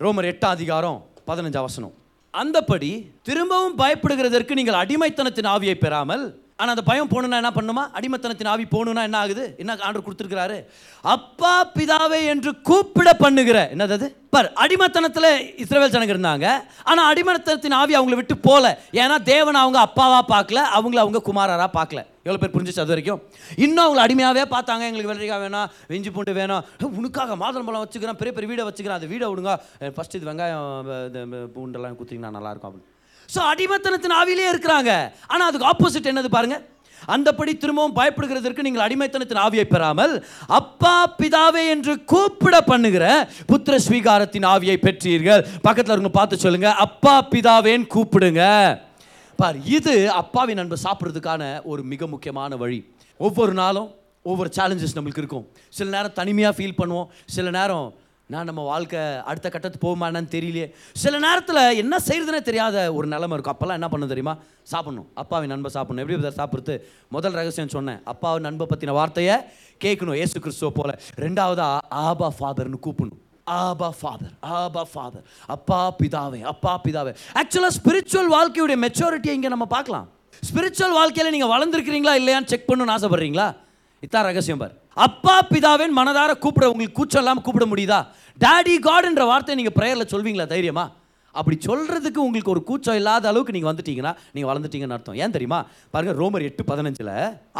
ரோமர் 0.00 0.30
எட்டாம் 0.30 0.56
அதிகாரம் 0.56 0.98
பதினஞ்சாம் 1.28 1.66
வசனம். 1.68 1.94
அந்தபடி 2.34 2.90
திரும்பவும் 3.28 3.78
பயப்படுகிறதற்கு 3.78 4.58
நீங்கள் 4.58 4.80
அடிமைத்தனத்தின் 4.82 5.50
ஆவியை 5.54 5.76
பெறாமல் 5.84 6.24
ஆனால் 6.58 6.72
அந்த 6.74 6.82
பயம் 6.88 7.08
போகணுன்னா 7.12 7.38
என்ன 7.42 7.50
பண்ணுமா? 7.56 7.82
அடிமைத்தனத்தின் 7.98 8.50
ஆவி 8.50 8.64
போகணுன்னா 8.74 9.02
என்ன 9.08 9.16
ஆகுது? 9.22 9.44
என்ன 9.62 9.72
ஆண்டர் 9.86 10.04
கொடுத்துருக்கிறாரு? 10.06 10.58
அப்பா 11.14 11.54
பிதாவே 11.76 12.20
என்று 12.32 12.50
கூப்பிட 12.68 13.08
பண்ணுகிற 13.22 13.58
என்னது 13.74 13.96
அது? 13.96 14.08
பார் 14.34 14.48
அடிமத்தனத்தில் 14.64 15.28
இஸ்ரவேல் 15.62 15.92
ஜனங்க 15.94 16.14
இருந்தாங்க. 16.14 16.46
ஆனால் 16.90 17.08
அடிமத்தனத்தின் 17.12 17.76
ஆவி 17.80 17.96
அவங்கள 17.98 18.18
விட்டு 18.20 18.36
போகல. 18.46 18.70
ஏன்னா 19.02 19.16
தேவன் 19.32 19.60
அவங்க 19.62 19.80
அப்பாவாக 19.86 20.24
பார்க்கல 20.34 20.62
அவங்கள 20.78 21.02
அவங்க 21.04 21.24
குமாரராக 21.30 21.70
பார்க்கல. 21.78 22.02
எவ்வளோ 22.26 22.40
பேர் 22.42 22.54
புரிஞ்சிச்சு 22.54 22.84
அது 22.84 22.94
வரைக்கும்? 22.94 23.20
இன்னும் 23.64 23.84
அவங்கள 23.86 24.06
அடிமையாகவே 24.06 24.46
பார்த்தாங்க. 24.54 24.86
எங்களுக்கு 24.90 25.12
வெள்ளரிக்காய் 25.12 25.44
வேணும் 25.46 25.68
வெஞ்சி 25.92 26.12
பூண்டு 26.16 26.38
வேணும். 26.40 26.64
உனக்காக 27.00 27.36
மாதம் 27.36 27.42
மாதுளம்பழம் 27.44 27.84
வச்சுக்கிறேன் 27.86 28.20
பெரிய 28.22 28.34
பெரிய 28.38 28.50
வீடை 28.52 28.66
வச்சுக்கிறேன் 28.70 28.98
அந்த 29.00 29.10
வீடை 29.12 29.28
விடுங்க. 29.32 29.54
ஃபஸ்ட்டு 29.96 30.18
இது 30.20 30.30
வெங்காயம் 30.32 30.90
இந்த 31.10 31.46
பூண்டெல்லாம் 31.56 32.00
குத்திங்கன்னா 32.00 32.36
நல்லாயிருக்கும் 32.38 32.70
அப்படின்னு. 32.70 32.90
ஸோ 33.32 33.40
அடிமைத்தனத்தின் 33.52 34.16
ஆவிலே 34.20 34.46
இருக்கிறாங்க. 34.52 34.92
ஆனால் 35.32 35.48
அதுக்கு 35.50 35.68
ஆப்போசிட் 35.72 36.12
என்னது 36.12 36.30
பாருங்கள் 36.36 36.62
அந்தபடி 37.14 37.52
திரும்பவும் 37.62 37.96
பயப்படுகிறதற்கு 37.98 38.64
நீங்கள் 38.66 38.84
அடிமைத்தனத்தின் 38.84 39.40
ஆவியை 39.46 39.64
பெறாமல் 39.72 40.12
அப்பா 40.58 40.92
பிதாவே 41.18 41.62
என்று 41.72 41.94
கூப்பிட 42.12 42.56
பண்ணுகிற 42.70 43.04
புத்திர 43.50 43.74
ஸ்வீகாரத்தின் 43.86 44.46
ஆவியை 44.52 44.76
பெற்றீர்கள். 44.86 45.42
பக்கத்தில் 45.66 45.94
இருங்க 45.94 46.12
பார்த்து 46.18 46.44
சொல்லுங்க. 46.44 46.70
அப்பா 46.86 47.14
பிதாவேன்னு 47.34 47.90
கூப்பிடுங்க. 47.94 48.44
பார் 49.40 49.58
இது 49.76 49.94
அப்பாவின் 50.22 50.62
அன்பை 50.62 50.78
சாப்பிட்றதுக்கான 50.86 51.42
ஒரு 51.72 51.84
மிக 51.92 52.06
முக்கியமான 52.14 52.56
வழி. 52.62 52.80
ஒவ்வொரு 53.20 53.54
நாளும் 53.60 53.90
ஒவ்வொரு 54.30 54.50
சேலஞ்சஸ் 54.56 54.96
நம்மளுக்கு 54.96 55.22
இருக்கும். 55.22 55.44
சில 55.78 55.88
நேரம் 55.96 56.16
தனிமையாக 56.20 56.56
ஃபீல் 56.58 56.78
பண்ணுவோம். 56.80 57.08
சில 57.36 57.46
நேரம் 57.58 57.86
நான் 58.26 58.44
நம்ம 58.44 58.62
வாழ்க்கை 58.62 59.00
அடுத்த 59.30 59.48
கட்டத்துக்கு 59.48 59.86
போகுமான்னு 59.86 60.30
தெரியலையே. 60.34 60.72
சில 60.94 61.18
நேரத்தில் 61.18 61.56
என்ன 61.56 61.96
செய்யறதுனே 62.06 62.42
தெரியாத 62.42 62.92
ஒரு 62.92 63.06
நிலைமை 63.06 63.38
இருக்கும். 63.38 63.56
அப்போல்லாம் 63.56 63.72
என்ன 63.72 63.88
பண்ணணும் 63.90 64.12
தெரியுமா? 64.12 64.36
சாப்பிட்ணும். 64.72 65.08
அப்பாவின் 65.14 65.48
நண்பை 65.48 65.70
சாப்பிடணும். 65.70 66.02
எப்படி 66.04 66.16
brother 66.20 66.32
சாப்பிட்றது? 66.40 66.80
முதல் 67.08 67.32
ரகசியம் 67.32 67.68
சொன்னேன். 67.68 68.00
அப்பாவின் 68.04 68.42
நண்பை 68.42 68.66
பற்றின 68.70 68.90
வார்த்தையை 68.90 69.36
கேட்கணும். 69.84 70.16
ஏசு 70.16 70.40
கிறிஸ்துவ 70.40 70.72
போல. 70.74 70.98
ரெண்டாவதா 71.16 71.78
ஆபா 71.88 72.32
ஃபாதர்னு 72.38 72.80
கூப்பிடணும். 72.86 73.20
Abba 73.44 73.94
father 74.00 74.32
Abba 74.40 74.86
father. 74.92 75.24
அப்பா 75.46 75.94
பிதாவே 76.02 76.40
அப்பா 76.40 76.80
பிதாவே. 76.84 77.14
ஆக்சுவலாக 77.34 77.76
ஸ்பிரிச்சுவல் 77.78 78.32
வாழ்க்கையுடைய 78.36 78.78
மெச்சூரிட்டியை 78.86 79.36
இங்கே 79.38 79.48
நம்ம 79.48 79.66
பார்க்கலாம். 79.66 80.08
ஸ்பிரிச்சுவல் 80.52 80.96
வாழ்க்கையில் 81.00 81.32
நீங்கள் 81.32 81.52
வளர்ந்துருக்கிறீங்களா 81.54 82.14
இல்லையான்னு 82.22 82.44
செக் 82.44 82.68
பண்ணணும்னு 82.70 82.96
ஆசைப்பட்றீங்களா? 82.96 83.56
இதான் 84.06 84.28
ரகசியம் 84.30 84.58
பார். 84.58 84.72
அப்பா 84.96 85.36
பிதாவின் 85.52 85.94
மனதார 85.98 86.32
கூப்பிட 86.44 86.66
உங்களுக்கு 86.72 86.98
கூச்சம் 86.98 87.22
இல்லாமல் 87.22 87.44
கூப்பிட 87.46 87.66
முடியுதா? 87.70 87.98
டாடி 88.44 88.74
காட்ன்ற 88.88 89.22
வார்த்தையை 89.30 89.56
நீங்கள் 89.60 89.76
ப்ரேயரில் 89.78 90.12
சொல்வீங்களா 90.12 90.46
தைரியமா? 90.52 90.84
அப்படி 91.34 91.56
சொல்கிறதுக்கு 91.66 92.20
உங்களுக்கு 92.24 92.52
ஒரு 92.52 92.62
கூச்சம் 92.68 92.98
இல்லாத 92.98 93.28
அளவுக்கு 93.30 93.54
நீங்கள் 93.56 93.70
வந்துட்டீங்கன்னா 93.70 94.12
நீங்கள் 94.34 94.50
வளர்ந்துட்டீங்கன்னு 94.50 94.96
அர்த்தம். 94.96 95.16
ஏன் 95.22 95.34
தெரியுமா? 95.36 95.58
பாருங்க 95.90 96.12
ரோமர் 96.20 96.44
எட்டு 96.48 96.64
பதினஞ்சில் 96.68 97.10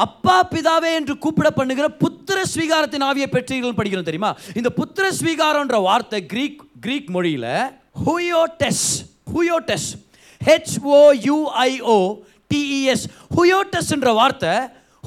அப்பா 0.05 0.37
பிதாவே 0.53 0.91
என்று 0.99 1.19
கூப்பிட 1.25 1.51
பண்ணுகிற 1.51 1.89
புத்திர 2.03 2.45
ஸ்வீகாரத்தின் 2.53 3.07
ஆவியை 3.09 3.29
பெற்றீர்கள் 3.35 3.79
படிக்கிறோம் 3.81 4.09
தெரியுமா? 4.11 4.31
இந்த 4.55 4.71
புத்திர 4.79 5.09
ஸ்வீகாரம்ன்ற 5.21 5.81
வார்த்தை 5.89 6.21
கிரீக் 6.35 6.63
கிரீக் 6.87 7.11
மொழியில் 7.17 7.51
ஹுயோடெஸ் 8.07 8.87
ஹுயோடெஸ் 9.35 9.91
ஹெச்ஓயூஐஓ 10.41 11.99
டிஇஎஸ் 12.55 13.05
ஹுயோடஸ்ன்ற 13.37 14.13
வார்த்தை 14.21 14.55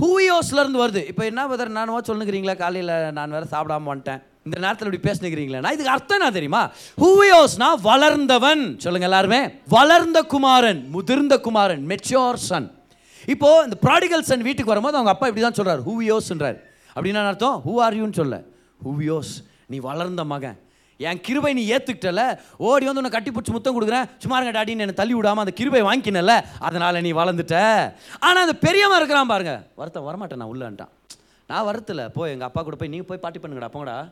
ஹூயோஸ்ல 0.02 0.60
இருந்து 0.64 0.88
வருது. 0.88 1.08
இப்போ 1.08 1.26
என்ன 1.26 1.48
பதர் 1.48 1.72
நானுவா 1.72 2.00
சொல்லுங்கிறீங்களா? 2.08 2.58
காலையில் 2.58 3.12
நான் 3.12 3.30
வேற 3.30 3.46
சாப்பிடாம 3.52 3.90
வந்துட்டேன். 3.92 4.22
இந்த 4.48 4.58
நேரத்தில் 4.60 4.90
இப்படி 4.92 5.00
பேசுனுக்கிறீங்களா? 5.08 5.60
நான் 5.60 5.74
இதுக்கு 5.74 5.92
அர்த்தம் 5.92 6.20
என்ன 6.20 6.32
தெரியுமா? 6.32 6.72
ஹூயோஸ்னா 7.04 7.70
வளர்ந்தவன். 7.82 8.64
சொல்லுங்க 8.78 9.08
எல்லாருமே. 9.08 9.40
வளர்ந்த 9.68 10.22
குமாரன் 10.22 10.90
முதிர்ந்த 10.90 11.38
குமாரன் 11.40 11.84
மெச்சோர் 11.88 12.40
சன் 12.50 12.70
இப்போ 13.26 13.62
இந்த 13.64 13.78
ப்ராடிகல் 13.86 14.28
சன் 14.30 14.42
வீட்டுக்கு 14.42 14.74
வரும்போது 14.74 14.98
அவங்க 14.98 15.14
அப்பா 15.14 15.28
இப்படி 15.28 15.46
தான் 15.48 15.60
சொல்றாரு. 15.60 15.82
ஹூவியோஸ்ன்றார் 15.90 16.58
அப்படின்னா 16.96 17.28
அர்த்தம்? 17.28 17.62
ஹூ 17.68 17.76
ஆர் 17.76 17.98
யூன்னு 17.98 18.14
சொல்ல. 18.14 18.44
ஹூவியோஸ் 18.86 19.34
நீ 19.68 19.78
வளர்ந்த 19.78 20.24
மகன். 20.24 20.58
என் 20.98 21.22
கிருபை 21.22 21.54
நீ 21.54 21.72
ஏற்றுக்கிட்டல 21.72 22.40
ஓடி 22.58 22.86
வந்து 22.86 23.02
உன்னை 23.02 23.10
கட்டி 23.10 23.30
பிடிச்சி 23.30 23.52
முத்தம் 23.52 23.82
கொடுக்குறேன். 23.82 24.10
சும்மா 24.18 24.40
இருங்க 24.40 24.64
டாடின்னு 24.64 24.68
என்னை 24.68 24.94
தள்ளி 24.94 25.14
விடாம 25.14 25.36
அந்த 25.36 25.52
கிருபை 25.52 25.82
வாங்கினல. 25.82 26.44
அதனால் 26.60 27.02
நீ 27.02 27.14
வளர்ந்துட்ட. 27.14 27.94
ஆனால் 28.20 28.42
அந்த 28.42 28.54
பெரியவன் 28.54 28.98
இருக்கிறான் 28.98 29.28
பாருங்க. 29.28 29.64
வருத்தம் 29.76 30.08
வரமாட்டேன் 30.08 30.36
நான் 30.36 30.48
உள்ளேன்ட்டான். 30.54 31.16
நான் 31.48 31.66
வரத்துல 31.66 32.10
போய் 32.10 32.32
எங்கள் 32.32 32.48
அப்பா 32.48 32.62
கூட 32.62 32.76
போய் 32.76 32.88
நீங்கள் 32.88 33.08
போய் 33.08 33.18
பாட்டி 33.18 33.40
பண்ணுங்கடா 33.40 33.68
போங்கடா. 33.74 34.12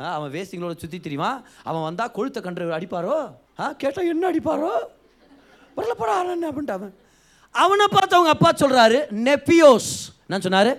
ஆ, 0.00 0.12
அவன் 0.12 0.32
வேஸ்டிங்களோட 0.32 0.76
சுற்றி 0.76 1.00
தெரியுமா? 1.00 1.40
அவன் 1.62 1.82
வந்தால் 1.82 2.12
கொழுத்த 2.16 2.40
கன்று 2.40 2.78
அடிப்பாரோ? 2.78 3.32
ஆ 3.60 3.72
கேட்டால் 3.72 4.08
என்ன 4.08 4.30
அடிப்பாரோ? 4.30 4.68
வரல 5.76 6.30
என்ன 6.30 6.50
அப்படின்ட்டு 6.50 6.70
அவன். 6.70 6.94
அவனை 7.50 7.86
பார்த்து 7.90 8.16
அவங்க 8.16 8.32
அப்பா 8.32 8.50
சொல்கிறாரு 8.50 8.98
நெப்பியோஸ். 9.10 10.14
நான் 10.26 10.40
சொன்னார்? 10.40 10.76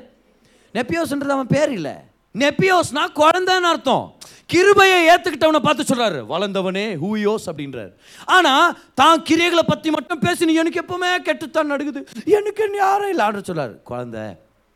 நெப்பியோஸ்ன்றது 0.73 1.27
அவன் 1.27 1.47
பேர் 1.47 1.71
இல்லை. 1.71 1.91
நெப்பியோஸ்னா 2.33 3.05
குழந்தைன்னு 3.15 3.69
அர்த்தம். 3.71 4.15
கிருபையை 4.53 4.97
ஏற்றுக்கிட்டவனை 5.11 5.61
பார்த்து 5.65 5.89
சொல்கிறாரு 5.89 6.19
வளர்ந்தவனே 6.33 6.85
ஹூயோஸ் 7.03 7.45
அப்படின்றாரு. 7.51 7.91
ஆனால் 8.35 8.73
தான் 9.01 9.23
கிரியைகளை 9.29 9.63
பற்றி 9.71 9.89
மட்டும் 9.97 10.23
பேசி 10.25 10.47
நீ 10.49 10.55
எனக்கு 10.63 10.81
எப்பவுமே 10.83 11.11
கெட்டுத்தான் 11.27 11.71
நடக்குது 11.73 12.01
எனக்கு 12.37 12.69
யாரும் 12.83 13.11
இல்லை 13.13 13.25
ஆண்டு 13.27 13.47
சொல்றாரு. 13.49 13.75
குழந்த 13.91 14.17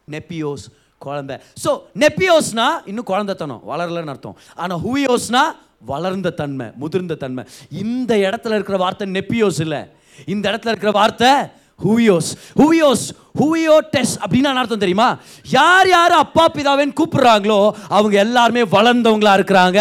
நெப்பியோஸ் 0.08 0.66
குழந்த. 1.06 1.34
ஸோ 1.64 1.70
நெப்பியோஸ்னா 2.02 2.68
இன்னும் 2.90 3.10
குழந்தைத்தனம் 3.12 3.62
வளரலன்னு 3.72 4.14
அர்த்தம். 4.14 4.38
ஆனால் 4.64 4.82
ஹூயோஸ்னா 4.86 5.44
வளர்ந்த 5.92 6.30
தன்மை 6.42 6.68
முதிர்ந்த 6.82 7.16
தன்மை. 7.24 7.44
இந்த 7.84 8.12
இடத்துல 8.28 8.56
இருக்கிற 8.58 8.78
வார்த்தை 8.84 9.08
நெப்பியோஸ் 9.18 9.62
இல்லை. 9.66 9.82
இந்த 10.34 10.46
இடத்துல 10.52 10.72
இருக்கிற 10.74 10.92
வார்த்தை 11.00 11.32
ஹூவியோஸ் 11.88 12.32
ஹூவியோஸ் 12.62 13.08
ஹூவியோ 13.40 13.76
டெஸ் 13.92 14.14
அப்படின்னு 14.24 14.50
என்ன 14.50 14.62
அர்த்தம் 14.62 14.82
தெரியுமா? 14.82 15.08
யார் 15.58 15.88
யார் 15.92 16.14
அப்பா 16.24 16.46
பிதாவேன்னு 16.56 16.96
கூப்பிடுறாங்களோ 17.00 17.60
அவங்க 17.98 18.16
எல்லாருமே 18.24 18.64
வளர்ந்தவங்களா 18.74 19.34
இருக்கிறாங்க. 19.38 19.80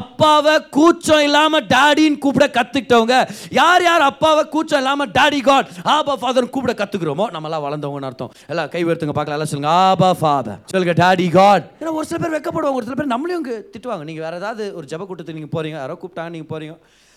அப்பாவை 0.00 0.54
கூச்சம் 0.76 1.24
இல்லாமல் 1.28 1.64
டாடின்னு 1.72 2.20
கூப்பிட 2.24 2.46
கற்றுக்கிட்டவங்க 2.58 3.16
யார் 3.60 3.84
யார் 3.88 4.04
அப்பாவை 4.10 4.42
கூச்சம் 4.54 4.82
இல்லாமல் 4.82 5.12
டாடி 5.18 5.40
காட் 5.48 5.70
ஆபா 5.96 6.16
ஃபாதர் 6.22 6.52
கூப்பிட 6.56 6.74
கற்றுக்குறோமோ 6.82 7.28
நம்மளாம் 7.36 7.66
வளர்ந்தவங்கன்னு 7.66 8.10
அர்த்தம். 8.10 8.34
எல்லாம் 8.52 8.70
கை 8.76 8.84
உயர்த்துங்க 8.88 9.16
பார்க்கலாம் 9.18 9.38
எல்லாம் 9.38 9.52
சொல்லுங்க 9.52 9.72
ஆபா 9.88 10.10
ஃபாதர். 10.22 10.60
சொல்லுங்க 10.72 10.96
டாடி 11.02 11.28
காட். 11.40 11.66
ஏன்னா 11.80 11.94
ஒரு 12.00 12.08
சில 12.10 12.20
பேர் 12.24 12.36
வெக்கப்படுவாங்க 12.38 12.80
ஒரு 12.80 12.88
சில 12.88 12.98
பேர் 13.00 13.14
நம்மளையும் 13.16 13.46
திட்டுவாங்க. 13.74 14.04
நீங்கள் 14.10 14.26
வேறு 14.26 14.40
ஏதாவது 14.42 14.66
ஒரு 14.80 14.86
ஜப 14.92 15.04
கூட்டத்துக்கு 15.04 15.40
நீங்கள் 15.40 15.56
போகிறீங்க 15.56 15.78
யாரோ 15.84 15.96
கூப்பிட்டாங்க 16.02 16.32
நீங்கள் 16.36 16.52
போகிறீங்க 16.54 16.76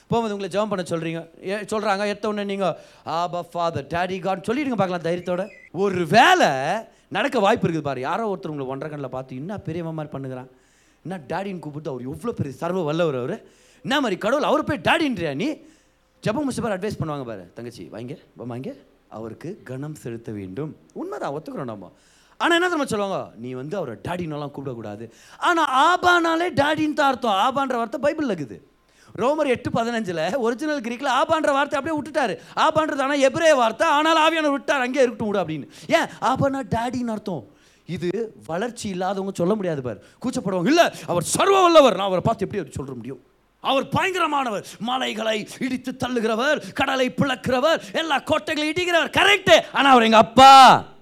போகும்போது 0.09 0.35
உங்களை 0.35 0.49
ஜெபம் 0.55 0.71
பண்ண 0.71 0.83
சொல்கிறீங்க 0.93 1.21
சொல்கிறாங்க 1.71 2.03
எடுத்த 2.11 2.31
உடனே 2.31 2.45
நீங்கள் 2.51 2.75
ஆபா 3.17 3.41
ஃபாதர் 3.51 3.87
டேடி 3.93 4.17
காட் 4.25 4.47
சொல்லிடுங்க 4.49 4.77
பார்க்கலாம் 4.81 5.05
தைரியத்தோட. 5.07 5.43
ஒரு 5.83 6.01
வேலை 6.15 6.49
நடக்க 7.17 7.37
வாய்ப்பு 7.45 7.65
இருக்குது 7.67 7.87
பாரு. 7.89 7.99
யாரோ 8.09 8.23
ஒருத்தர் 8.31 8.53
உங்களை 8.53 8.67
ஒன்றரை 8.73 8.89
கண்ணில் 8.91 9.15
பார்த்து 9.17 9.41
என்ன 9.41 9.57
பெரியவன் 9.67 9.97
மாதிரி 9.99 10.13
பண்ணுகிறான்? 10.15 10.49
என்ன 11.05 11.15
டேடின்னு 11.31 11.63
கூப்பிட்டு 11.65 11.91
அவர் 11.91 12.07
எவ்வளோ 12.11 12.33
பெரிய 12.39 12.53
சர்வ 12.61 12.81
வல்லவர் 12.89 13.19
அவர்? 13.21 13.35
என்ன 13.85 13.95
மாதிரி 14.03 14.17
கடவுள்? 14.25 14.49
அவர் 14.49 14.67
போய் 14.69 14.85
டேடின்றியா 14.89 15.31
நீ? 15.43 15.49
ஜபம் 16.23 16.45
முஸ்லிபார் 16.49 16.75
அட்வைஸ் 16.77 16.99
பண்ணுவாங்க 16.99 17.25
பாரு. 17.29 17.45
தங்கச்சி 17.55 17.85
வாங்க 17.93 18.15
வாங்க 18.51 18.69
அவருக்கு 19.17 19.49
கணம் 19.69 19.97
செலுத்த 20.03 20.29
வேண்டும். 20.39 20.71
உண்மைதான் 20.99 21.33
ஒத்துக்கிறோம் 21.37 21.71
நம்ம. 21.71 21.89
ஆனால் 22.43 22.55
என்ன 22.57 22.67
தெரியுமா 22.69 22.87
சொல்லுவாங்க? 22.91 23.17
நீ 23.43 23.49
வந்து 23.61 23.75
அவரை 23.79 23.95
டாடின்னெல்லாம் 24.05 24.53
கூப்பிடக்கூடாது. 24.53 25.05
ஆனால் 25.47 25.71
ஆபானாலே 25.87 26.47
டாடின்னு 26.61 26.97
தான் 26.99 27.11
அர்த்தம். 27.11 27.39
ஆபான்ற 27.45 27.75
வார்த்தை 27.81 27.99
பைபிள் 28.05 28.29
இருக்குது. 28.29 28.57
ரோமர் 29.21 29.49
எட்டு 29.55 29.69
பதினஞ்சில் 29.77 30.21
ஒரிஜினல் 30.45 30.83
கிரீக்கில் 30.85 31.15
ஆபான்ற 31.19 31.51
வார்த்தை 31.57 31.77
அப்படியே 31.79 31.95
விட்டுட்டாரு. 31.97 32.35
ஆபான்றது 32.65 33.03
ஆனால் 33.05 33.23
எப்ரே 33.27 33.51
வார்த்தை 33.61 33.87
ஆனால் 33.97 34.21
ஆவியானவர் 34.25 34.55
விட்டார் 34.57 34.85
அங்கே 34.85 35.01
இருக்கட்டும் 35.05 35.29
விடு 35.31 35.41
அப்படின்னு. 35.43 35.67
ஏன்? 35.97 36.07
ஆபானா 36.29 36.61
டாடின்னு 36.75 37.13
அர்த்தம். 37.15 37.43
இது 37.95 38.09
வளர்ச்சி 38.47 38.85
இல்லாதவங்க 38.95 39.33
சொல்ல 39.41 39.53
முடியாது 39.59 39.81
பார். 39.87 40.01
கூச்சப்படுவாங்க 40.23 40.71
இல்லை 40.73 40.85
அவர் 41.11 41.25
சர்வ 41.35 41.57
வல்லவர். 41.65 41.97
நான் 41.99 42.09
அவரை 42.09 42.23
பார்த்து 42.27 42.45
எப்படி 42.45 42.61
அவர் 42.61 42.77
சொல்ல 42.79 42.93
முடியும்? 42.99 43.21
அவர் 43.63 43.85
பயங்கரமானவர். 43.95 44.63
மலைகளை 44.89 45.37
இடித்து 45.65 45.91
தள்ளுகிறவர் 46.03 46.61
கடலை 46.79 47.07
பிளக்கிறவர் 47.19 47.83
எல்லா 48.01 48.17
கோட்டைகளை 48.31 48.65
இடிக்கிறவர் 48.73 49.13
கரெக்டு 49.19 49.55
ஆனால் 49.77 49.93
அவர் 49.93 50.07
எங்கள் 50.07 50.25
அப்பா? 50.25 50.51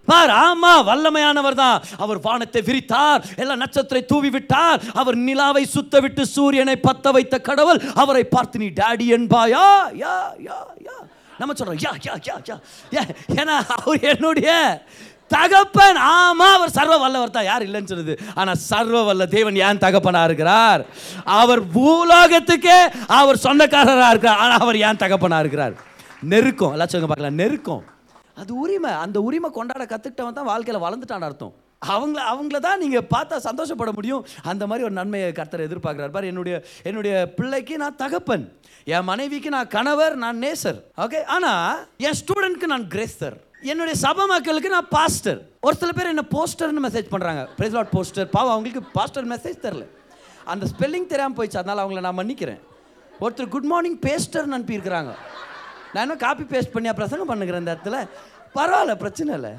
பார் 0.07 0.31
ஆமா 0.45 0.71
வல்லமையானவர் 0.89 1.57
தான் 1.63 1.83
அவர் 1.97 2.19
வானத்தை 2.19 2.61
விரித்தார் 2.61 3.21
எல்லா 3.35 3.55
நட்சத்திரை 3.55 4.05
தூவி 4.05 4.29
விட்டார் 4.29 4.81
அவர் 4.93 5.17
நிலாவை 5.27 5.63
சுத்த 5.65 5.99
விட்டு 5.99 6.25
சூரியனை 6.25 6.75
பத்த 6.87 7.11
வைத்த 7.11 7.39
கடவுள். 7.39 7.81
அவரை 7.95 8.23
பார்த்து 8.23 8.59
நீ 8.59 8.67
டாடி 8.81 9.07
என்பாயா? 9.17 9.65
யா 10.03 10.15
யா 10.47 10.57
யா. 10.87 10.95
நம்ம 11.39 11.53
சொல்றோம் 11.53 11.79
யா 11.85 11.91
யா 12.07 12.15
யா 12.27 12.57
யா. 12.91 13.03
ஏன்னா 13.41 13.55
அவர் 13.75 13.99
என்னுடைய 14.01 14.49
தகப்பன். 15.35 15.97
ஆமா 15.97 16.47
அவர் 16.57 16.75
சர்வ 16.77 16.97
வல்லவர் 16.97 17.35
தான். 17.35 17.49
யார் 17.49 17.65
இல்லைன்னு 17.67 17.91
சொல்லுது. 17.93 18.19
ஆனா 18.35 18.53
சர்வ 18.53 19.03
வல்ல 19.03 19.25
தேவன் 19.25 19.55
ஏன் 19.55 19.83
தகப்பனா 19.85 20.23
இருக்கிறார்? 20.23 20.81
அவர் 21.23 21.61
பூலோகத்துக்கே 21.75 22.79
அவர் 23.07 23.43
சொந்தக்காரராக 23.45 24.09
இருக்கிறார். 24.09 24.37
ஆனால் 24.37 24.59
அவர் 24.59 24.77
ஏன் 24.77 25.01
தகப்பனா 25.05 25.39
இருக்கிறார்? 25.39 25.73
நெருக்கம். 26.33 26.73
எல்லாச்சும் 26.73 27.07
பார்க்கலாம். 27.07 27.39
நெருக்கம். 27.43 27.83
அது 28.39 28.51
உரிமை. 28.63 28.91
அந்த 29.05 29.17
உரிமை 29.27 29.49
கொண்டாட 29.57 29.85
கற்றுக்கிட்டவன் 29.93 30.39
தான் 30.39 30.49
வாழ்க்கையில் 30.51 30.83
வளர்ந்துட்டான் 30.85 31.27
அர்த்தம். 31.29 31.53
அவங்கள 31.93 32.19
அவங்கள 32.31 32.57
தான் 32.65 32.81
நீங்கள் 32.83 33.07
பார்த்தா 33.13 33.37
சந்தோஷப்பட 33.49 33.91
முடியும். 33.97 34.25
அந்த 34.51 34.63
மாதிரி 34.67 34.85
ஒரு 34.87 34.95
நன்மையை 34.99 35.29
கர்த்தரை 35.39 35.63
எதிர்பார்க்குறாரு. 35.67 36.13
பார் 36.15 36.29
என்னுடைய 36.31 36.55
என்னுடைய 36.89 37.13
பிள்ளைக்கு 37.37 37.77
நான் 37.83 37.99
தகப்பன். 38.01 38.43
என் 38.95 39.07
மனைவிக்கு 39.11 39.49
நான் 39.55 39.71
கணவர் 39.77 40.15
நான் 40.23 40.37
நேசர். 40.43 40.79
ஓகே? 41.05 41.21
ஆனால் 41.35 41.79
என் 42.07 42.19
ஸ்டூடெண்ட்க்கு 42.21 42.69
நான் 42.73 42.85
கிரேஸ்தர். 42.95 43.37
என்னுடைய 43.71 43.95
சபை 44.03 44.23
மக்களுக்கு 44.33 44.69
நான் 44.75 44.91
பாஸ்டர். 44.97 45.41
ஒரு 45.67 45.75
சில 45.81 45.91
பேர் 45.97 46.11
என்ன 46.11 46.25
போஸ்டர்னு 46.35 46.85
மெசேஜ் 46.85 47.11
பண்ணுறாங்க 47.13 47.41
பிரைஸ் 47.57 47.75
லாட் 47.77 47.93
போஸ்டர். 47.97 48.29
பாவம் 48.35 48.53
அவங்களுக்கு 48.53 48.83
பாஸ்டர் 48.97 49.27
மெசேஜ் 49.33 49.63
தெரில 49.65 49.85
அந்த 50.51 50.65
ஸ்பெல்லிங் 50.71 51.11
தெரியாமல் 51.11 51.37
போயிடுச்சு. 51.37 51.61
அதனால் 51.61 51.81
அவங்கள 51.83 52.01
நான் 52.07 52.19
மன்னிக்கிறேன். 52.21 52.61
ஒருத்தர் 53.23 53.53
குட் 53.55 53.69
மார்னிங் 53.71 53.99
பேஸ்டர்னு 54.07 54.57
அனுப்பியிருக்கிறாங்க. 54.57 55.11
நான் 55.93 56.03
இன்னும் 56.05 56.23
காப்பி 56.25 56.43
பேஸ்ட் 56.53 56.73
பண்ணி 56.75 56.97
பிரசங்கம் 57.01 57.31
பண்ணுகிறேன் 57.33 57.63
இந்த 57.63 57.75
இடத்துல. 57.75 57.99
பரவாயில்ல 58.57 58.93
பிரச்சனை 59.01 59.31
இல்லை. 59.37 59.53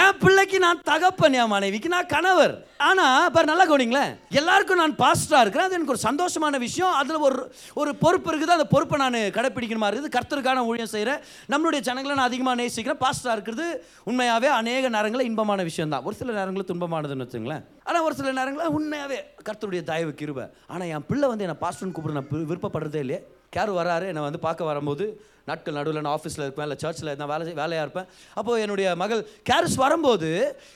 என் 0.00 0.16
பிள்ளைக்கு 0.22 0.58
நான் 0.64 0.80
தகப்பன் 0.88 1.36
என் 1.40 1.50
மனைவிக்கு 1.52 1.88
நான் 1.94 2.08
கணவர். 2.12 2.54
ஆனால் 2.88 3.28
பாரு 3.34 3.46
நல்லா 3.50 3.64
கவனிங்களேன் 3.70 4.10
எல்லாருக்கும் 4.40 4.80
நான் 4.80 4.94
பாஸ்டராக 5.02 5.42
இருக்கிறேன். 5.44 5.68
அது 5.68 5.76
எனக்கு 5.76 5.94
ஒரு 5.94 6.02
சந்தோஷமான 6.06 6.58
விஷயம். 6.64 6.92
அதில் 7.00 7.24
ஒரு 7.28 7.38
ஒரு 7.80 7.90
பொறுப்பு 8.02 8.28
இருக்குது. 8.30 8.56
அந்த 8.56 8.66
பொறுப்பை 8.74 8.98
நான் 9.04 9.16
கடைப்பிடிக்கணுமா 9.36 9.88
இருக்குது. 9.90 10.12
கர்த்தருக்கான 10.16 10.64
ஊழியம் 10.70 10.92
செய்கிறேன் 10.94 11.22
நம்மளுடைய 11.54 11.80
ஜனங்களை 11.88 12.16
நான் 12.18 12.30
அதிகமாக 12.30 12.60
நேசிக்கிறேன். 12.62 13.00
பாஸ்டராக 13.04 13.36
இருக்கிறது 13.38 13.66
உண்மையாகவே 14.10 14.50
அநேக 14.60 14.90
நேரங்களில் 14.96 15.28
இன்பமான 15.30 15.66
விஷயம் 15.70 15.94
தான். 15.94 16.04
ஒரு 16.10 16.16
சில 16.20 16.36
நேரங்களில் 16.40 16.70
துன்பமானதுன்னு 16.72 17.26
வச்சுங்களேன் 17.28 17.64
ஆனால் 17.88 18.04
ஒரு 18.08 18.16
சில 18.20 18.36
நேரங்களில் 18.40 18.76
உண்மையாகவே 18.80 19.20
கர்த்தருடைய 19.48 19.82
தயவு 19.92 20.14
கிருபை. 20.22 20.46
ஆனால் 20.72 20.92
என் 20.96 21.08
பிள்ளை 21.10 21.28
வந்து 21.32 21.46
என்னை 21.48 21.58
பாஸ்டர்னு 21.64 21.96
கூப்பிட 21.98 22.18
நான் 22.20 22.30
விருப்பப்படுறதே 22.52 23.02
இல்லையே. 23.06 23.22
கேர் 23.56 23.72
வராரு. 23.80 24.06
என்னை 24.12 24.22
வந்து 24.28 24.40
பார்க்க 24.46 24.70
வரும்போது 24.70 25.04
நாட்கள் 25.48 25.76
நடுவில் 25.78 26.02
நான் 26.04 26.16
ஆஃபீஸில் 26.16 26.44
இருப்பேன் 26.46 26.66
இல்லை 26.66 26.78
சர்ச்சில் 26.82 27.14
நான் 27.20 27.30
வேலை 27.30 27.54
வேலையாக 27.62 27.84
இருப்பேன். 27.86 28.08
அப்போது 28.38 28.62
என்னுடைய 28.64 28.88
மகள் 29.02 29.22
கேர்ஸ் 29.50 29.76
வரும்போது 29.84 30.28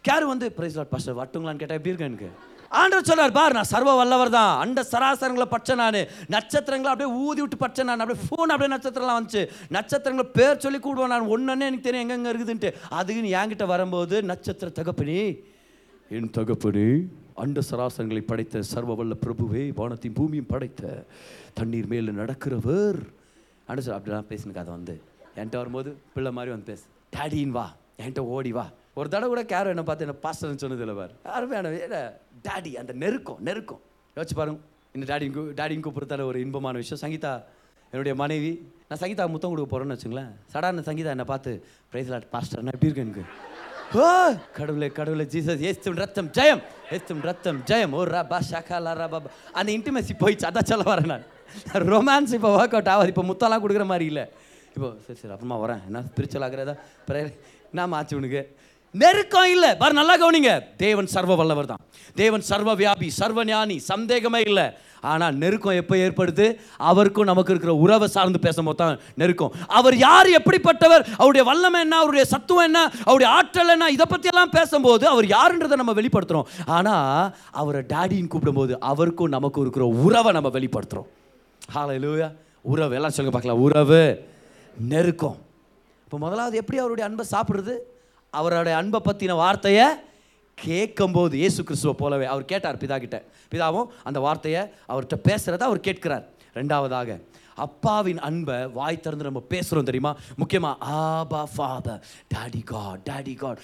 கேர் 0.09 0.31
வந்து 0.33 0.47
பிரைஸ் 0.59 0.79
லாட் 0.79 0.95
பாஸ்டர் 0.95 1.19
வட்டுங்களான்னு 1.21 1.63
கேட்டால் 1.63 1.79
எப்படி 1.81 1.93
இருக்கேன் 1.93 2.13
எனக்கு? 2.13 2.31
ஆண்டவர் 2.81 3.09
சொன்னார் 3.09 3.35
பார் 3.37 3.55
நான் 3.57 3.71
சர்வ 3.73 3.91
வல்லவர் 3.99 4.31
தான். 4.37 4.53
அண்ட 4.63 4.83
சராசரங்களை 4.93 5.47
பச்சை 5.55 5.75
நான். 5.81 5.99
நட்சத்திரங்களை 6.35 6.91
அப்படியே 6.93 7.11
ஊதி 7.25 7.41
விட்டு 7.43 7.57
பச்சை 7.65 7.85
நான். 7.89 8.03
அப்படியே 8.05 8.23
ஃபோன் 8.29 8.53
அப்படியே 8.55 8.71
நட்சத்திரம்லாம் 8.75 9.19
வந்துச்சு. 9.19 9.43
நட்சத்திரங்களை 9.77 10.27
பேர் 10.39 10.63
சொல்லி 10.65 10.79
கூடுவேன் 10.87 11.13
நான் 11.15 11.33
ஒன்றுன்னே 11.35 11.67
எனக்கு 11.71 11.87
தெரியும் 11.89 12.05
எங்கெங்கே 12.05 12.33
இருக்குதுன்ட்டு. 12.33 12.71
அதுக்குன்னு 12.99 13.35
என்கிட்ட 13.41 13.67
வரும்போது 13.75 14.23
நட்சத்திர 14.31 14.71
தகப்பனே 14.81 15.27
என் 16.17 16.33
தகப்பனே 16.39 16.89
அண்ட 17.35 17.61
சராசங்களை 17.61 18.23
படைத்த 18.23 18.63
சர்வ 18.63 18.95
வல்ல 18.95 19.15
பிரபுவே 19.15 19.73
வானத்தையும் 19.75 20.13
பூமியும் 20.13 20.47
படைத்த 20.47 21.05
தண்ணீர் 21.55 21.87
மேலே 21.87 22.11
நடக்கிறவர். 22.11 22.99
அண்டு 23.69 23.79
சார் 23.79 24.01
அப்படிலாம் 24.01 24.31
பேசின 24.31 24.53
கதை 24.53 24.65
வந்து. 24.65 25.01
என்கிட்ட 25.37 25.57
வரும்போது 25.57 25.97
பிள்ளை 26.15 26.33
மாதிரி 26.33 26.53
வந்து 26.53 26.67
பேசு. 26.67 26.85
டேடின் 27.17 27.49
வா. 27.49 27.75
என்கிட்ட 27.99 28.19
ஓடி 28.19 28.53
வா. 28.53 28.71
ஒரு 28.95 29.09
தடவை 29.09 29.45
கூட 29.45 29.63
கேரோ 29.63 29.67
என்ன 29.67 29.83
பார்த்து 29.83 30.07
என்ன 30.07 30.19
பாஸ்டர்னு 30.23 30.63
சொன்னது 30.63 30.83
இல்லை 30.83 30.95
பாரு. 30.95 31.13
அருமையான 31.23 32.13
டேடி 32.43 32.73
அந்த 32.75 32.93
நெருக்கம் 32.93 33.43
நெருக்கம். 33.43 33.81
யோசிச்சு 34.17 34.35
பாருங்க. 34.35 34.61
இந்த 34.93 35.19
டேடியும் 35.19 35.33
கூ 35.33 35.41
டேடின் 35.41 35.85
கூப்பிட்றதால 35.87 36.23
ஒரு 36.23 36.41
இன்பமான 36.41 36.79
விஷயம். 36.79 37.03
சங்கீதா 37.05 37.43
என்னுடைய 37.91 38.19
மனைவி. 38.19 38.73
நான் 38.89 38.99
சங்கீதா 38.99 39.29
முத்தம் 39.29 39.55
கொடுக்க 39.55 39.69
போகிறேன்னு 39.73 39.99
வச்சுங்களேன். 39.99 40.31
சடான 40.55 40.81
சங்கீதா 40.81 41.13
என்னை 41.17 41.25
பார்த்து 41.25 41.65
பிரைஸ்லாட் 41.93 42.29
பாஸ்டர் 42.31 42.63
நான் 42.63 42.73
எப்படி 42.73 42.93
இருக்கு 42.93 43.01
எனக்கு? 43.01 43.25
கடவுளே 43.93 44.89
கடவுளே 44.99 45.25
ஜீசஸ் 45.33 45.63
ஏஸ்தும் 45.69 45.97
ரத்தம் 46.03 46.29
ஜெயம். 46.37 46.61
ஏஸ்தும் 46.95 47.21
ரத்தம் 47.29 47.59
ஜெயம். 47.71 47.93
ஓ 47.99 48.05
ரபா 48.15 48.39
ஷகா 48.51 48.79
லா 48.85 48.93
ரபா 49.01 49.19
பா. 49.25 49.31
அந்த 49.59 49.69
இன்டிமேசி 49.73 50.13
போயிடுச்சு 50.21 50.47
அதான் 50.51 50.69
சொல்ல 50.71 50.85
வரேன் 50.91 51.11
நான். 51.13 51.25
ரொமான்ஸ் 51.93 52.33
இப்போ 52.37 52.51
ஒர்க் 52.59 52.77
அவுட் 52.77 52.91
ஆகாது. 52.93 53.13
இப்போ 53.13 53.25
முத்தம்லாம் 53.31 53.63
கொடுக்குற 53.65 53.85
மாதிரி 53.93 54.07
இல்லை. 54.13 54.25
இப்போ 54.75 54.89
சரி 55.07 55.19
சரி 55.23 55.33
அப்புறமா 55.35 55.59
வரேன். 55.65 55.83
என்ன 55.89 56.03
ஸ்பிரிச்சுவல் 56.09 56.47
ஆகிறதா? 56.47 56.75
பிரேயர் 57.09 57.31
நான் 57.79 57.93
மாச்சு 57.95 58.15
உனக்கு? 58.21 58.43
நெருக்கம் 59.03 59.51
இல்லை. 59.57 59.71
பாரு 59.83 59.95
நல்லா 60.01 60.17
கவனிங்க. 60.23 60.55
தேவன் 60.85 61.13
சர்வ 61.17 61.35
வல்லவர் 61.43 61.71
தான். 61.73 61.83
தேவன் 62.23 62.47
சர்வ 62.51 62.75
வியாபி 62.83 63.11
சர்வ 63.21 63.45
ஞானி. 63.45 63.79
சந்தேகமே 63.93 64.41
இல்லை. 64.49 64.67
ஆனால் 65.11 65.35
நெருக்கம் 65.43 65.79
எப்போ 65.83 65.95
ஏற்படுது? 66.05 66.47
அவருக்கும் 66.91 67.29
நமக்கு 67.31 67.53
இருக்கிற 67.55 67.75
உறவை 67.85 68.09
சார்ந்து 68.17 68.41
பேசும்போது 68.47 68.79
தான் 68.83 68.99
நெருக்கம். 69.23 69.53
அவர் 69.79 69.97
யார் 70.07 70.31
எப்படிப்பட்டவர் 70.41 71.05
அவருடைய 71.21 71.45
வல்லமை 71.51 71.81
என்ன 71.87 71.97
அவருடைய 72.03 72.25
சத்துவம் 72.35 72.69
என்ன 72.71 72.81
அவருடைய 73.09 73.29
ஆற்றல் 73.39 73.75
என்ன 73.77 73.91
இதை 73.97 74.07
பற்றியெல்லாம் 74.15 74.55
பேசும்போது 74.59 75.05
அவர் 75.15 75.29
யாருன்றதை 75.37 75.79
நம்ம 75.83 75.95
வெளிப்படுத்துகிறோம் 76.01 76.51
ஆனால் 76.77 77.33
அவரை 77.63 77.83
டேடின்னு 77.95 78.33
கூப்பிடும்போது 78.35 78.75
அவருக்கும் 78.93 79.35
நமக்கும் 79.37 79.65
இருக்கிற 79.67 79.87
உறவை 80.07 80.33
நம்ம 80.39 80.53
வெளிப்படுத்துகிறோம் 80.59 81.11
ஹalleluya 81.75 82.29
உறவு. 82.71 82.95
எல்லாம் 82.99 83.15
சொல்லுங்க 83.15 83.35
பார்க்கலாம். 83.35 83.63
உறவு 83.67 84.03
நெருக்கம். 84.93 85.37
இப்போ 86.05 86.17
முதலாவது 86.25 86.57
எப்படி 86.61 86.79
அவருடைய 86.83 87.05
அன்பை 87.09 87.25
சாப்பிட்றது? 87.35 87.75
அவருடைய 88.31 88.75
அன்பை 88.81 88.99
பற்றின 89.07 89.37
வார்த்தையை 89.43 89.87
கேட்கும்போது 90.69 91.35
இயேசு 91.43 91.61
கிறிஸ்துவை 91.69 91.95
போலவே 92.03 92.27
அவர் 92.33 92.51
கேட்டார் 92.53 92.81
பிதா 92.85 92.97
கிட்ட 93.05 93.19
பிதாவும் 93.53 93.91
அந்த 94.09 94.19
வார்த்தையை 94.27 94.63
அவர்கிட்ட 94.93 95.19
பேசுகிறத 95.29 95.69
அவர் 95.69 95.87
கேட்கிறார். 95.89 96.25
ரெண்டாவதாக 96.59 97.19
அப்பாவின் 97.65 98.21
அன்பை 98.27 98.57
வாய் 98.77 99.01
திறந்து 99.05 99.27
நம்ம 99.27 99.41
பேசுகிறோம் 99.53 99.89
தெரியுமா? 99.89 100.13
முக்கியமாக 100.43 100.87
Abba 100.99 101.41
father 101.55 102.01
daddy 102.35 102.63
God 102.71 103.03
daddy 103.11 103.35
God. 103.43 103.61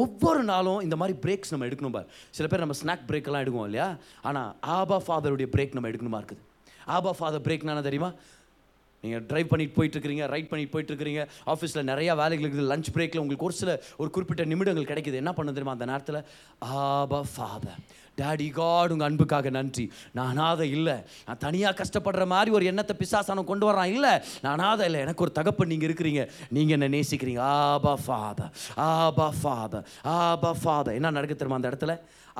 ஒவ்வொரு 0.00 0.42
நாளும் 0.50 0.82
இந்த 0.86 0.96
மாதிரி 1.00 1.14
பிரேக்ஸ் 1.24 1.52
நம்ம 1.52 1.66
எடுக்கணும் 1.68 1.96
பார். 1.96 2.10
சில 2.36 2.48
பேர் 2.48 2.64
நம்ம 2.64 2.76
ஸ்நாக் 2.82 3.08
பிரேக்கெல்லாம் 3.10 3.44
எடுக்குவோம் 3.44 3.68
இல்லையா? 3.70 3.88
ஆனால் 4.30 4.50
ஆபா 4.76 4.98
ஃபாதருடைய 5.06 5.48
பிரேக் 5.54 5.76
நம்ம 5.78 5.90
எடுக்கணுமா? 5.92 6.20
இருக்குது. 6.22 6.42
ஆபா 6.96 7.12
ஃபாதர் 7.18 7.44
பிரேக்னா 7.48 7.82
தெரியுமா? 7.88 8.12
நீங்கள் 9.04 9.24
ட்ரைவ் 9.30 9.50
பண்ணிட்டு 9.52 9.76
போயிட்டுருக்கிறீங்க 9.78 10.26
ரைட் 10.32 10.50
பண்ணிட்டு 10.50 10.74
போயிட்டுருக்கிறீங்க 10.74 11.22
ஆஃபீஸில் 11.52 11.88
நிறையா 11.92 12.12
வேலைகள் 12.20 12.46
இருக்குது. 12.46 12.68
லஞ்ச் 12.72 12.92
பிரேக்கில் 12.96 13.22
உங்களுக்கு 13.22 13.48
ஒரு 13.48 13.56
சில 13.60 13.70
ஒரு 14.02 14.10
குறிப்பிட்ட 14.16 14.44
நிமிடங்கள் 14.52 14.90
கிடைக்குது. 14.90 15.20
என்ன 15.22 15.32
பண்ண 15.38 15.52
தெரியுமா 15.56 15.76
அந்த 15.78 15.88
நேரத்தில்? 15.92 16.20
ஆபா 16.84 17.20
ஃபாதர் 17.32 17.82
டாடி 18.20 18.46
காட் 18.56 18.92
உங்கள் 18.94 19.08
அன்புக்காக 19.08 19.50
நன்றி. 19.56 19.84
நான் 20.16 20.30
அனாதை 20.32 20.66
இல்லை. 20.76 20.96
நான் 21.26 21.42
தனியாக 21.44 21.74
கஷ்டப்படுற 21.80 22.24
மாதிரி 22.32 22.50
ஒரு 22.56 22.64
எண்ணத்தை 22.70 22.94
பிசாசானம் 23.02 23.50
கொண்டு 23.50 23.66
வரான் 23.68 23.92
இல்லை 23.96 24.12
நான் 24.42 24.54
அனாதை 24.56 24.86
இல்லை. 24.88 25.00
எனக்கு 25.06 25.24
ஒரு 25.26 25.32
தகப்பன் 25.38 25.72
நீங்கள் 25.72 25.88
இருக்கிறீங்க. 25.88 26.24
நீங்கள் 26.56 26.76
என்ன 26.78 26.88
நேசிக்கிறீங்க. 26.96 27.38
Abba 27.38 27.94
father 28.06 28.52
Abba 28.88 29.28
father 29.40 29.86
Abba 30.16 30.52
father. 30.62 30.98
என்ன 31.00 31.16
நடக்க 31.18 31.34
தெரியுமா 31.34 31.60
அந்த 31.60 31.70
இடத்துல? 31.72 31.94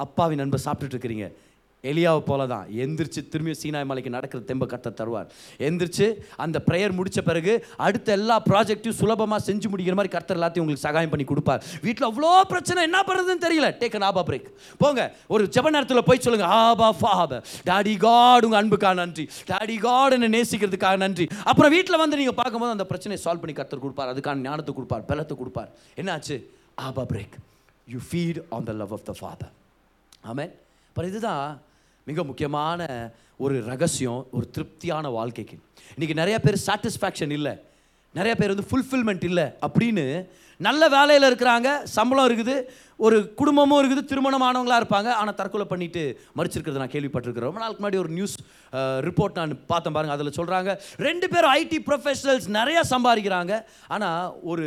அப்பாவின் 0.05 0.45
அன்பை 0.45 0.61
சாப்பிட்டுட்டு 0.67 0.97
இருக்கிறீங்க. 0.97 1.29
எலியாவை 1.91 2.20
போல 2.28 2.43
தான் 2.53 2.66
எந்திரிச்சு 2.83 3.20
திரும்பி 3.30 3.53
சீனாய் 3.61 3.87
மலைக்கு 3.91 4.11
நடக்கிற 4.16 4.41
தெம்ப 4.51 4.64
கத்த 4.72 4.93
தருவார். 4.99 5.28
எந்திரிச்சு 5.68 6.07
அந்த 6.45 6.57
ப்ரேயர் 6.68 6.95
முடித்த 6.99 7.22
பிறகு 7.28 7.53
அடுத்த 7.87 8.12
எல்லா 8.18 8.37
ப்ராஜெக்ட்டையும் 8.49 8.99
சுலபமாக 9.01 9.41
செஞ்சு 9.49 9.68
முடிக்கிற 9.72 9.97
மாதிரி 9.99 10.12
கர்த்தர் 10.14 10.39
எல்லாத்தையும் 10.39 10.64
உங்களுக்கு 10.64 10.87
சகாயம் 10.87 11.12
பண்ணி 11.14 11.26
கொடுப்பார். 11.30 11.64
வீட்டில் 11.87 12.09
அவ்வளோ 12.11 12.30
பிரச்சனை 12.53 12.83
என்ன 12.89 13.01
பண்ணுறதுன்னு 13.09 13.45
தெரியல. 13.47 13.70
டேக் 13.80 13.97
அன் 13.99 14.07
ஆபா 14.11 14.24
பிரேக் 14.28 14.49
போங்க. 14.83 15.09
ஒரு 15.35 15.45
ஜப 15.57 15.72
நேரத்தில் 15.76 16.07
போய் 16.11 16.24
சொல்லுங்க. 16.26 16.49
ஆபா 16.66 16.91
ஃபாப 17.01 17.41
டாடி 17.70 17.97
காட் 18.07 18.47
உங்கள் 18.49 18.61
அன்புக்காக 18.62 18.97
நன்றி. 19.03 19.26
டாடி 19.51 19.78
காட் 19.87 20.16
என்னை 20.18 20.30
நேசிக்கிறதுக்காக 20.37 21.03
நன்றி. 21.05 21.26
அப்புறம் 21.53 21.74
வீட்டில் 21.76 22.01
வந்து 22.05 22.20
நீங்கள் 22.22 22.39
பார்க்கும்போது 22.43 22.76
அந்த 22.76 22.87
பிரச்சனையை 22.93 23.20
சால்வ் 23.24 23.45
பண்ணி 23.45 23.57
கர்த்தர் 23.61 23.85
கொடுப்பார். 23.85 24.12
அதுக்கான 24.14 24.45
ஞானத்தை 24.49 24.74
கொடுப்பார் 24.78 25.05
பலத்தை 25.11 25.37
கொடுப்பார். 25.43 25.70
என்னாச்சு? 26.03 26.39
Abba 26.87 27.03
break 27.12 27.37
you 27.95 28.01
feed 28.09 28.41
on 28.57 28.66
the 28.70 28.74
love 28.83 28.95
of 28.99 29.07
the 29.11 29.14
father 29.20 29.53
amen 30.30 30.53
அப்புறம் 30.89 31.11
இதுதான் 31.11 31.47
மிக 32.05 32.24
முக்கியமான 32.24 33.11
ஒரு 33.36 33.64
ரகசியம் 33.64 34.26
ஒரு 34.32 34.50
திருப்தியான 34.50 35.09
வாழ்க்கைக்கு. 35.09 35.59
இன்றைக்கி 35.98 36.14
நிறைய 36.14 36.40
பேர் 36.40 36.62
சாட்டிஸ்ஃபேக்ஷன் 36.66 37.30
இல்லை. 37.30 37.53
நிறையா 38.14 38.34
பேர் 38.34 38.55
வந்து 38.55 38.64
ஃபுல்ஃபில்மெண்ட் 38.70 39.24
இல்லை 39.24 39.44
அப்படின்னு 39.44 40.28
நல்ல 40.69 40.83
வேலையில் 40.97 41.29
இருக்கிறாங்க 41.29 41.69
சம்பளம் 41.97 42.27
இருக்குது 42.29 42.57
ஒரு 43.05 43.17
குடும்பமும் 43.41 43.79
இருக்குது 43.81 44.03
திருமணமானவங்களாக 44.11 44.81
இருப்பாங்க. 44.83 45.11
ஆனால் 45.21 45.37
தற்கொலை 45.39 45.67
பண்ணிட்டு 45.71 46.03
மறிச்சிருக்கிறது 46.39 46.83
நான் 46.83 46.93
கேள்விப்பட்டிருக்கிறேன். 46.95 47.51
ரொம்ப 47.51 47.63
நாளுக்கு 47.63 47.83
முன்னாடி 47.83 48.01
ஒரு 48.03 48.11
நியூஸ் 48.19 48.37
ரிப்போர்ட் 49.07 49.39
நான் 49.41 49.55
பார்த்தேன் 49.73 49.95
பாருங்கள் 49.97 50.17
அதில் 50.17 50.37
சொல்கிறாங்க 50.39 50.73
ரெண்டு 51.07 51.29
பேரும் 51.33 51.53
ஐடி 51.61 51.79
ப்ரொஃபஷனல்ஸ் 51.89 52.47
நிறையா 52.59 52.83
சம்பாதிக்கிறாங்க. 52.93 53.55
ஆனால் 53.97 54.37
ஒரு 54.53 54.67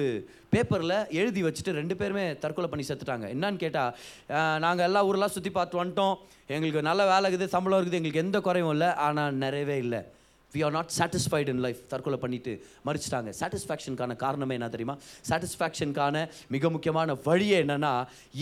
பேப்பரில் 0.56 0.98
எழுதி 1.20 1.42
வச்சுட்டு 1.46 1.78
ரெண்டு 1.80 1.96
பேருமே 2.02 2.26
தற்கொலை 2.44 2.70
பண்ணி 2.74 2.88
செத்துட்டாங்க. 2.90 3.28
என்னான்னு 3.36 3.64
கேட்டால் 3.64 4.60
நாங்கள் 4.66 4.88
எல்லா 4.90 5.02
ஊரெலாம் 5.10 5.36
சுற்றி 5.38 5.54
பார்த்து 5.60 5.82
வந்துட்டோம். 5.82 6.16
எங்களுக்கு 6.56 6.88
நல்ல 6.90 7.02
வேலை 7.14 7.26
இருக்குது 7.30 7.54
சம்பளம் 7.56 7.80
இருக்குது 7.80 8.00
எங்களுக்கு 8.02 8.24
எந்த 8.26 8.40
குறையும் 8.48 8.74
இல்லை. 8.76 8.92
ஆனால் 9.08 9.40
நிறையவே 9.46 9.78
இல்லை. 9.86 10.02
We 10.56 10.62
are 10.68 10.74
not 10.78 10.92
satisfied 10.98 11.50
in 11.54 11.64
life 11.66 11.82
தற்கொலை 11.92 12.20
பண்ணிட்டு 12.24 12.54
மறிச்சிட்டாங்க. 12.88 13.30
சாட்டிஸ்ஃபேக்ஷனுக்கான 13.40 14.16
காரணமே 14.26 14.54
என்ன 14.60 14.70
தெரியுமா? 14.76 14.96
சாட்டிஸ்ஃபேக்ஷனுக்கான 15.30 16.26
மிக 16.56 16.70
முக்கியமான 16.76 17.18
வழியே 17.28 17.58
என்னன்னா 17.64 17.94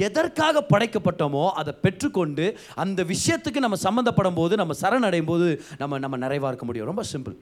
எதற்காக 0.07 0.66
படைக்கப்பட்டோமோ 0.74 1.45
அதை 1.61 1.74
பெற்றுக்கொண்டு 1.86 2.45
அந்த 2.84 3.03
விஷயத்துக்கு 3.14 3.66
நம்ம 3.66 3.80
சம்மந்தப்படும் 3.88 4.39
போது 4.41 4.53
நம்ம 4.61 4.76
சரணடையும் 4.82 5.32
போது 5.32 5.47
நம்ம 5.82 5.99
நம்ம 6.05 6.18
நிறைவாக 6.26 6.51
இருக்க 6.51 6.68
முடியும். 6.70 6.89
ரொம்ப 6.91 7.03
சிம்பிள் 7.14 7.38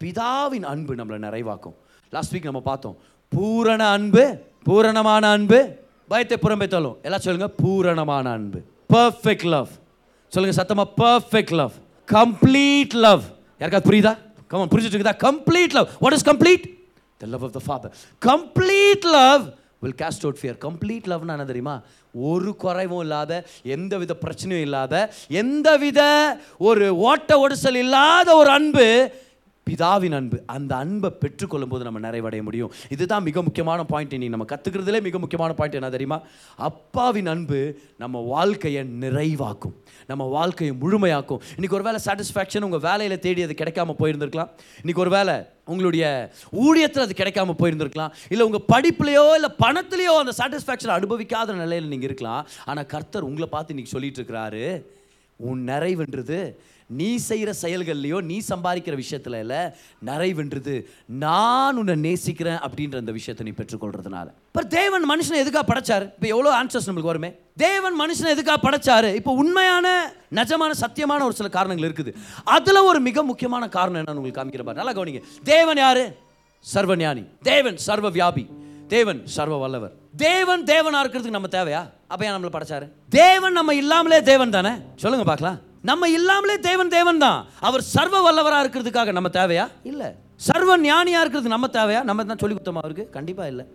பிதாவின் 0.00 0.66
அன்பு 0.72 0.92
நம்மளை 0.98 1.18
நிறைவாக்கும். 1.26 1.74
லாஸ்ட் 2.14 2.34
வீக் 2.34 2.48
நம்ம 2.50 2.60
பார்த்தோம். 2.70 2.96
பூரண 3.32 3.82
அன்பு 3.96 4.24
பூரணமான 4.68 5.24
அன்பு 5.36 5.58
பயத்தை 6.12 6.36
புறம்பே 6.44 6.66
தள்ளும் 6.68 6.96
எல்லாம் 7.06 7.24
சொல்லுங்கள் 7.24 7.54
பூரணமான 7.62 8.26
அன்பு. 8.38 8.60
பர்ஃபெக்ட் 8.94 9.46
லவ் 9.54 9.70
சொல்லுங்கள் 10.32 10.58
சத்தமாக 10.60 10.88
பர்ஃபெக்ட் 11.02 11.54
லவ் 11.60 11.74
கம்ப்ளீட் 12.08 12.96
லவ் 13.06 13.22
யாருக்காவது 13.60 13.88
புரியுதா? 13.88 14.12
கமன் 14.50 14.70
புரிஞ்சுட்டு 14.72 14.96
இருக்குதா? 14.96 15.16
Complete 15.26 15.74
love 15.76 15.88
what 16.02 16.16
is 16.16 16.26
complete 16.28 16.64
the 17.20 17.26
love 17.26 17.44
of 17.48 17.56
the 17.56 17.62
father 17.66 17.92
complete 18.22 19.06
love 19.16 19.42
will 19.82 19.98
cast 20.00 20.24
out 20.24 20.40
fear 20.40 20.58
complete 20.64 21.08
லவ்னா 21.12 21.34
என்ன 21.36 21.46
தெரியுமா? 21.50 21.74
ஒரு 22.28 22.50
குறைவும் 22.62 23.02
இல்லாத 23.02 23.32
எந்த 23.74 23.92
வித 23.98 24.12
பிரச்சனையும் 24.24 24.64
இல்லாத 24.66 24.94
எந்த 25.42 25.68
வித 25.76 26.00
ஒரு 26.68 26.86
ஓட்ட 27.08 27.38
ஒடுசல் 27.42 27.78
இல்லாத 27.84 28.28
ஒரு 28.36 28.50
அன்பு 28.50 28.86
பிதாவின் 29.70 30.16
அன்பு 30.18 30.38
அந்த 30.56 30.72
அன்பை 30.84 31.10
பெற்றுக்கொள்ளும் 31.22 31.72
போது 31.72 31.84
நம்ம 31.88 32.00
நிறைவடைய 32.06 32.42
முடியும். 32.48 32.72
இதுதான் 32.94 33.26
மிக 33.28 33.42
முக்கியமான 33.48 33.80
பாயிண்ட் 33.92 34.14
இன்னைக்கு 34.16 34.36
நம்ம 34.36 34.48
கற்றுக்கிறதுலே 34.54 35.00
மிக 35.08 35.18
முக்கியமான 35.24 35.54
பாயிண்ட் 35.58 35.78
என்ன 35.80 35.90
தெரியுமா? 35.96 36.18
அப்பாவின் 36.68 37.30
அன்பு 37.34 37.60
நம்ம 38.02 38.18
வாழ்க்கையை 38.34 38.82
நிறைவாக்கும். 39.04 39.76
நம்ம 40.10 40.24
வாழ்க்கையை 40.36 40.74
முழுமையாக்கும். 40.82 41.40
இன்றைக்கி 41.56 41.78
ஒரு 41.78 41.86
வேலை 41.88 42.00
சாட்டிஸ்ஃபேக்ஷன் 42.06 42.66
உங்கள் 42.68 42.84
வேலையில் 42.88 43.22
தேடி 43.26 43.42
அது 43.46 43.54
கிடைக்காம 43.62 43.94
போயிருந்திருக்கலாம். 44.00 44.50
இன்றைக்கி 44.82 45.02
ஒரு 45.04 45.12
வேளை 45.16 45.36
உங்களுடைய 45.72 46.04
ஊழியத்தில் 46.62 47.04
அது 47.06 47.14
கிடைக்காம 47.20 47.54
போயிருந்திருக்கலாம். 47.60 48.14
இல்லை 48.32 48.46
உங்கள் 48.48 48.66
படிப்புலையோ 48.72 49.24
இல்லை 49.38 49.50
பணத்துலையோ 49.64 50.14
அந்த 50.22 50.32
சாட்டிஸ்ஃபேக்ஷன் 50.40 50.96
அனுபவிக்காத 50.96 51.54
நிலையில் 51.62 51.92
நீங்கள் 51.92 52.10
இருக்கலாம். 52.10 52.42
ஆனால் 52.70 52.88
கர்த்தர் 52.94 53.28
உங்களை 53.28 53.48
பார்த்து 53.54 53.74
இன்றைக்கி 53.74 53.94
சொல்லிட்டு 53.96 54.20
இருக்கிறாரு. 54.20 54.64
உன் 55.48 55.60
நிறைவுன்றது 55.68 56.38
நீ 56.98 57.16
செய்கிற 57.16 57.50
செயல்கள்லையோ 57.62 58.18
நீ 58.30 58.36
சம்பாதிக்கிற 58.48 58.94
விஷயத்துல 59.02 59.38
இல்லை 59.44 59.60
நிறைவென்றது 60.08 60.74
நான் 61.24 61.76
உன்னை 61.76 61.94
நேசிக்கிறேன் 62.06 62.60
அப்படின்ற 62.66 62.96
அந்த 62.96 63.12
விஷயத்தை 63.12 63.44
நீ 63.48 63.52
பெற்றுக்கொள்றதுனால. 63.60 64.26
இப்போ 64.50 64.62
தேவன் 64.78 65.04
மனுஷனை 65.12 65.38
எதுக்காக 65.44 65.66
படைச்சாரு? 65.72 66.06
இப்போ 66.16 66.28
எவ்வளோ 66.34 66.52
ஆன்சர்ஸ் 66.60 66.88
நம்மளுக்கு 66.88 67.12
வருமே? 67.12 67.30
தேவன் 67.66 67.96
மனுஷனை 68.00 68.30
எதுக்காக 68.36 68.58
படைச்சாரு? 68.66 69.14
இப்போ 69.14 69.32
உண்மையான 69.42 69.86
நிஜமான 70.38 70.70
சத்தியமான 70.82 71.24
ஒரு 71.28 71.38
சில 71.40 71.48
காரணங்கள் 71.48 71.88
இருக்குது. 71.90 72.12
அதில் 72.56 72.86
ஒரு 72.90 73.00
மிக 73.08 73.22
முக்கியமான 73.22 73.68
காரணம் 73.68 74.00
என்னன்னு 74.02 74.20
உங்களுக்கு 74.22 74.40
காமிக்கிற 74.40 74.64
பாரு. 74.64 74.80
நல்லா 74.82 74.96
கவனிங்க. 74.98 75.22
தேவன் 75.52 75.82
யாரு? 75.84 76.04
சர்வஞானி. 76.74 77.24
தேவன் 77.42 77.76
சர்வ 77.88 78.10
வியாபி 78.10 78.46
தேவன் 78.94 79.20
சர்வ 79.34 79.56
வல்லவர் 79.56 79.92
தேவன் 80.26 80.62
தேவனாக 80.70 81.02
இருக்கிறதுக்கு 81.02 81.36
நம்ம 81.36 81.48
தேவையா? 81.58 81.82
அப்போ 82.12 82.22
ஏன் 82.26 82.34
நம்மளை 82.36 82.52
படைச்சாரு? 82.54 82.86
தேவன் 83.08 83.56
நம்ம 83.58 83.74
இல்லாமலே 83.82 84.18
தேவன் 84.30 84.54
தானே? 84.56 84.72
சொல்லுங்க 85.02 85.26
பார்க்கலாம். 85.28 85.58
நம்ம 85.84 86.08
இல்லாமலே 86.08 86.58
தேவன் 86.58 86.88
தேவன் 86.88 87.18
தான் 87.18 87.46
அவர் 87.60 87.80
சர்வ 87.80 88.30
வல்லவரா 88.30 88.58
இருக்கிறதுக்காக 88.64 89.12
நம்ம 89.12 89.28
தேவையா? 89.28 89.68
இல்ல. 89.84 90.14
சர்வ 90.36 90.78
ஞானியா 90.78 91.20
இருக்கிறது 91.20 91.48
நம்ம 91.48 91.66
தேவையா? 91.66 92.02
நம்ம 92.02 92.24
தான் 92.24 92.38
சொல்லி 92.38 92.56
கொடுத்தோமா 92.56 92.82
அவருக்கு 92.84 93.08
கண்டிப்பா 93.10 93.46
இல்ல. 93.46 93.66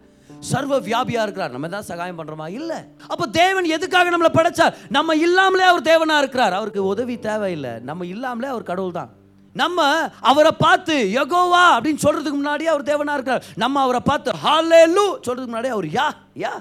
சர்வ 0.41 0.80
வியாபியா 0.80 1.22
இருக்கிறார். 1.22 1.51
நம்ம 1.51 1.68
தான் 1.68 1.84
சகாயம் 1.84 2.18
பண்றோமா? 2.20 2.47
இல்ல. 2.49 2.88
அப்ப 3.08 3.28
தேவன் 3.28 3.66
எதுக்காக 3.66 4.10
நம்மளை 4.10 4.32
படைச்சார்? 4.38 4.76
நம்ம 4.89 5.16
இல்லாமலே 5.16 5.64
அவர் 5.64 5.82
தேவனா 5.82 6.18
இருக்கிறார். 6.18 6.53
அவருக்கு 6.53 6.84
உதவி 6.84 7.20
தேவையில்லை. 7.20 7.80
நம்ம 7.80 8.06
இல்லாமலே 8.06 8.47
அவர் 8.47 8.64
கடவுள் 8.64 8.91
தான் 8.91 9.12
நம்ம 9.56 9.82
அவரை 10.22 10.51
பார்த்து 10.51 10.95
யகோவா 11.18 11.64
அப்படின்னு 11.76 12.03
சொல்றதுக்கு 12.06 12.32
முன்னாடியே 12.32 12.70
அவர் 12.70 12.84
தேவனா 12.84 13.14
இருக்கிறார். 13.14 13.45
நம்ம 13.56 13.82
அவரை 13.82 14.01
பார்த்து 14.06 14.32
ஹalleluya 14.32 15.22
சொல்றதுக்கு 15.28 15.53
முன்னாடியே 15.53 15.72
அவர் 15.72 15.86
யா 15.86 16.08
யா. 16.36 16.53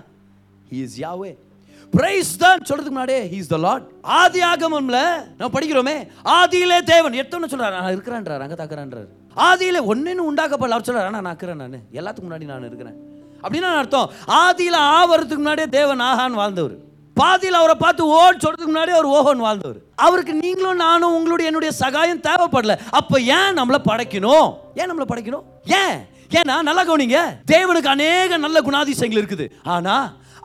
He 0.71 0.83
is 0.83 0.95
யாவே 1.05 1.37
பிரைஸ் 1.97 2.31
தான் 2.43 2.63
சொல்றதுக்கு 2.69 2.95
முன்னாடியே 2.95 3.21
இஸ் 3.39 3.51
த 3.53 3.57
லாட் 3.65 3.85
ஆதி 4.21 4.41
ஆகமம்ல 4.51 5.01
நம்ம 5.39 5.51
படிக்கிறோமே 5.57 5.97
ஆதியிலே 6.39 6.79
தேவன். 6.93 7.19
எத்தனை 7.23 7.49
சொல்றாரு 7.53 7.77
நான் 7.81 7.95
இருக்கிறேன்றார் 7.97 8.45
அங்கே 8.45 8.57
தாக்குறான்றார். 8.61 9.09
ஆதியிலே 9.49 9.81
ஒன்னேன்னு 9.93 10.29
உண்டாக்கப்படல 10.31 10.77
அவர் 10.77 10.87
சொல்றாரு 10.89 11.11
ஆனால் 11.11 11.25
நான் 11.27 11.35
இருக்கிறேன் 11.35 11.61
நான். 11.63 11.85
எல்லாத்துக்கும் 11.99 12.29
முன்னாடி 12.29 12.49
நான் 12.53 12.67
இருக்கிறேன். 12.71 12.97
அப்படின்னா 13.45 13.71
அர்த்தம். 13.81 14.11
ஆதியில 14.45 14.77
ஆவறதுக்கு 14.97 15.43
முன்னாடியே 15.45 15.69
தேவன் 15.79 16.05
ஆகான்னு 16.11 16.41
வாழ்ந்தவர். 16.43 16.75
பாதியில் 17.21 17.59
அவரை 17.59 17.75
பார்த்து 17.83 18.03
ஓன் 18.21 18.41
சொல்றதுக்கு 18.45 18.73
முன்னாடி 18.73 18.93
அவர் 18.97 19.09
ஓஹோன் 19.17 19.45
வாழ்ந்தவர். 19.47 19.79
அவருக்கு 20.07 20.33
நீங்களும் 20.45 20.83
நானும் 20.85 21.15
உங்களுடைய 21.17 21.51
என்னுடைய 21.51 21.73
சகாயம் 21.83 22.25
தேவைப்படல. 22.29 22.77
அப்ப 23.01 23.21
ஏன் 23.37 23.57
நம்மளை 23.59 23.81
படைக்கணும்? 23.91 24.49
ஏன் 24.81 24.91
நம்மளை 24.91 25.07
படைக்கணும்? 25.13 25.45
ஏன்? 25.81 25.97
ஏன்னா 26.39 26.55
நல்லா 26.69 26.83
கவனிங்க 26.85 27.19
தேவனுக்கு 27.53 27.95
அநேக 27.97 28.37
நல்ல 28.45 28.61
குணாதிசயங்கள் 28.61 29.23
இருக்குது. 29.23 29.47
ஆனா 29.77 29.97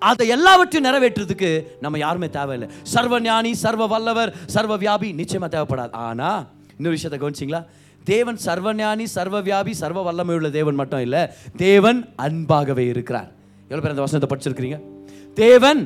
அதை 0.10 0.28
எல்லாவற்றையும் 0.36 0.88
நிறைவேற்றுறதுக்கு 0.89 1.50
நம்ம 1.80 1.97
யாருமே 1.97 2.30
தேவையில்லை. 2.30 2.70
சர்வ 2.93 3.20
ஞானி 3.20 3.54
சர்வ 3.54 3.88
வல்லவர் 3.88 4.34
சர்வ 4.45 4.78
வியாபி 4.78 5.10
நிச்சயமாக 5.14 5.50
தேவைப்படாது. 5.56 5.91
ஆனால் 5.91 6.47
இன்னொரு 6.78 6.95
விஷயத்தை 6.97 7.20
கவனிச்சிங்களா? 7.22 7.62
தேவன் 8.04 8.38
சர்வஞானி 8.38 9.06
சர்வ 9.06 9.41
வியாபி 9.41 9.74
சர்வ 9.82 10.02
வல்லமை 10.02 10.36
உள்ள 10.36 10.50
தேவன் 10.50 10.76
மட்டும் 10.76 11.04
இல்லை 11.06 11.22
தேவன் 11.58 12.00
அன்பாகவே 12.26 12.86
இருக்கிறார். 12.93 13.30
எவ்வளோ 13.70 13.82
பேர் 13.82 13.95
அந்த 13.95 14.06
வசனத்தை 14.06 14.30
படிச்சிருக்கிறீங்க? 14.32 14.80
தேவன் 15.34 15.82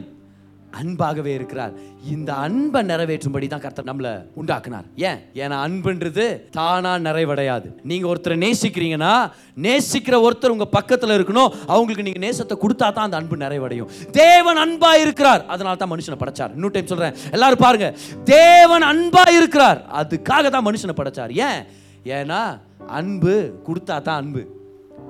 அன்பாகவே 0.80 1.34
இருக்கிறார். 1.34 1.74
இந்த 2.09 2.34
அன்பை 2.34 2.82
நிறைவேற்றும்படி 2.82 3.47
தான் 3.47 3.59
கர்த்தர் 3.59 3.86
நம்மளை 3.86 4.26
உண்டாக்குனார். 4.41 4.86
ஏன்? 4.95 5.19
ஏன்னா 5.34 5.57
அன்புன்றது 5.65 6.49
தானா 6.49 6.95
நிறைவடையாது. 6.95 7.67
நீங்க 7.84 8.07
ஒருத்தரை 8.13 8.38
நேசிக்கிறீங்கன்னா 8.45 9.32
நேசிக்கிற 9.61 10.15
ஒருத்தர் 10.28 10.55
உங்க 10.55 10.67
பக்கத்துல 10.71 11.17
இருக்கணும். 11.17 11.53
அவங்களுக்கு 11.67 12.03
நீங்க 12.03 12.21
நேசத்தை 12.28 12.57
கொடுத்தா 12.63 12.76
தான் 12.76 13.05
அந்த 13.05 13.17
அன்பு 13.17 13.36
நிறைவடையும். 13.36 13.89
தேவன் 14.11 14.57
அன்பா 14.57 14.91
இருக்கிறார். 14.99 15.45
அதனால 15.45 15.76
தான் 15.76 15.91
மனுஷனை 15.91 16.17
படைச்சார். 16.19 16.53
இன்னும் 16.53 16.71
டைம் 16.71 16.88
சொல்றேன். 16.88 17.15
எல்லாரும் 17.32 17.57
பாருங்க. 17.59 17.95
தேவன் 18.24 18.84
அன்பா 18.84 19.30
இருக்கிறார். 19.30 19.86
அதுக்காக 20.01 20.49
தான் 20.49 20.65
மனுஷனை 20.65 20.95
படைச்சார். 20.95 21.32
ஏன்? 21.32 21.63
ஏன்னா 22.05 22.59
அன்பு 22.88 23.61
கொடுத்தா 23.67 24.01
தான் 24.01 24.21
அன்பு. 24.24 24.61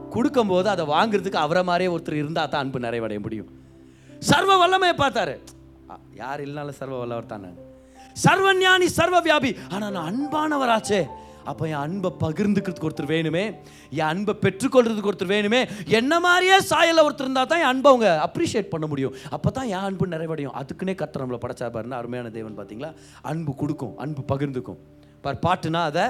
கொடுக்கும்போது 0.10 0.70
அதை 0.70 0.86
வாங்குறதுக்கு 0.86 1.42
அவரை 1.46 1.64
மாதிரியே 1.64 1.98
ஒருத்தர் 1.98 2.22
இருந்தால் 2.22 2.50
தான் 2.50 2.62
அன்பு 2.62 2.80
நிறைவடைய 2.80 3.20
முடியும். 3.20 3.50
சர்வ 4.20 4.58
வல்லமையை 4.58 4.96
பார்த்தாரு. 4.98 5.40
யார் 6.22 6.42
இல்லைனாலும் 6.46 6.80
சர்வ 6.80 6.98
வல்லவர் 6.98 7.32
தானே. 7.34 7.52
சர்வ 8.14 8.54
ஞானி 8.54 8.88
சர்வ 8.88 9.18
வியாபி 9.22 9.52
ஆனால் 9.70 9.94
நான் 9.98 10.10
அன்பானவராச்சே. 10.12 11.02
அப்போ 11.52 11.68
என் 11.68 11.82
அன்பை 11.86 12.10
பகிர்ந்துக்கிறதுக்கு 12.20 12.90
ஒருத்தர் 12.90 13.10
வேணுமே. 13.14 13.44
என் 13.90 14.10
அன்பை 14.12 14.34
பெற்றுக்கொள்றதுக்கு 14.42 15.10
ஒருத்தர் 15.12 15.32
வேணுமே. 15.34 15.62
என்ன 16.00 16.20
மாதிரியே 16.20 16.58
சாயலில் 16.60 17.06
ஒருத்தர் 17.08 17.28
இருந்தால் 17.28 17.50
தான் 17.52 17.60
என் 17.60 17.72
அன்பை 17.72 17.92
அவங்க 17.92 18.10
அப்ரிஷியேட் 18.28 18.72
பண்ண 18.74 18.88
முடியும். 18.88 19.14
அப்போ 19.30 19.52
தான் 19.52 19.68
என் 19.68 19.86
அன்பு 19.88 20.08
நிறைவடையும். 20.08 20.56
அதுக்குன்னே 20.62 20.96
கர்த்தர் 20.96 21.24
நம்மளை 21.24 21.40
படைச்சா 21.46 21.70
பாருன்னா 21.76 22.00
அருமையான 22.02 22.30
தேவன் 22.30 22.58
பார்த்தீங்களா 22.60 22.94
அன்பு 23.22 23.56
கொடுக்கும் 23.56 23.98
அன்பு 23.98 24.24
பகிர்ந்துக்கும். 24.32 24.80
பார் 25.22 25.44
பாட்டுனா 25.48 25.82
அதை 25.92 26.06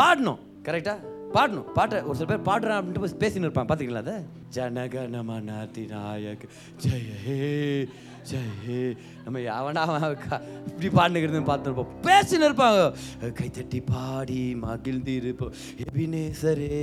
பாடணும். 0.00 0.42
கரெக்டாக 0.62 0.98
பாடணும். 1.36 1.66
பாட்டை 1.72 2.02
ஒரு 2.02 2.16
சில 2.18 2.28
பேர் 2.32 2.46
பாடுறேன் 2.50 2.78
அப்படின்ட்டு 2.78 3.22
பேசின்னு 3.24 3.48
இருப்பான் 3.48 3.70
பார்த்தீங்களா 3.70 4.02
அதை? 4.04 4.16
ஜனகணமனாதி 4.56 5.84
நாயக் 5.92 6.46
ஜெய 6.84 7.86
ஜெய 8.28 8.76
நம்ம 9.24 9.42
அவனா 9.58 9.82
அவன் 9.88 10.16
இப்படி 10.70 10.88
பாடுனுங்கிறது 10.98 11.42
பார்த்துருப்போம். 11.50 11.90
பேசின்னு 12.06 12.48
இருப்பாங்க 12.48 12.80
கைத்தட்டி 13.38 13.80
பாடி 13.92 14.40
மகிழ்ந்து 14.64 15.14
இருப்போம் 15.20 15.54
எபினேசரே 15.86 16.80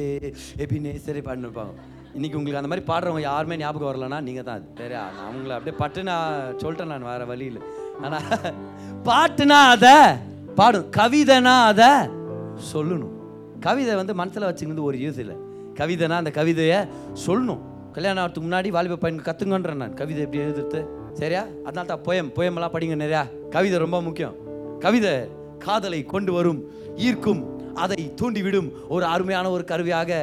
எபினேசரே 0.66 1.24
பாடின்னு 1.28 1.50
இருப்பாங்க 1.50 1.74
இன்னைக்கு 2.18 2.38
உங்களுக்கு 2.40 2.62
அந்த 2.62 2.72
மாதிரி 2.72 2.86
பாடுறவங்க 2.90 3.24
யாருமே 3.30 3.56
ஞாபகம் 3.62 3.90
வரலன்னா 3.90 4.20
நீங்கள் 4.28 4.48
தான். 4.50 4.66
தெரியா 4.82 5.04
சரி 5.06 5.18
நான் 5.18 5.28
அவங்கள 5.30 5.56
அப்படியே 5.58 5.76
பட்டு 5.82 6.02
நான் 6.10 6.58
சொல்லிட்டேன் 6.64 6.92
நான் 6.94 7.10
வேற 7.12 7.24
வழியில் 7.32 7.60
ஆனால் 8.06 8.28
பாட்டுனா 9.08 9.60
அதை 9.76 9.96
பாடும். 10.60 10.88
கவிதைனா 11.00 11.56
அதை 11.72 11.92
சொல்லணும். 12.72 13.14
கவிதை 13.68 13.94
வந்து 14.02 14.14
மனசில் 14.22 14.50
வச்சுக்கிறது 14.50 14.90
ஒரு 14.90 14.98
யூஸ் 15.04 15.20
இல்லை. 15.24 15.38
கவிதைனா 15.80 16.18
அந்த 16.22 16.32
கவிதையை 16.40 16.80
சொல்லணும். 17.26 17.62
கல்யாணம் 17.96 18.22
ஆகிறதுக்கு 18.24 18.48
முன்னாடி 18.48 18.70
வாலிப 18.76 18.98
பையன் 19.04 19.26
கற்றுங்கன்றேன் 19.30 19.82
நான். 19.84 19.98
கவிதை 20.02 20.22
எப்படி 20.26 20.44
எழுதுறது? 20.46 20.82
சரியா? 21.20 21.42
அதனால 21.66 21.88
தான் 21.92 22.04
போயம் 22.08 22.30
போயமெல்லாம் 22.38 22.74
படிங்க 22.76 22.96
நிறையா. 23.04 23.24
கவிதை 23.56 23.78
ரொம்ப 23.86 23.98
முக்கியம். 24.08 24.36
கவிதை 24.86 25.14
காதலை 25.66 26.00
கொண்டு 26.14 26.32
வரும் 26.38 26.62
ஈர்க்கும் 27.08 27.42
அதை 27.84 28.00
தூண்டிவிடும் 28.22 28.70
ஒரு 28.96 29.06
அருமையான 29.14 29.52
ஒரு 29.56 29.64
கருவியாக 29.72 30.22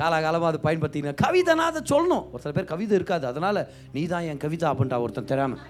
காலாகாலமாக 0.00 0.50
அதை 0.52 0.60
பயன்படுத்திங்க 0.66 1.12
கவிதைனா 1.24 1.64
அதை 1.70 1.80
சொல்லணும். 1.92 2.24
ஒரு 2.32 2.42
சில 2.42 2.52
பேர் 2.56 2.70
கவிதை 2.72 2.94
இருக்காது. 3.00 3.24
அதனால் 3.30 3.60
நீ 3.96 4.02
தான் 4.12 4.26
என் 4.30 4.42
கவிதா 4.44 4.68
அப்படின்ட்டா 4.72 5.00
ஒருத்தன் 5.04 5.30
தெரியாமல் 5.32 5.62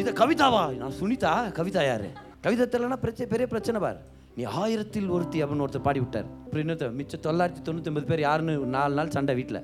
இது 0.00 0.10
கவிதாவா? 0.22 0.62
நான் 0.82 0.98
சுனிதா. 1.00 1.32
கவிதா 1.58 1.82
யாரு? 1.86 2.08
கவிதை 2.44 2.64
தெரியலனா 2.72 2.98
பிரச்சனை 3.04 3.26
பெரிய 3.32 3.46
பிரச்சனை 3.52 3.80
பார். 3.84 4.00
நீ 4.36 4.44
ஆயிரத்தில் 4.60 5.08
ஒருத்தி 5.16 5.38
அப்படின்னு 5.42 5.64
ஒருத்தர் 5.66 5.86
பாடி 5.88 6.00
விட்டார் 6.04 6.28
அப்புறம் 6.44 6.62
இன்னொருத்தர் 6.64 6.96
மிச்சம் 7.00 7.24
தொள்ளாயிரத்தி 7.26 7.62
தொண்ணூற்றி 7.66 7.90
ஒன்பது 7.90 8.08
பேர் 8.10 8.22
யாருன்னு? 8.28 8.54
நாலு 8.76 8.94
நாள் 8.98 9.12
சண்டை 9.16 9.34
வீட்டில் 9.40 9.60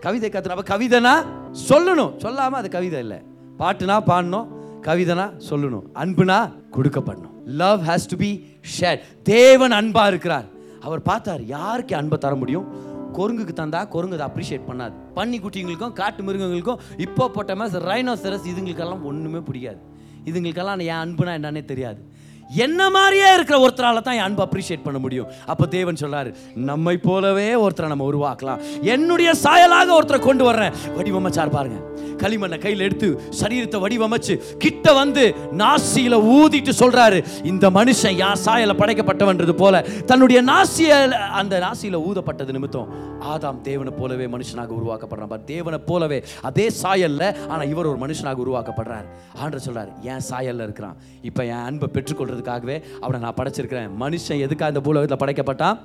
கவிதை 0.00 0.28
கத்துனா 0.28 0.58
கவிதைனா 0.64 1.26
சொல்லணும். 1.68 2.12
சொல்லாம 2.22 2.56
அது 2.60 2.70
கவிதை 2.70 2.98
இல்லை. 2.98 3.18
பாட்டுனா 3.58 4.00
பாடணும். 4.06 4.46
கவிதைனா 4.82 5.40
சொல்லணும். 5.50 5.82
அன்புனா 5.94 6.52
கொடுக்கப்படணும். 6.70 7.34
Love 7.44 7.88
has 7.88 8.08
to 8.08 8.16
be 8.16 8.44
share 8.80 8.98
தேவன் 9.22 9.72
அன்பா 9.72 10.06
இருக்கிறார். 10.06 10.44
அவர் 10.80 11.02
பார்த்தார் 11.02 11.42
யாருக்கு 11.42 11.96
அன்பை 11.96 12.18
தர 12.18 12.34
முடியும்? 12.34 12.94
குரங்குக்கு 13.14 13.52
தந்தா 13.54 13.88
குரங்கு 13.88 14.20
அதை 14.20 14.26
அப்ரிஷியேட் 14.26 14.70
பண்ணாது. 14.70 14.92
பன்னி 15.16 15.38
குட்டிங்களுக்கும் 15.38 15.92
காட்டு 15.92 16.22
மிருகங்களுக்கும் 16.22 16.78
இப்போ 16.96 17.28
போட்ட 17.28 17.56
மாதிரி 17.56 17.84
ரைனோசரஸ் 17.84 18.46
இதுங்களுக்கெல்லாம் 18.46 19.02
ஒன்றுமே 19.02 19.38
பிடிக்காது. 19.38 19.78
இதுங்களுக்கெல்லாம் 20.24 20.80
என் 20.80 20.94
அன்புனா 20.94 21.30
என்னன்னே 21.38 21.64
தெரியாது. 21.64 22.04
என்ன 22.50 22.90
மாதிரியே 22.90 23.34
இருக்கிற 23.34 23.56
ஒருத்தரால 23.66 24.02
தான் 24.02 24.14
என் 24.14 24.26
அன்பு 24.28 24.42
அப்ரிஷியேட் 24.46 24.84
பண்ண 24.84 24.98
முடியும். 24.98 25.28
அப்போ 25.46 25.66
தேவன் 25.66 26.00
சொல்றாரு 26.02 26.34
நம்மை 26.54 26.96
போலவே 26.96 27.54
ஒருத்தரை 27.64 27.88
நம்ம 27.92 28.06
உருவாக்கலாம். 28.12 28.62
என்னுடைய 28.94 29.32
சாயலாக 29.44 29.96
ஒருத்தரை 29.98 30.20
கொண்டு 30.28 30.44
வர்றேன். 30.44 30.74
வடிவமைச்சார் 30.98 31.56
பாருங்க. 31.58 31.78
களிமண்ணை 32.22 32.58
கையில் 32.58 32.84
எடுத்து 32.84 33.08
சரீரத்தை 33.40 33.78
வடிவமைச்சு 33.82 34.34
கிட்ட 34.58 34.92
வந்து 34.98 35.24
நாசியில 35.62 36.14
ஊதிட்டு 36.36 36.72
சொல்றாரு 36.82 37.18
இந்த 37.50 37.70
மனுஷன் 37.70 38.16
யார் 38.22 38.40
சாயல 38.44 38.74
படைக்கப்பட்டவன்றது 38.80 39.54
போல 39.62 39.82
தன்னுடைய 40.10 40.42
நாசிய 40.42 40.92
அந்த 41.40 41.60
நாசியில 41.66 42.00
ஊதப்பட்டது 42.08 42.54
நிமித்தம் 42.56 42.88
ஆதாம் 43.32 43.60
தேவனை 43.68 43.92
போலவே 43.98 44.26
மனுஷனாக 44.26 44.72
உருவாக்கப்படுறான் 44.78 45.30
பார், 45.32 45.44
தேவனை 45.44 45.78
போலவே 45.78 46.24
அதே 46.42 46.66
சாயல்ல 46.82 47.48
ஆனா 47.48 47.62
இவர் 47.72 47.90
ஒரு 47.92 47.98
மனுஷனாக 48.04 48.42
உருவாக்கப்படுறார். 48.44 49.06
ஆண்டு 49.42 49.64
சொல்றாரு 49.66 49.92
என் 50.02 50.26
சாயல்ல 50.30 50.66
இருக்கிறான்? 50.68 50.96
இப்போ 51.22 51.44
என் 51.44 51.64
அன்பை 51.68 51.88
பெற்றுக்கொள்றதுக்காகவே 52.36 52.76
அவனை 53.00 53.18
நான் 53.24 53.38
படைச்சிருக்கிறேன். 53.40 53.90
மனுஷன் 54.02 54.42
எதுக்காக 54.46 54.72
இந்த 54.74 54.82
பூலோகத்தில் 54.86 55.22
படைக்கப்பட்டான்? 55.22 55.76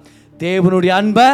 தேவனுடைய 0.45 0.91
அன்பை 1.01 1.27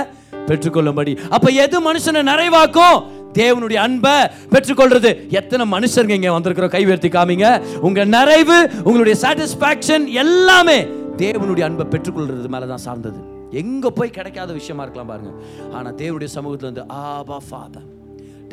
பெற்றுக்கொள்ளும்படி. 0.49 1.13
அப்போ 1.35 1.49
எது 1.65 1.77
மனுஷனை 1.89 2.21
நிறைவாக்கும்? 2.31 2.97
தேவனுடைய 3.39 3.79
அன்பை 3.87 4.15
பெற்றுக்கொள்றது. 4.53 5.09
எத்தனை 5.39 5.63
மனுஷருங்க 5.75 6.15
இங்கே 6.19 6.31
வந்திருக்கிறோம்? 6.37 6.73
கைவேர்த்தி 6.75 7.09
காமிங்க. 7.17 7.47
உங்க 7.87 8.05
நிறைவு 8.15 8.57
உங்களுடைய 8.87 9.15
சாட்டிஸ்ஃபேக்ஷன் 9.23 10.05
எல்லாமே 10.23 10.79
தேவனுடைய 11.23 11.65
அன்பை 11.69 11.85
பெற்றுக்கொள்றது 11.93 12.49
மேலே 12.55 12.67
தான் 12.73 12.85
சார்ந்தது. 12.87 13.19
எங்க 13.61 13.89
போய் 13.97 14.15
கிடைக்காத 14.17 14.51
விஷயமா 14.59 14.83
இருக்கலாம் 14.85 15.11
பாருங்க. 15.11 15.31
ஆனா 15.75 15.89
தேவனுடைய 16.01 16.29
சமூகத்துல 16.37 16.69
வந்து 16.71 16.85
ஆபா 16.87 17.37
ஃபாதர் 17.49 17.87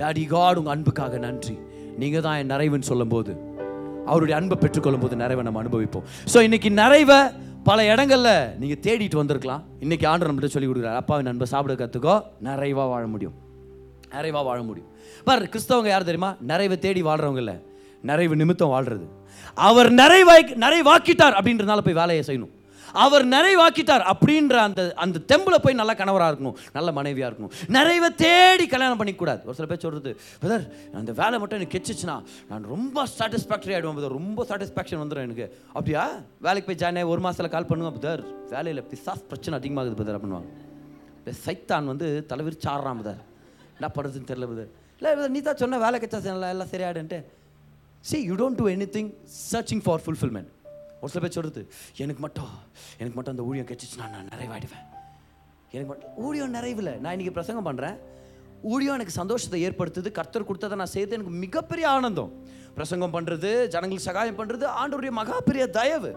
டாடி 0.00 0.24
காட் 0.34 0.58
உங்க 0.60 0.70
அன்புக்காக 0.76 1.18
நன்றி. 1.26 1.56
நீங்கள் 2.02 2.24
தான் 2.26 2.38
என் 2.40 2.52
நிறைவுன்னு 2.52 2.90
சொல்லும்போது 2.90 3.32
அவருடைய 4.10 4.34
அன்பை 4.40 4.56
பெற்றுக்கொள்ளும் 4.64 5.04
போது 5.04 5.14
நிறைவை 5.22 5.42
நம்ம 5.48 5.60
அனுபவிப்போம். 5.62 6.06
ஸோ 6.32 6.40
இன்னைக்கு 6.46 6.70
நிறைவை 6.82 7.18
பல 7.68 7.84
இடங்களில் 7.92 8.34
நீங்கள் 8.62 8.80
தேடிட்டு 8.86 9.20
வந்திருக்கலாம். 9.20 9.62
இன்னைக்கு 9.84 10.06
ஆண்டு 10.10 10.26
நம்மகிட்ட 10.28 10.54
சொல்லி 10.54 10.68
கொடுக்குறாரு 10.70 11.00
அப்பாவின் 11.02 11.30
அன்பை 11.32 11.46
சாப்பிட 11.52 11.74
கற்றுக்கோ 11.82 12.16
நிறைவாக 12.48 12.88
வாழ 12.94 13.04
முடியும். 13.14 13.36
நிறைவாக 14.16 14.44
வாழ 14.48 14.58
முடியும். 14.70 14.90
பாரு 15.28 15.48
கிறிஸ்தவங்க 15.52 15.90
யார் 15.92 16.08
தெரியுமா? 16.10 16.30
நிறைவை 16.50 16.76
தேடி 16.86 17.02
வாழ்கிறவங்க 17.08 17.42
இல்லை. 17.44 17.56
நிறைவு 18.10 18.34
நிமித்தம் 18.42 18.72
வாழ்கிறது 18.74 19.06
அவர் 19.68 19.88
நிறைவாய் 20.00 20.44
நிறைவாக்கிட்டார் 20.64 21.36
அப்படின்றதுனால 21.38 21.82
போய் 21.86 22.00
வேலையை 22.02 22.22
செய்யணும். 22.28 22.53
அவர் 23.02 23.24
நிறைவாக்கிட்டார் 23.34 24.04
அப்படின்ற 24.12 24.56
அந்த 24.66 24.80
அந்த 25.04 25.22
தெம்புல 25.30 25.56
போய் 25.64 25.78
நல்ல 25.80 25.92
கணவராக 26.00 26.30
இருக்கணும் 26.32 26.56
நல்ல 26.76 26.88
மனைவியாக 26.98 27.28
இருக்கணும். 27.30 27.52
நிறைவை 27.76 28.10
தேடி 28.24 28.66
கல்யாணம் 28.74 29.00
பண்ணிக்கூடாது. 29.00 29.40
ஒரு 29.48 29.56
சில 29.58 29.66
பேர் 29.70 29.82
சொல்கிறது 29.84 30.10
பிரதர் 30.42 30.64
அந்த 31.00 31.12
வேலை 31.20 31.36
மட்டும் 31.42 31.58
எனக்கு 31.60 31.76
கெச்சிச்சுன்னா 31.76 32.16
நான் 32.50 32.68
ரொம்ப 32.74 33.06
சாட்டிஸ்ஃபேக்டரி 33.18 33.74
ஆகிடுவேன் 33.76 33.98
பிரதர் 33.98 34.16
ரொம்ப 34.20 34.46
சாட்டிஸ்ஃபேக்ஷன் 34.50 35.02
வந்துடும் 35.02 35.26
எனக்கு. 35.28 35.46
அப்படியா? 35.76 36.04
வேலைக்கு 36.48 36.68
போய் 36.70 36.80
ஜாயின் 36.82 37.00
ஆகி 37.02 37.12
ஒரு 37.14 37.22
மாதத்தில் 37.26 37.54
கால் 37.56 37.70
பண்ணுவேன் 37.72 37.96
பிரதர் 37.98 38.22
வேலையில் 38.54 38.84
பிசாஸ் 38.92 39.24
பிரச்சனை 39.30 39.54
அதிகமாகுது 39.60 39.98
பிரதர் 40.00 40.22
பண்ணுவாங்க 40.24 40.50
சைத்தான் 41.44 41.86
வந்து 41.92 42.08
தலைவிரிச்சு 42.30 42.68
ஆடுறான் 42.72 42.98
பிரதர் 43.00 43.22
என்ன 43.76 43.88
பண்ணுறதுன்னு 43.94 44.28
தெரியல 44.30 44.48
பிரதர் 44.50 44.72
இல்லை 45.00 45.28
நீ 45.34 45.40
தான் 45.46 45.60
சொன்ன 45.62 45.78
வேலை 45.84 45.98
கெச்சா 46.02 46.20
எல்லாம் 46.34 46.52
எல்லாம் 46.54 46.70
சரியாடுன்ட்டு 46.74 47.18
see 48.04 48.18
you 48.30 48.34
don't 48.40 48.60
do 48.60 48.66
anything 48.96 49.10
searching 49.52 49.82
for 49.86 50.02
fulfilment 50.04 50.50
ஒரு 51.04 51.12
சில 51.12 51.22
பேர் 51.24 51.36
சொல்கிறது 51.36 51.62
எனக்கு 52.04 52.22
மட்டும் 52.26 52.50
எனக்கு 53.00 53.16
மட்டும் 53.18 53.34
அந்த 53.34 53.46
ஊழியம் 53.48 53.68
கிடச்சிச்சுன்னா 53.70 54.08
நான் 54.16 54.28
நிறைவாயிடுவேன். 54.32 54.84
எனக்கு 55.72 55.88
மட்டும் 55.92 56.12
ஊழியம் 56.24 56.54
நிறைவில் 56.56 56.92
நான் 57.02 57.14
இன்றைக்கி 57.14 57.34
பிரசங்கம் 57.38 57.68
பண்ணுறேன் 57.68 57.96
ஊழியம் 58.72 58.96
எனக்கு 58.98 59.14
சந்தோஷத்தை 59.20 59.58
ஏற்படுத்துது. 59.68 60.10
கர்த்தர் 60.18 60.48
கொடுத்ததை 60.50 60.76
நான் 60.82 60.94
செய்து 60.96 61.16
எனக்கு 61.16 61.34
மிகப்பெரிய 61.44 61.86
ஆனந்தம். 61.96 62.30
பிரசங்கம் 62.76 63.14
பண்ணுறது 63.16 63.50
ஜனங்களுக்கு 63.74 64.08
சகாயம் 64.10 64.38
பண்ணுறது 64.38 64.64
ஆண்டோருடைய 64.82 65.12
மகாபெரிய 65.20 65.64
தயவு. 65.78 66.12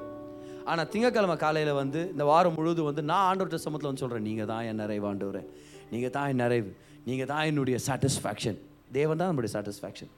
ஆனால் 0.71 0.87
திங்கக்கிழமை 0.93 1.35
காலையில் 1.43 1.79
வந்து 1.81 1.99
இந்த 2.13 2.23
வாரம் 2.29 2.55
முழுவதும் 2.57 2.87
வந்து 2.89 3.03
நான் 3.11 3.25
ஆண்டவர்கிட்ட 3.29 3.65
சமத்தில் 3.65 3.89
வந்து 3.89 4.03
சொல்கிறேன் 4.03 4.27
நீங்கள் 4.29 4.49
தான் 4.51 4.65
என் 4.69 4.81
நிறைவு 4.83 5.43
நீங்கள் 5.91 6.13
தான் 6.15 6.29
என் 6.31 6.41
நிறைவு. 6.43 6.71
நீங்கள் 7.09 7.29
தான் 7.31 7.45
என்னுடைய 7.49 7.77
சாட்டிஸ்ஃபேக்ஷன் 7.87 8.57
தேவன் 8.95 9.19
தான் 9.19 9.29
நம்முடைய 9.31 9.51
சாட்டிஸ்ஃபேக்ஷன் 9.55 10.11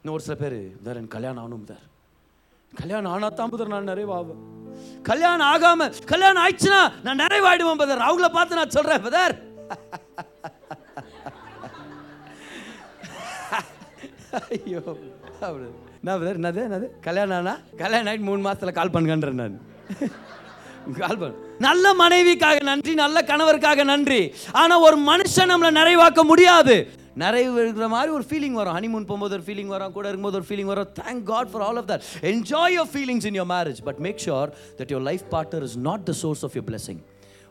இன்னும் 0.00 0.14
ஒரு 0.16 0.24
சில 0.26 0.36
பேர் 0.42 0.58
தர் 0.86 0.98
என் 1.00 1.10
கல்யாணம் 1.14 1.40
ஆகணும் 1.42 1.66
சார் 1.70 1.84
கல்யாணம் 2.78 3.12
ஆனா 3.12 3.28
தான் 3.28 3.52
புதர் 3.52 3.72
நான் 3.74 3.90
நிறைவாவேன். 3.92 4.40
கல்யாணம் 5.08 5.48
ஆகாம 5.52 5.88
கல்யாணம் 6.10 6.42
ஆயிடுச்சுன்னா 6.42 6.80
நான் 7.06 7.20
நிறைவாயிடுவேன் 7.22 7.80
பதர் 7.82 8.06
அவங்கள 8.08 8.28
பார்த்து 8.36 8.58
நான் 8.60 8.76
சொல்றேன் 8.76 9.04
பதர் 9.06 9.34
ஐயோ 14.54 14.80
அப்படி. 15.46 15.66
என்ன 16.00 16.12
பதர் 16.20 16.38
என்னது 16.40 16.60
என்னது? 16.68 16.86
கல்யாணம் 17.06 17.38
ஆனா 17.40 17.54
கல்யாணம் 17.82 18.10
ஆகிட்டு 18.10 18.28
மூணு 18.28 18.40
மாசத்துல 18.46 18.72
கால் 18.78 18.94
பண்ணுங்கன்றேன் 18.94 19.40
நான். 19.42 19.58
கால் 21.00 21.18
பண்ண. 21.20 21.34
நல்ல 21.66 21.86
மனைவிக்காக 22.02 22.58
நன்றி 22.70 22.92
நல்ல 23.02 23.20
கணவருக்காக 23.30 23.84
நன்றி. 23.92 24.20
ஆனா 24.60 24.74
ஒரு 24.86 24.96
மனுஷன் 25.10 25.50
நம்மளை 25.52 25.72
நிறைவாக்க 25.80 26.20
முடியாது. 26.30 26.76
நிறைவு 27.22 27.56
இருக்கிற 27.62 27.86
மாதிரி 27.94 28.10
ஒரு 28.16 28.24
ஃபீலிங் 28.30 28.56
வரும். 28.60 28.74
ஹனிமூன் 28.78 29.06
போகும்போது 29.10 29.34
ஒரு 29.38 29.44
ஃபீலிங் 29.46 29.72
வரும் 29.74 29.94
கூட 29.96 30.04
இருக்கும்போது 30.08 30.38
ஒரு 30.40 30.46
ஃபீலிங் 30.48 30.70
வரும். 30.72 30.90
Thank 31.00 31.22
God 31.32 31.50
for 31.52 31.64
all 31.68 31.80
of 31.82 31.88
that 31.92 32.04
enjoy 32.32 32.74
your 32.78 32.90
feelings 32.96 33.26
in 33.30 33.38
your 33.40 33.50
marriage 33.54 33.80
but 33.88 34.02
make 34.06 34.20
sure 34.26 34.50
that 34.80 34.92
your 34.94 35.06
life 35.10 35.24
partner 35.34 35.66
is 35.68 35.78
not 35.88 36.04
the 36.10 36.14
source 36.24 36.44
of 36.48 36.56
your 36.58 36.68
blessing 36.70 37.02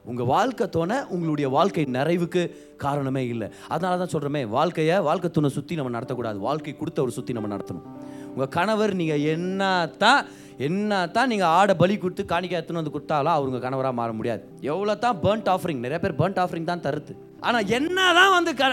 உங்கள் 0.09 0.29
வாழ்க்கை 0.33 0.65
துணை 0.75 0.97
உங்களுடைய 1.15 1.47
வாழ்க்கை 1.55 1.83
நிறைவுக்கு 1.95 2.41
காரணமே 2.83 3.23
இல்லை. 3.33 3.47
அதனால 3.73 3.97
தான் 4.01 4.11
சொல்கிறோமே 4.13 4.41
வாழ்க்கையை 4.57 4.95
வாழ்க்கை 5.07 5.29
துணை 5.37 5.49
சுற்றி 5.57 5.75
நம்ம 5.79 5.91
நடத்தக்கூடாது. 5.97 6.37
வாழ்க்கை 6.47 6.73
கொடுத்த 6.77 7.01
ஒரு 7.05 7.11
சுற்றி 7.17 7.33
நம்ம 7.37 7.49
நடத்தணும். 7.55 7.87
உங்கள் 8.33 8.53
கணவர் 8.57 8.93
நீங்கள் 9.01 9.23
என்ன 9.33 9.61
தான் 10.03 10.25
என்ன 10.67 11.07
தான் 11.15 11.29
நீங்கள் 11.31 11.51
ஆடை 11.57 11.73
பலி 11.81 11.97
கொடுத்து 11.97 12.23
காணிக்கை 12.31 12.55
எடுத்துன்னு 12.59 12.81
வந்து 12.81 12.95
கொடுத்தாலும் 12.95 13.35
அவர் 13.35 13.49
உங்கள் 13.49 13.65
கணவராக 13.65 13.95
மாற 13.99 14.11
முடியாது. 14.19 14.43
எவ்வளோ 14.71 14.95
தான் 15.05 15.19
பேர்ன்ட் 15.25 15.49
ஆஃபரிங் 15.55 15.83
நிறைய 15.85 15.99
பேர் 16.05 16.19
பேர்ன்ட் 16.21 16.41
ஆஃபரிங் 16.45 16.69
தான் 16.71 16.85
தருது. 16.87 17.15
ஆனால் 17.47 17.69
என்ன 17.77 17.97
தான் 18.19 18.33
வந்து 18.37 18.51
க 18.61 18.65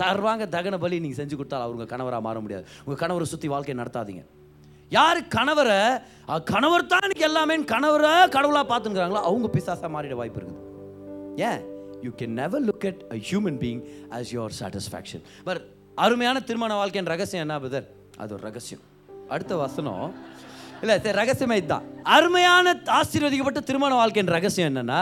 சர்வாங்க 0.00 0.44
தகன 0.56 0.78
பலி 0.84 0.96
நீங்கள் 1.04 1.20
செஞ்சு 1.20 1.36
கொடுத்தாலும் 1.38 1.64
அவர் 1.66 1.76
உங்கள் 1.76 1.92
கணவராக 1.92 2.22
மாற 2.26 2.40
முடியாது. 2.44 2.64
உங்கள் 2.86 3.00
கணவரை 3.02 3.26
சுற்றி 3.32 3.48
வாழ்க்கையை 3.54 3.76
நடத்தாதீங்க. 3.82 4.22
யார் 4.96 5.20
கணவரை 5.36 5.80
கணவர் 6.52 6.90
தான் 6.92 7.04
எனக்கு 7.06 7.26
எல்லாமே 7.28 7.54
கணவரை 7.74 8.12
கடவுளாக 8.36 8.66
பார்த்துங்கிறாங்களோ 8.72 9.22
அவங்க 9.30 9.48
பிசாசாக 9.56 9.90
மாறிட 9.94 10.16
வாய்ப்பு 10.20 10.40
இருக்குது. 10.40 10.62
ஏன்? 11.48 11.60
You 12.06 12.10
can 12.20 12.36
never 12.42 12.64
look 12.68 12.86
at 12.90 13.02
a 13.16 13.18
human 13.28 13.58
being 13.64 13.80
as 14.16 14.32
your 14.36 14.56
satisfaction 14.60 15.24
but 15.48 15.62
அருமையான 16.06 16.40
திருமண 16.48 16.72
வாழ்க்கையின் 16.80 17.12
ரகசியம் 17.14 17.44
என்ன 17.46 17.58
பிரதர் 17.64 17.86
அது 18.22 18.30
ஒரு 18.36 18.42
ரகசியம். 18.48 18.82
அடுத்த 19.34 19.52
வசனம். 19.64 20.06
இல்லை 20.82 20.94
சரி 21.04 21.16
ரகசியமே 21.22 21.56
இதுதான். 21.60 21.84
அருமையான 22.16 22.74
ஆசீர்வதிக்கப்பட்ட 22.98 23.60
திருமண 23.68 23.92
வாழ்க்கையின் 24.00 24.34
ரகசியம் 24.36 24.68
என்னென்னா 24.70 25.00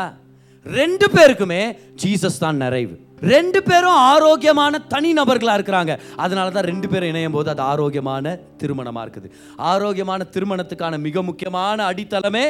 ரெண்டு 0.66 1.06
பேருக்குமே 1.14 1.62
ஜீசஸ் 2.02 2.38
தான் 2.44 2.56
நிறைவு. 2.56 2.94
ரெண்டு 3.32 3.62
பேரும் 3.62 3.98
ஆரோக்கியமான 4.12 4.78
தனி 4.92 5.12
நபர்களாக 5.12 5.58
இருக்கிறாங்க. 5.58 5.92
அதனால 6.16 6.50
தான் 6.50 6.66
ரெண்டு 6.70 6.88
பேரும் 6.88 7.08
இணையும் 7.12 7.36
போது 7.36 7.50
அது 7.50 7.62
ஆரோக்கியமான 7.62 8.34
திருமணமாக 8.60 9.04
இருக்குது. 9.04 9.28
ஆரோக்கியமான 9.56 10.26
திருமணத்துக்கான 10.34 10.98
மிக 10.98 11.22
முக்கியமான 11.22 11.78
அடித்தளமே 11.90 12.44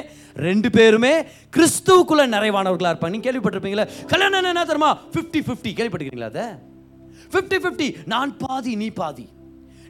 ரெண்டு 0.47 0.71
பேருமே 0.71 1.15
கிறிஸ்துவுக்குள்ள 1.57 2.27
நிறைவானவர்களாக 2.35 2.93
இருப்பாங்க. 2.95 3.15
நீங்கள் 3.17 3.29
கேள்விப்பட்டிருப்பீங்களா? 3.29 3.87
கல்யாணம் 4.13 4.51
என்ன 4.53 4.65
தெரியுமா? 4.65 4.93
ஃபிஃப்டி 5.15 5.43
ஃபிஃப்டி 5.49 5.73
கேள்விப்பட்டிருக்கீங்களா 5.79 6.31
அதை? 6.35 6.47
ஃபிஃப்டி 7.33 7.59
ஃபிஃப்டி 7.65 7.89
நான் 8.15 8.37
பாதி 8.37 8.75
நீ 8.77 8.91
பாதி. 8.91 9.27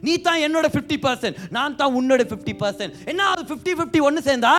நீ 0.01 0.15
தான் 0.17 0.43
என்னோட 0.47 0.67
ஃபிஃப்டி 0.73 0.97
பர்சன்ட் 1.07 1.37
நான் 1.51 1.75
தான் 1.75 1.95
உன்னோட 2.01 2.23
ஃபிஃப்டி 2.31 2.55
பர்சன்ட் 2.63 2.93
என்ன 3.05 3.23
ஆகுது? 3.29 3.47
ஃபிஃப்டி 3.51 3.73
ஃபிஃப்டி 3.79 4.01
ஒன்று 4.01 4.27
சேர்ந்தா? 4.29 4.53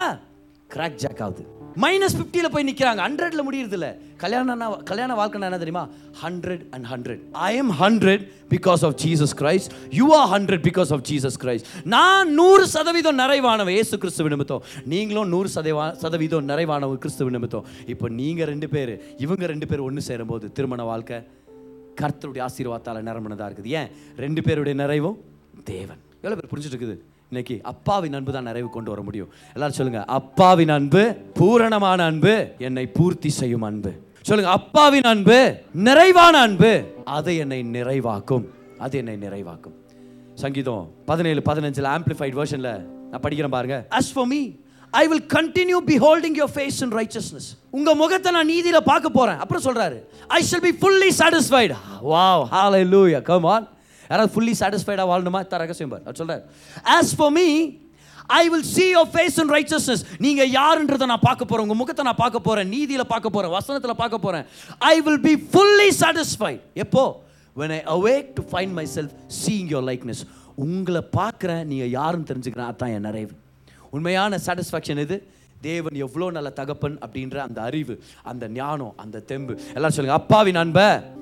கிராக் 0.71 0.99
ஜாக் 1.05 1.23
ஆகுது. 1.27 1.45
மைனஸ் 1.85 2.17
ஃபிஃப்டியில் 2.19 2.53
போய் 2.55 2.67
நிற்கிறாங்க 2.69 3.01
ஹண்ட்ரட்ல 3.07 3.43
முடியுறது 3.47 3.91
கல்யாணம்னா 4.23 4.67
கல்யாண 4.91 5.15
வாழ்க்கை 5.19 5.41
என்ன 5.49 5.59
தெரியுமா? 5.63 5.83
Hundred 6.23 6.63
and 6.75 6.87
hundred 6.93 7.21
I 7.49 7.51
am 7.63 7.73
hundred 7.81 8.23
because 8.55 8.83
of 8.89 8.95
Jesus 9.03 9.35
Christ 9.41 9.73
you 9.99 10.07
are 10.19 10.29
hundred 10.35 10.63
because 10.69 10.91
of 10.95 11.03
Jesus 11.09 11.39
Christ 11.43 11.67
நான் 11.95 12.31
நூறு 12.39 12.65
சதவீதம் 12.75 13.19
நிறைவானவ 13.23 13.71
இயேசு 13.77 13.99
கிறிஸ்துவ 14.03 14.29
நிமித்தம். 14.35 14.63
நீங்களும் 14.93 15.29
நூறு 15.35 15.51
சதவா 15.57 15.87
சதவீதம் 16.03 16.49
நிறைவானவ 16.53 16.97
கிறிஸ்துவ 17.05 17.31
நிமித்தம். 17.37 17.67
இப்போ 17.95 18.09
நீங்கள் 18.21 18.49
ரெண்டு 18.53 18.69
பேர் 18.75 18.93
இவங்க 19.25 19.47
ரெண்டு 19.53 19.69
பேர் 19.73 19.85
ஒன்று 19.89 20.03
சேரும்போது 20.09 20.53
திருமண 20.59 20.83
வாழ்க்கை 20.93 21.19
கர்த்தருடைய 22.01 22.45
ஆசீர்வாதத்தால் 22.49 23.07
நிரம்பினதாக 23.11 23.49
இருக்குது. 23.51 23.73
ஏன்? 23.81 23.91
ரெண்டு 24.25 24.43
பேருடைய 24.49 24.77
நிறைவும் 24.83 25.19
தேவன். 25.75 26.01
எவ்வளோ 26.23 26.37
பேர் 26.41 26.51
புரிஞ்சுட்டு 26.53 26.77
இருக்குது? 26.77 26.97
இன்னைக்கு 27.31 27.55
அப்பாவின் 27.71 28.17
அன்பு 28.17 28.33
தான் 28.35 28.47
நிறைவு 28.49 28.69
கொண்டு 28.75 28.91
வர 28.93 29.01
முடியும். 29.07 29.31
எல்லாரும் 29.55 29.77
சொல்லுங்க 29.79 30.03
அப்பாவின் 30.19 30.73
அன்பு 30.75 31.03
பூரணமான 31.39 32.05
அன்பு 32.11 32.35
என்னை 32.67 32.85
பூர்த்தி 32.99 33.31
செய்யும் 33.39 33.67
அன்பு. 33.69 33.93
சொல்லுங்க 34.29 34.51
அப்பாவின் 34.59 35.09
அன்பு 35.13 35.39
நிறைவான 35.89 36.35
அன்பு 36.47 36.71
அது 37.17 37.33
என்னை 37.45 37.59
நிறைவாக்கும். 37.77 38.45
அது 38.85 38.95
என்னை 39.03 39.17
நிறைவாக்கும். 39.25 39.77
சங்கீதம் 40.45 40.87
பதினேழு 41.11 41.43
பதினஞ்சில் 41.51 41.91
ஆம்பிளிஃபைட் 41.97 42.39
வெர்ஷனில் 42.41 42.73
நான் 43.11 43.25
படிக்கிறேன் 43.27 43.57
பாருங்க. 43.57 43.79
As 43.99 44.13
for 44.15 44.31
me 44.35 44.41
I 45.03 45.05
will 45.11 45.27
continue 45.37 45.79
be 45.91 45.97
holding 46.07 46.37
your 46.41 46.53
face 46.57 46.81
in 46.87 46.95
righteousness 47.01 47.49
உங்க 47.79 47.91
முகத்தை 48.03 48.31
நான் 48.37 48.51
நீதியில 48.55 48.81
பார்க்க 48.91 49.19
போறேன். 49.19 49.41
அப்புறம் 49.45 49.65
சொல்றாரு 49.69 49.99
I 50.39 50.41
shall 50.51 50.67
be 50.69 50.75
fully 50.83 51.11
satisfied 51.21 51.75
wow 52.13 52.45
hallelujah 52.57 53.21
come 53.31 53.49
on 53.55 53.67
யாராவது 54.11 54.33
ஃபுல்லி 54.35 54.55
சாட்டிஸ்ஃபைடாக 54.61 55.07
வாழணுமா? 55.13 55.41
தர 55.53 55.59
ரகசியம் 55.65 55.93
பார். 55.95 56.05
அவர் 56.07 56.19
சொல்கிறார் 56.21 56.45
as 56.97 57.13
for 57.19 57.35
me 57.39 57.49
I 58.41 58.43
will 58.53 58.67
see 58.77 58.85
your 58.97 59.11
face 59.15 59.37
and 59.41 59.53
righteousness 59.57 60.03
நீங்கள் 60.25 60.51
யாருன்றதை 60.59 61.07
நான் 61.13 61.25
பார்க்க 61.29 61.51
போகிறேன் 61.51 61.65
உங்கள் 61.67 61.81
முகத்தை 61.83 62.05
நான் 62.09 62.21
பார்க்க 62.23 62.47
போகிறேன் 62.49 62.69
நீதியில் 62.75 63.11
பார்க்க 63.13 63.35
போகிறேன் 63.37 63.55
வசனத்தில் 63.59 64.01
பார்க்க 64.03 64.25
போகிறேன் 64.27 64.45
I 64.93 64.95
will 65.07 65.23
be 65.29 65.35
fully 65.53 65.89
satisfied 66.03 66.61
எப்போ? 66.85 67.05
When 67.57 67.75
I 67.79 67.81
awake 67.97 68.29
to 68.39 68.45
find 68.53 68.75
myself 68.97 69.15
seeing 69.43 69.71
your 69.75 69.87
likeness 69.91 70.23
உங்களை 70.65 71.03
பார்க்குறேன் 71.19 71.65
நீங்கள் 71.71 71.93
யாருன்னு 71.99 72.29
தெரிஞ்சுக்கிறேன். 72.31 72.71
அதான் 72.73 72.93
என் 72.97 73.07
நிறைவு. 73.09 73.35
உண்மையான 73.91 74.39
சாட்டிஸ்ஃபேக்ஷன் 74.47 75.01
இது 75.07 75.17
தேவன் 75.69 76.01
எவ்வளோ 76.07 76.27
நல்ல 76.37 76.49
தகப்பன் 76.61 76.97
அப்படின்ற 77.05 77.37
அந்த 77.47 77.59
அறிவு 77.69 77.95
அந்த 78.31 78.45
ஞானம் 78.59 78.95
அந்த 79.05 79.23
தெம்பு. 79.31 79.55
எல்லாரும் 79.77 79.97
சொல்லுங்க 79.97 80.19
அப்பாவின் 80.21 80.61
அன்ப 80.63 80.81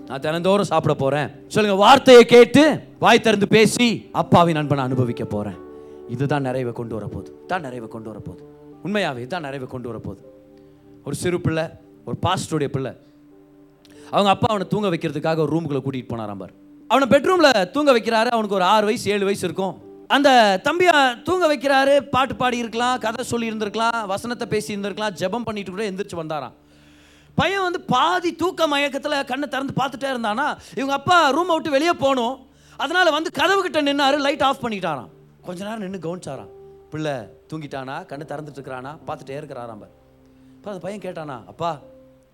நான் 0.08 0.24
தினந்தோறும் 0.24 0.70
சாப்பிட 0.72 0.94
போறேன். 1.02 1.28
சொல்லுங்க 1.54 1.76
வார்த்தையை 1.84 2.24
கேட்டு 2.34 2.64
வாய் 3.04 3.24
திறந்து 3.26 3.48
பேசி 3.56 3.88
அப்பாவின் 4.22 4.60
அன்பை 4.62 4.76
நான் 4.78 4.90
அனுபவிக்க 4.90 5.24
போறேன். 5.36 5.58
இதுதான் 6.14 6.46
நிறைவை 6.48 6.72
கொண்டு 6.80 6.94
வரப்போகுது. 6.98 7.30
தான் 7.50 7.64
நிறைவை 7.66 7.88
கொண்டு 7.94 8.08
வரப்போகுது. 8.12 8.42
உண்மையாகவே 8.86 9.26
தான் 9.34 9.44
நிறைவை 9.48 9.66
கொண்டு 9.74 9.88
வரப்போகுது. 9.90 10.22
ஒரு 11.06 11.16
சிறு 11.22 11.38
பிள்ளை 11.44 11.64
ஒரு 12.08 12.16
பாஸ்டருடைய 12.24 12.70
பிள்ளை 12.74 12.92
அவங்க 14.14 14.30
அப்பா 14.32 14.48
அவனை 14.52 14.66
தூங்க 14.72 14.88
வைக்கிறதுக்காக 14.92 15.42
ஒரு 15.44 15.52
ரூமுக்குள்ள 15.54 15.80
கூட்டிகிட்டு 15.84 16.12
போனாராம் 16.12 16.40
பார். 16.42 16.52
அவனை 16.90 17.06
பெட்ரூமில் 17.12 17.70
தூங்க 17.74 17.90
வைக்கிறாரு. 17.96 18.28
அவனுக்கு 18.34 18.58
ஒரு 18.58 18.66
ஆறு 18.74 18.84
வயசு 18.88 19.06
ஏழு 19.14 19.24
வயசு 19.28 19.44
இருக்கும். 19.48 19.74
அந்த 20.14 20.30
தம்பியை 20.66 20.96
தூங்க 21.26 21.44
வைக்கிறாரு 21.50 21.94
பாட்டு 22.14 22.34
பாடி 22.40 22.56
இருக்கலாம் 22.62 23.00
கதை 23.04 23.22
சொல்லி 23.30 23.46
இருந்திருக்கலாம் 23.50 24.00
வசனத்தை 24.12 24.46
பேசி 24.52 24.70
இருந்திருக்கலாம் 24.74 25.14
ஜெபம் 25.20 25.46
பண்ணிட்டு 25.46 25.70
கூட 25.74 25.84
எந்திரிச்சு 25.90 26.18
வந்தாராம். 26.20 26.54
பையன் 27.38 27.64
வந்து 27.66 27.80
பாதி 27.92 28.30
தூக்க 28.42 28.66
மயக்கத்தில் 28.72 29.16
கண்ணை 29.30 29.46
திறந்து 29.54 29.74
பார்த்துட்டே 29.78 30.08
இருந்தானா 30.14 30.46
இவங்க 30.78 30.94
அப்பா 30.98 31.16
ரூமை 31.36 31.54
விட்டு 31.56 31.74
வெளியே 31.76 31.94
போகணும் 32.04 32.36
அதனால் 32.84 33.14
வந்து 33.16 33.30
கதவு 33.40 33.60
கிட்ட 33.66 33.80
நின்னாரு 33.88 34.16
லைட் 34.26 34.44
ஆஃப் 34.48 34.62
பண்ணிட்டாராம். 34.64 35.10
கொஞ்ச 35.46 35.60
நேரம் 35.66 35.84
நின்று 35.84 36.00
கவனிச்சாராம். 36.06 36.50
பிள்ளை 36.92 37.14
தூங்கிட்டானா 37.50 37.96
கண்ணு 38.10 38.24
திறந்துட்டு 38.32 38.58
இருக்கிறானா 38.60 38.92
பார்த்துட்டே 39.06 39.38
இருக்கிறாராம் 39.40 39.80
பார். 39.82 39.94
அப்போ 40.56 40.70
அந்த 40.72 40.82
பையன் 40.84 41.04
கேட்டானா 41.06 41.36
அப்பா 41.52 41.70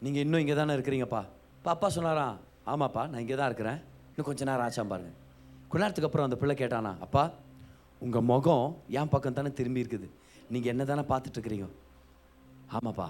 நீங்கள் 0.06 0.22
இன்னும் 0.24 0.42
இங்கே 0.42 0.56
தானே 0.60 0.74
இருக்கிறீங்கப்பா? 0.78 1.22
அப்பா 1.58 1.70
அப்பா 1.76 1.88
சொன்னாராம் 1.96 2.36
ஆமாப்பா 2.72 3.04
நான் 3.10 3.22
இங்கே 3.24 3.36
தான் 3.40 3.50
இருக்கிறேன். 3.50 3.78
இன்னும் 4.10 4.28
கொஞ்ச 4.28 4.44
நேரம் 4.50 4.66
ஆச்சாம் 4.66 4.92
பாருங்க. 4.92 5.12
கொஞ்ச 5.70 5.80
நேரத்துக்கு 5.84 6.10
அப்புறம் 6.10 6.28
அந்த 6.28 6.38
பிள்ளை 6.42 6.56
கேட்டானா 6.62 6.92
அப்பா 7.06 7.24
உங்கள் 8.04 8.26
முகம் 8.30 8.66
என் 8.98 9.10
பக்கம் 9.14 9.36
தானே 9.38 9.50
திரும்பி 9.58 9.82
இருக்குது. 9.82 10.06
நீங்கள் 10.52 10.72
என்ன 10.72 10.82
தானே 10.90 11.02
பார்த்துட்டு 11.10 11.36
இருக்கிறீங்க? 11.38 11.66
ஆமாப்பா 12.76 13.08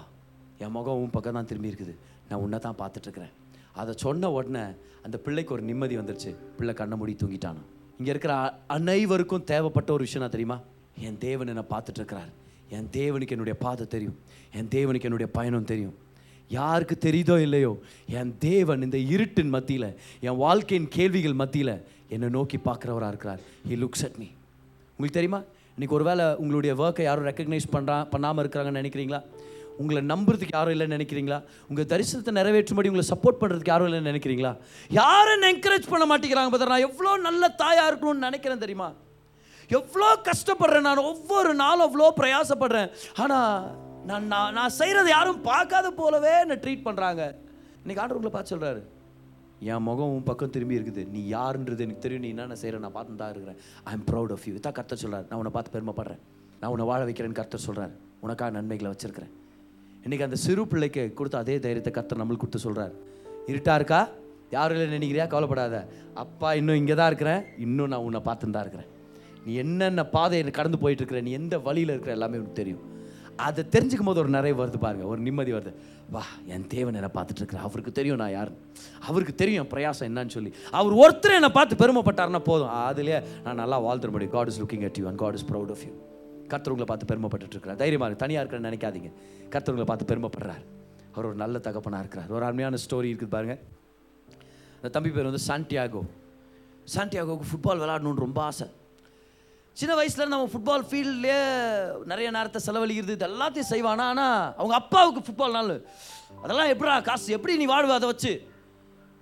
என் 0.63 0.73
முகம் 0.77 0.99
உன் 1.01 1.13
பக்கம் 1.15 1.37
தான் 1.37 1.49
திரும்பி 1.51 1.71
இருக்குது. 1.71 1.93
நான் 2.29 2.41
உன்னை 2.45 2.57
தான் 2.65 2.79
பார்த்துட்ருக்குறேன் 2.81 3.33
அதை 3.81 3.91
சொன்ன 4.03 4.31
உடனே 4.37 4.63
அந்த 5.05 5.17
பிள்ளைக்கு 5.25 5.53
ஒரு 5.55 5.63
நிம்மதி 5.69 5.95
வந்துருச்சு. 5.99 6.31
பிள்ளை 6.57 6.73
கண்ணை 6.79 6.95
மூடி 6.99 7.13
தூங்கிட்டானா. 7.21 7.61
இங்கே 7.99 8.11
இருக்கிற 8.13 8.33
அனைவருக்கும் 8.75 9.47
தேவைப்பட்ட 9.51 9.89
ஒரு 9.95 10.05
விஷயம் 10.07 10.23
நான் 10.25 10.35
தெரியுமா? 10.35 10.57
என் 11.07 11.19
தேவன் 11.27 11.51
என்னை 11.53 11.65
பார்த்துட்ருக்கிறார் 11.73 12.31
என் 12.77 12.89
தேவனுக்கு 12.97 13.35
என்னுடைய 13.35 13.55
பாதை 13.63 13.85
தெரியும். 13.95 14.17
என் 14.57 14.69
தேவனுக்கு 14.75 15.07
என்னுடைய 15.09 15.29
பயணம் 15.37 15.69
தெரியும். 15.71 15.95
யாருக்கு 16.57 16.95
தெரியுதோ 17.07 17.35
இல்லையோ 17.45 17.71
என் 18.19 18.31
தேவன் 18.49 18.81
இந்த 18.87 18.97
இருட்டின் 19.13 19.53
மத்தியில் 19.55 19.89
என் 20.27 20.39
வாழ்க்கையின் 20.43 20.91
கேள்விகள் 20.97 21.39
மத்தியில் 21.41 21.75
என்னை 22.15 22.29
நோக்கி 22.37 22.57
பார்க்குறவராக 22.67 23.11
இருக்கிறார். 23.13 23.41
ஹி 23.69 23.77
லுக்ஸ் 23.83 24.05
அட் 24.07 24.19
மீ 24.21 24.29
உங்களுக்கு 25.01 25.19
தெரியுமா? 25.19 25.39
இன்னைக்கு 25.75 25.95
ஒருவேளை 25.97 26.25
உங்களுடைய 26.41 26.71
ஒர்க்கை 26.81 27.03
யாரும் 27.05 27.27
ரெக்கக்னைஸ் 27.27 27.65
பண்ணுறா 27.75 27.95
பண்ணாமல் 28.11 28.41
இருக்கிறாங்கன்னு 28.43 28.81
நினைக்கிறீங்களா? 28.81 29.19
உங்களை 29.81 30.01
நம்புறதுக்கு 30.11 30.53
யாரும் 30.55 30.73
இல்லைன்னு 30.75 30.95
நினைக்கிறீங்களா? 30.97 31.39
உங்கள் 31.69 31.87
தரிசனத்தை 31.93 32.31
நிறைவேற்றும்படி 32.37 32.89
உங்களை 32.91 33.05
சப்போர்ட் 33.11 33.39
பண்ணுறதுக்கு 33.41 33.71
யாரும் 33.73 33.87
இல்லைன்னு 33.89 34.11
நினைக்கிறீங்களா? 34.11 34.51
யாரும் 34.99 35.45
என்கரேஜ் 35.49 35.89
பண்ண 35.93 36.05
மாட்டேங்கிறாங்க 36.11 36.53
பதர் 36.55 36.73
நான் 36.73 36.85
எவ்வளோ 36.89 37.13
நல்ல 37.27 37.49
தாயாக 37.63 37.89
இருக்கணும்னு 37.91 38.27
நினைக்கிறேன் 38.27 38.63
தெரியுமா? 38.65 38.89
எவ்வளோ 39.77 40.09
கஷ்டப்படுறேன் 40.29 40.87
நான். 40.89 41.05
ஒவ்வொரு 41.13 41.53
நாளும் 41.63 41.85
அவ்வளோ 41.87 42.11
பிரயாசப்படுறேன். 42.21 42.91
ஆனால் 43.23 43.49
நான் 44.11 44.31
நான் 44.33 44.53
நான் 44.59 44.77
செய்கிறத 44.79 45.09
யாரும் 45.17 45.43
பார்க்காத 45.51 45.89
போலவே 46.01 46.35
என்னை 46.43 46.57
ட்ரீட் 46.65 46.87
பண்ணுறாங்க 46.87 47.23
இன்றைக்கி 47.83 48.01
ஆண்டவர் 48.03 48.19
உங்களை 48.21 48.35
பார்த்து 48.35 48.53
சொல்கிறாரு 48.55 48.83
என் 49.69 49.83
முகம் 49.87 50.11
உன் 50.13 50.27
பக்கம் 50.29 50.53
திரும்பி 50.53 50.77
இருக்குது. 50.77 51.01
நீ 51.13 51.19
யாருன்றது 51.33 51.83
எனக்கு 51.85 52.03
தெரியும். 52.05 52.23
நீ 52.25 52.29
என்னென்ன 52.33 52.55
செய்கிற 52.61 52.77
நான் 52.85 52.95
பார்த்து 52.97 53.19
தான் 53.23 53.31
இருக்கிறேன். 53.33 53.59
I 53.89 53.91
am 53.97 54.05
proud 54.09 54.31
of 54.35 54.45
you 54.47 54.53
இதான் 54.59 54.75
கர்த்தர் 54.77 55.01
சொல்கிறார் 55.03 55.25
நான் 55.29 55.39
உன்னை 55.41 55.53
பார்த்து 55.57 55.73
பெருமைப்படுறேன். 55.75 56.21
நான் 56.61 56.71
உன்னை 56.75 56.85
வாழ 56.91 57.01
வைக்கிறேன்னு 57.09 57.39
கர்த்தர் 57.39 57.65
சொல்கிறார் 57.67 57.93
உனக்காக 58.25 58.51
நன்மைகளை 58.57 58.89
வச்சுருக்கிறேன். 58.93 59.33
இன்றைக்கி 60.05 60.25
அந்த 60.27 60.37
சிறு 60.45 60.63
பிள்ளைக்கு 60.71 61.03
கொடுத்த 61.19 61.37
அதே 61.43 61.55
தைரியத்தை 61.65 61.93
கர்த்தர் 61.97 62.21
நம்மளுக்கு 62.21 62.43
கொடுத்து 62.45 62.65
சொல்கிறார் 62.67 62.93
இருட்டா 63.51 63.75
இருக்கா? 63.79 63.99
யாரும் 64.55 64.75
இல்லை 64.77 64.87
நினைக்கிறியா? 64.97 65.25
கவலைப்படாத. 65.33 65.75
அப்பா 66.23 66.49
இன்னும் 66.59 66.79
இங்கே 66.81 66.95
தான் 67.01 67.09
இருக்கிறேன். 67.11 67.43
இன்னும் 67.65 67.91
நான் 67.93 68.05
உன்னை 68.07 68.21
பார்த்துன்னு 68.29 68.55
தான் 68.57 68.65
இருக்கிறேன். 68.65 68.89
நீ 69.45 69.51
என்னென்ன 69.63 70.01
பாதையை 70.15 70.51
கடந்து 70.57 70.79
போயிட்டு 70.81 71.01
இருக்கிற 71.01 71.21
நீ 71.27 71.31
எந்த 71.41 71.55
வழியில் 71.67 71.93
இருக்கிற 71.93 72.13
எல்லாமே 72.17 72.39
உனக்கு 72.41 72.59
தெரியும். 72.61 72.81
அதை 73.47 73.61
தெரிஞ்சுக்கும் 73.75 74.09
போது 74.09 74.21
ஒரு 74.23 74.31
நிறைய 74.37 74.53
வருது 74.61 74.79
பாருங்க. 74.85 75.05
ஒரு 75.11 75.21
நிம்மதி 75.27 75.51
வருது. 75.57 75.71
வா 76.13 76.23
என் 76.53 76.67
தேவன் 76.67 76.97
என்னை 76.99 77.09
பார்த்துட்டு 77.13 77.41
இருக்கிற 77.41 77.61
அவருக்கு 77.61 77.91
தெரியும் 77.91 78.17
நான் 78.21 78.31
யார். 78.31 78.51
அவருக்கு 79.07 79.35
தெரியும் 79.35 79.63
என் 79.63 79.71
பிரயாசம் 79.73 80.07
என்னன்னு 80.09 80.33
சொல்லி. 80.35 80.53
அவர் 80.79 80.93
ஒருத்தர் 80.93 81.37
என்னை 81.39 81.49
பார்த்து 81.49 81.75
பெருமைப்பட்டாருன்னா 81.81 82.39
போதும். 82.49 82.73
அதுலேயே 82.87 83.19
நான் 83.43 83.61
நல்லா 83.63 83.77
வாழ்த்துற 83.81 84.11
முடியும் 84.15 84.33
God 84.37 84.47
is 84.47 84.61
looking 84.61 84.83
at 84.89 84.97
you 84.97 85.07
and 85.07 85.17
God 85.17 85.33
is 85.33 85.45
proud 85.45 85.71
of 85.75 85.83
you 85.87 85.93
கர்த்தர் 86.47 86.91
பார்த்து 86.91 87.09
பெருமைப்பட்டு 87.11 87.49
இருக்கிறார் 87.49 87.77
தைரியமா 87.77 88.09
தனியாக 88.23 88.43
இருக்கிறேன்னு 88.43 88.71
நினைக்காதீங்க. 88.71 89.11
கர்த்தர் 89.49 89.91
பார்த்து 89.91 90.09
பெருமைப்படுறார். 90.11 90.63
அவர் 91.13 91.25
ஒரு 91.29 91.35
நல்ல 91.35 91.59
தகப்பனாக 91.59 92.03
இருக்கிறார். 92.03 92.29
ஒரு 92.29 92.45
அருமையான 92.45 92.77
ஸ்டோரி 92.85 93.07
இருக்குது 93.11 93.33
பாருங்க. 93.35 93.55
அந்த 94.75 94.89
தம்பி 94.89 95.09
பேர் 95.15 95.29
வந்து 95.29 95.43
சாண்டியாகோ 95.47 96.01
சாண்டியாகோவுக்கு 96.95 97.49
ஃபுட்பால் 97.49 97.81
விளாடணுன்னு 97.81 98.23
ரொம்ப 98.25 98.41
ஆசை. 98.41 98.67
சின்ன 99.79 99.93
வயசில் 99.97 100.31
நம்ம 100.31 100.47
ஃபுட்பால் 100.51 100.83
ஃபீல்ட்லேயே 100.89 101.41
நிறைய 102.11 102.27
நேரத்தை 102.35 102.59
செலவழிக்கிறது 102.65 103.15
இது 103.17 103.25
எல்லாத்தையும் 103.29 103.69
செய்வானா? 103.73 104.05
ஆனால் 104.13 104.39
அவங்க 104.59 104.75
அப்பாவுக்கு 104.81 105.21
ஃபுட்பால் 105.25 105.55
நாள். 105.57 105.75
அதெல்லாம் 106.43 106.71
எப்படா 106.73 106.95
காசு 107.07 107.35
எப்படி 107.37 107.53
நீ 107.61 107.65
வாழ்வ 107.71 107.93
அதை 107.99 108.07
வச்சு? 108.11 108.33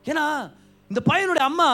ஏன்னா 0.06 0.26
இந்த 0.92 1.02
பையனுடைய 1.10 1.46
அம்மா 1.52 1.70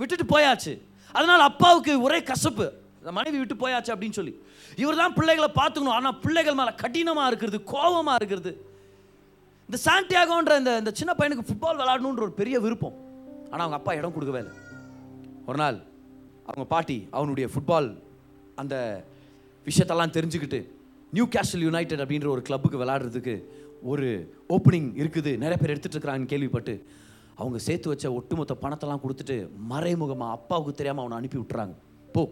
விட்டுட்டு 0.00 0.26
போயாச்சு. 0.34 0.72
அதனால் 1.14 1.48
அப்பாவுக்கு 1.50 1.92
ஒரே 2.06 2.18
கசப்பு. 2.30 2.66
இந்த 3.00 3.12
மனைவி 3.18 3.38
விட்டு 3.40 3.56
போயாச்சு 3.62 3.92
அப்படின்னு 3.94 4.18
சொல்லி. 4.18 4.34
இவர் 4.82 5.00
தான் 5.02 5.14
பிள்ளைகளை 5.18 5.50
பார்த்துக்கணும். 5.60 5.98
ஆனால் 5.98 6.18
பிள்ளைகள் 6.24 6.58
மேலே 6.60 6.72
கடினமாக 6.82 7.30
இருக்கிறது 7.30 7.58
கோபமாக 7.72 8.18
இருக்கிறது. 8.20 8.52
இந்த 9.68 9.78
சாண்டியாகோன்ற 9.86 10.52
இந்த 10.62 10.72
இந்த 10.82 10.92
சின்ன 11.00 11.12
பையனுக்கு 11.20 11.46
ஃபுட்பால் 11.48 11.80
விளாடணுன்ற 11.80 12.22
ஒரு 12.26 12.34
பெரிய 12.40 12.58
விருப்பம். 12.66 12.98
ஆனால் 13.52 13.64
அவங்க 13.64 13.78
அப்பா 13.80 13.94
இடம் 14.00 14.14
கொடுக்கவே 14.16 14.42
இல்லை. 14.44 14.54
ஒரு 15.48 15.60
நாள் 15.62 15.78
அவங்க 16.48 16.66
பாட்டி 16.74 16.98
அவனுடைய 17.16 17.48
ஃபுட்பால் 17.54 17.88
அந்த 18.62 18.76
விஷயத்தெல்லாம் 19.66 20.14
தெரிஞ்சுக்கிட்டு 20.16 20.60
நியூ 21.16 21.24
கேஷல் 21.34 21.64
யுனைடெட் 21.68 22.02
அப்படின்ற 22.04 22.28
ஒரு 22.34 22.42
கிளப்புக்கு 22.48 22.80
விளாடுறதுக்கு 22.82 23.34
ஒரு 23.92 24.06
ஓப்பனிங் 24.54 24.88
இருக்குது. 25.02 25.32
நிறைய 25.42 25.56
பேர் 25.60 25.72
எடுத்துட்டு 25.74 25.96
இருக்கிறாங்கன்னு 25.96 26.32
கேள்விப்பட்டு 26.32 26.74
அவங்க 27.40 27.58
சேர்த்து 27.66 27.90
வச்ச 27.90 28.06
ஒட்டுமொத்த 28.18 28.54
பணத்தெல்லாம் 28.62 29.02
கொடுத்துட்டு 29.04 29.36
மறைமுகமாக 29.72 30.36
அப்பாவுக்கு 30.36 30.72
தெரியாமல் 30.80 31.02
அவனை 31.04 31.18
அனுப்பி 31.18 31.38
விட்டுறாங்க. 31.40 31.74
போ. 32.14 32.22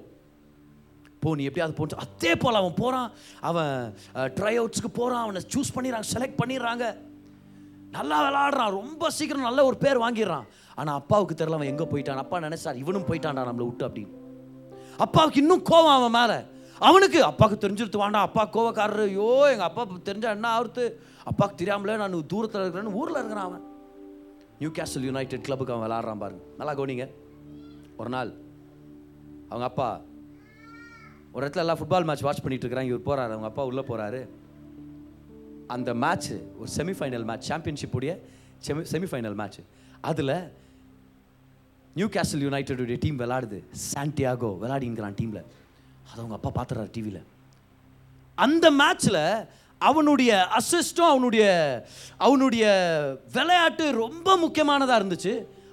போ 1.22 1.34
நீ 1.38 1.44
எப்படியாவது 1.48 1.76
போட்டு 1.78 2.00
அதே 2.04 2.32
போல் 2.42 2.60
அவன் 2.60 2.76
போகிறான் 2.80 3.08
அவன் 3.50 3.72
ட்ரை 4.38 4.54
அவுட்ஸுக்கு 4.60 4.90
போகிறான் 4.98 5.24
அவனை 5.26 5.40
சூஸ் 5.54 5.74
பண்ணிடுறாங்க 5.76 6.08
செலக்ட் 6.14 6.40
பண்ணிடுறாங்க. 6.42 6.84
நல்லா 7.96 8.18
விளாடுறான் 8.26 8.76
ரொம்ப 8.80 9.10
சீக்கிரம் 9.18 9.48
நல்ல 9.48 9.60
ஒரு 9.70 9.76
பேர் 9.84 10.04
வாங்கிடுறான். 10.04 10.46
ஆனால் 10.80 10.98
அப்பாவுக்கு 11.00 11.34
தெரியல 11.34 11.58
அவன் 11.58 11.72
எங்கே 11.72 11.86
போயிட்டான்? 11.92 12.22
அப்பா 12.24 12.38
நினைச்சார் 12.46 12.80
இவனும் 12.84 13.08
போயிட்டான்டா 13.10 13.48
நம்மளை 13.48 13.66
விட்டு 13.68 13.86
அப்படின்னு. 13.88 14.12
அப்பாவுக்கு 14.96 15.40
இன்னும் 15.40 15.62
கோவம் 15.70 15.94
அவன் 15.94 16.28
மேலே. 16.28 16.40
அவனுக்கு 16.78 17.24
அப்பாவுக்கு 17.24 17.68
தெரிஞ்சிருத்து 17.68 17.98
வேண்டாம் 17.98 18.32
அப்பா 18.32 18.42
கோவக்காரரு. 18.46 19.02
ஐயோ 19.02 19.28
எங்கள் 19.50 19.66
அப்பா 19.66 19.86
தெரிஞ்சா 20.02 20.30
என்ன 20.30 20.60
ஆகுறது 20.60 20.84
அப்பாவுக்கு 21.24 21.64
தெரியாமலே 21.64 21.96
நான் 21.96 22.26
தூரத்தில் 22.26 22.60
இருக்கிறேன்னு 22.60 22.98
ஊரில் 23.00 23.14
இருக்கிறான் 23.14 23.44
அவன். 23.44 23.64
நியூ 24.58 24.68
கேஸ்டல் 24.68 25.06
யுனைடெட் 25.10 25.42
கிளப்புக்கு 25.42 25.72
அவன் 25.72 25.90
விளாட்றான் 25.90 26.18
பாருங்க. 26.18 26.42
நல்லா 26.56 26.74
கவனிங்க. 26.74 27.06
ஒரு 27.96 28.08
நாள் 28.08 28.32
அவங்க 29.48 29.66
அப்பா 29.66 30.00
ஒரு 31.32 31.46
இடத்துல 31.46 31.56
எல்லாம் 31.56 31.78
ஃபுட்பால் 31.78 32.04
மேட்ச் 32.04 32.20
வாட்ச் 32.20 32.40
பண்ணிட்டு 32.40 32.66
இருக்கிறாங்க. 32.66 32.90
இவர் 32.92 33.06
போகிறாரு 33.06 33.24
அவங்க 33.24 33.46
அப்பா 33.46 33.64
உள்ளே 33.64 33.84
போகிறாரு 33.88 34.28
அந்த 35.66 35.94
மேட்ச்சு 35.94 36.36
ஒரு 36.58 36.70
செமிஃபைனல் 36.76 37.24
மேட்ச் 37.24 37.52
சாம்பியன்ஷிப் 37.52 37.94
உடைய 37.94 38.20
செமி 38.66 38.84
செமிஃபைனல் 38.92 39.38
மேட்ச்சு 39.40 39.62
அதில் 40.00 40.52
நியூ 41.96 42.06
கேசல் 42.06 42.42
யுனைடெடுடைய 42.46 42.96
டீம் 43.00 43.18
விளாடுது 43.18 43.58
சாண்டியாகோ 43.92 44.48
விளாடிங்கிறான் 44.62 45.16
டீமில் 45.20 45.42
அதை 46.08 46.18
அவங்க 46.22 46.36
அப்பா 46.38 46.50
பார்த்துறாரு 46.56 46.90
டிவியில் 46.90 47.22
அந்த 48.34 48.70
மேட்ச்சில் 48.70 49.46
அவனுடைய 49.78 50.32
அசிஸ்டும் 50.58 51.10
அவனுடைய 51.12 51.46
அவனுடைய 52.16 52.64
விளையாட்டு 53.32 53.92
ரொம்ப 54.04 54.36
முக்கியமானதாக 54.36 54.98
இருந்துச்சு. 55.02 55.32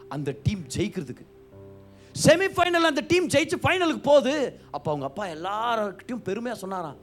அந்த 0.10 0.36
டீம் 0.44 0.64
ஜெயிக்கிறதுக்கு. 0.76 1.26
செமிஃபைனல் 2.26 2.90
அந்த 2.92 3.04
டீம் 3.08 3.28
ஜெயிச்சு 3.28 3.58
ஃபைனலுக்கு 3.64 4.04
போகுது. 4.04 4.36
அப்போ 4.72 4.92
அவங்க 4.92 5.08
அப்பா 5.12 5.26
எல்லார்கிட்டையும் 5.36 6.26
பெருமையாக 6.30 6.62
சொன்னாராம். 6.62 6.98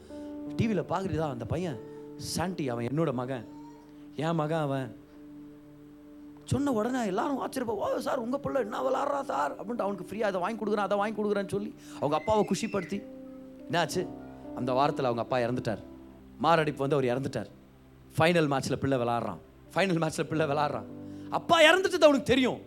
டிவியில் 0.57 0.91
பார்க்குறதா 0.93 1.31
அந்த 1.37 1.45
பையன்? 1.45 1.79
சாண்டி 2.17 2.69
அவன் 2.69 2.87
என்னோட 2.87 3.13
மகன். 3.13 3.47
என் 4.17 4.39
மகன் 4.43 4.65
அவன். 4.67 4.89
சொன்ன 6.51 6.73
உடனே 6.79 7.01
எல்லாரும் 7.13 7.41
ஆச்சரியப்பா 7.45 7.75
ஓ 7.85 7.89
சார் 8.07 8.23
உங்கள் 8.25 8.43
பிள்ளை 8.45 8.61
என்ன 8.67 8.79
விளாட்றா 8.87 9.21
சார்? 9.33 9.53
அப்படின்ட்டு 9.59 9.85
அவனுக்கு 9.87 10.07
ஃப்ரீயாக 10.09 10.31
அதை 10.31 10.41
வாங்கி 10.45 10.59
கொடுக்குறேன் 10.61 10.87
அதை 10.89 10.97
வாங்கி 11.01 11.17
கொடுக்குறேன்னு 11.19 11.53
சொல்லி 11.57 11.71
அவங்க 12.01 12.17
அப்பாவை 12.21 12.43
குஷிப்படுத்தி 12.51 12.99
என்னாச்சு? 13.67 14.03
அந்த 14.59 14.71
வாரத்தில் 14.79 15.09
அவங்க 15.11 15.23
அப்பா 15.27 15.39
இறந்துட்டார். 15.47 15.83
மாரடைப்பு 16.45 16.83
வந்து 16.85 16.97
அவர் 16.99 17.11
இறந்துட்டார். 17.13 17.51
ஃபைனல் 18.17 18.49
மேட்ச்சில் 18.53 18.81
பிள்ளை 18.85 18.99
விளாட்றான் 19.03 19.41
ஃபைனல் 19.75 20.01
மேட்ச்சில் 20.03 20.29
பிள்ளை 20.31 20.47
விளாட்றான் 20.53 20.89
அப்பா 21.39 21.57
இறந்துட்டது 21.69 22.07
அவனுக்கு 22.09 22.33
தெரியும். 22.33 22.61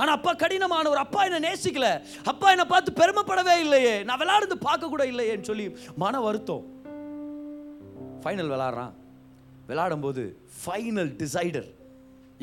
ஆனால் 0.00 0.14
அப்பா 0.16 0.32
கடினமானவர். 0.42 1.00
அப்பா 1.04 1.20
என்னை 1.28 1.38
நேசிக்கல. 1.48 1.86
அப்பா 2.32 2.46
என்னை 2.50 2.64
பார்த்து 2.64 2.98
பெருமைப்படவே 3.00 3.54
இல்லையே. 3.64 3.94
நான் 4.08 4.20
விளாடுறது 4.22 4.56
பார்க்க 4.68 4.92
கூட 4.94 5.04
இல்லையேன்னு 5.12 5.48
சொல்லி 5.50 5.66
மன 6.02 6.20
வருத்தம். 6.20 6.64
ஃபைனல் 8.24 8.52
விளாட்றான் 8.54 8.92
விளாடும்போது 9.68 10.22
ஃபைனல் 10.62 11.12
டிசைடர் 11.22 11.68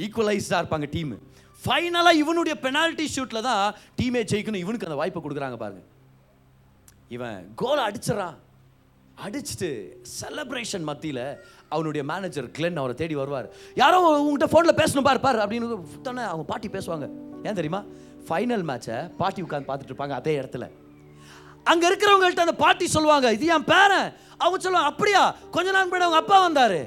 ஈக்குவலைஸ்டாக 0.06 0.62
இருப்பாங்க 0.62 0.88
டீம் 0.96 1.14
ஃபைனலாக 1.64 2.20
இவனுடைய 2.24 2.56
பெனால்ட்டி 2.66 3.06
ஷூட்டில் 3.16 3.46
தான் 3.48 3.64
டீமே 4.00 4.22
ஜெயிக்கணும். 4.32 4.64
இவனுக்கு 4.66 4.88
அந்த 4.90 5.00
வாய்ப்பை 5.00 5.22
கொடுக்குறாங்க 5.24 5.58
பாருங்க. 5.64 5.82
இவன் 7.16 7.40
கோல் 7.62 7.86
அடிச்சிடறான் 7.88 8.38
அடிச்சுட்டு 9.26 9.70
செலப்ரேஷன் 10.20 10.86
மத்தியில் 10.90 11.26
அவனுடைய 11.76 12.04
மேனேஜர் 12.12 12.48
கிளென் 12.58 12.80
அவரை 12.82 12.94
தேடி 13.02 13.16
வருவார். 13.22 13.48
யாரோ 13.82 13.98
உங்ககிட்ட 14.20 14.48
ஃபோனில் 14.52 14.80
பேசணும் 14.82 15.08
பார் 15.08 15.26
பார் 15.26 15.42
அப்படின்னு 15.46 15.68
தானே 16.08 16.24
அவங்க 16.32 16.46
பாட்டி 16.52 16.70
பேசுவாங்க. 16.76 17.08
ஏன் 17.48 17.58
தெரியுமா? 17.60 17.82
ஃபைனல் 18.30 18.64
மேட்சை 18.70 18.98
பாட்டி 19.20 19.42
உட்காந்து 19.46 19.70
பார்த்துட்டு 19.70 19.94
இருப்பாங்க 19.94 20.16
அதே 20.22 20.36
இடத்துல. 20.42 20.68
அங்கே 21.72 21.86
இருக்கிறவங்கள்ட்ட 21.90 22.46
அந்த 22.46 22.58
பாட்டி 22.64 22.86
சொல்லுவாங்க 22.96 23.28
இது 23.38 23.52
என் 23.56 23.70
பேரன் 23.74 24.10
அவங்க 24.44 24.58
சொல்லுவாங்க 24.66 24.90
அப்படியா? 24.92 25.24
கொஞ்ச 25.56 25.68
நாள் 25.76 25.88
முன்னாடி 25.90 26.08
அவங்க 26.08 26.22
அப்பா 26.24 26.38
வந்தாரு. 26.48 26.82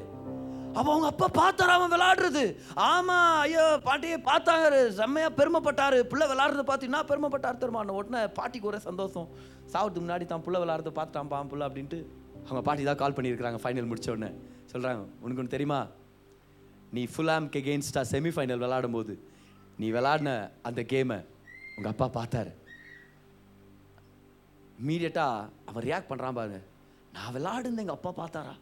அப்போ 0.76 0.90
அவங்க 0.92 1.08
அப்பா 1.12 1.26
பார்த்தாரு? 1.38 1.72
அவன் 1.76 1.92
விளாடுறது 1.94 2.42
ஆமாம் 2.90 3.32
ஐயோ 3.44 3.64
பாட்டியை 3.86 4.18
பார்த்தாரு. 4.28 4.78
செம்மையா 4.98 5.28
பெருமைப்பட்டாரு. 5.38 5.98
பிள்ளை 6.10 6.26
விளையாடுறத 6.30 6.62
பார்த்து 6.70 6.88
என்ன 6.90 7.00
பெருமைப்பட்டார் 7.10 7.60
தெரியுமா? 7.62 7.82
உடனே 8.00 8.20
பாட்டிக்கு 8.38 8.70
ஒரே 8.70 8.80
சந்தோஷம். 8.88 9.28
சாவத்துக்கு 9.72 10.04
முன்னாடி 10.04 10.26
தான் 10.30 10.44
பிள்ளை 10.46 10.60
விளாட்றத 10.62 10.92
பார்த்துட்டான் 10.98 11.32
பான் 11.34 11.50
பிள்ளை 11.52 11.66
அப்படின்ட்டு 11.68 12.00
அவங்க 12.46 12.62
பாட்டி 12.68 12.88
தான் 12.90 13.00
கால் 13.02 13.16
பண்ணியிருக்கிறாங்க 13.18 13.60
ஃபைனல் 13.64 13.90
முடிச்ச 13.90 14.08
உடனே. 14.14 14.30
சொல்கிறாங்க 14.72 15.02
உனக்கு 15.24 15.42
ஒன்று 15.42 15.54
தெரியுமா? 15.56 15.80
நீ 16.96 17.02
ஃபுல் 17.12 17.32
ஆம்க்கு 17.34 17.60
எகெயின்ஸ்டாக 17.62 18.06
செமிஃபைனல் 18.14 18.64
விளாடும் 18.64 18.96
போது 18.98 19.14
நீ 19.82 19.86
விளாடின 19.96 20.30
அந்த 20.68 20.80
கேமை 20.92 21.18
உங்கள் 21.76 21.92
அப்பா 21.92 22.08
பார்த்தாரு. 22.18 22.52
இம்மீடியட்டாக 24.80 25.48
அவன் 25.68 25.84
ரியாக்ட் 25.88 26.10
பண்ணுறான் 26.10 26.38
பாருங்க 26.38 26.60
நான் 27.16 27.32
விளாடுன்னு 27.36 27.82
எங்கள் 27.84 27.98
அப்பா 27.98 28.10
பார்த்தாரா? 28.20 28.54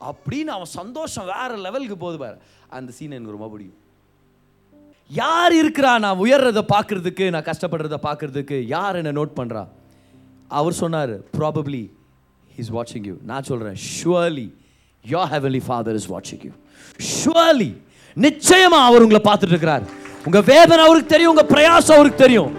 அப்படின்னு 0.00 0.52
அவன் 0.56 0.70
சந்தோஷம் 0.80 1.26
வேற 1.26 1.56
லெவலுக்கு 1.56 1.96
போகுது 1.96 2.18
பாரு. 2.18 2.36
அந்த 2.68 2.92
சீன் 2.92 3.10
எனக்கு 3.10 3.36
ரொம்ப 3.36 3.48
பிடிக்கும். 3.48 3.80
யார் 5.10 5.52
இருக்கிறா? 5.52 5.98
நான் 6.04 6.20
உயர்றதை 6.24 6.62
பார்க்கறதுக்கு 6.74 7.30
நான் 7.30 7.48
கஷ்டப்படுறத 7.50 7.96
பார்க்கறதுக்கு 8.08 8.66
யார் 8.66 8.96
என்னை 8.96 9.12
நோட் 9.20 9.34
பண்ணுறா 9.40 9.64
அவர் 10.48 10.72
சொன்னார் 10.72 11.12
ப்ராபப்ளி 11.38 11.82
இஸ் 12.56 12.72
வாட்சிங் 12.72 13.06
யூ 13.10 13.14
நான் 13.30 13.42
சொல்கிறேன் 13.42 13.76
surely 13.94 14.48
your 15.04 15.30
heavenly 15.34 15.62
father 15.66 15.94
is 15.94 16.10
வாட்சிங் 16.14 16.44
யூ 16.46 16.52
ஷுவர்லி 17.14 17.70
நிச்சயமா 18.16 18.80
அவர் 18.88 19.04
உங்களை 19.04 19.22
பார்த்துட்டு 19.24 19.54
இருக்கிறார். 19.56 19.84
உங்க 20.26 20.40
வேதனை 20.40 20.84
அவருக்கு 20.84 21.12
தெரியும் 21.14 21.32
உங்க 21.34 21.46
பிரயாசம் 21.54 21.96
அவருக்கு 21.98 22.22
தெரியும். 22.24 22.52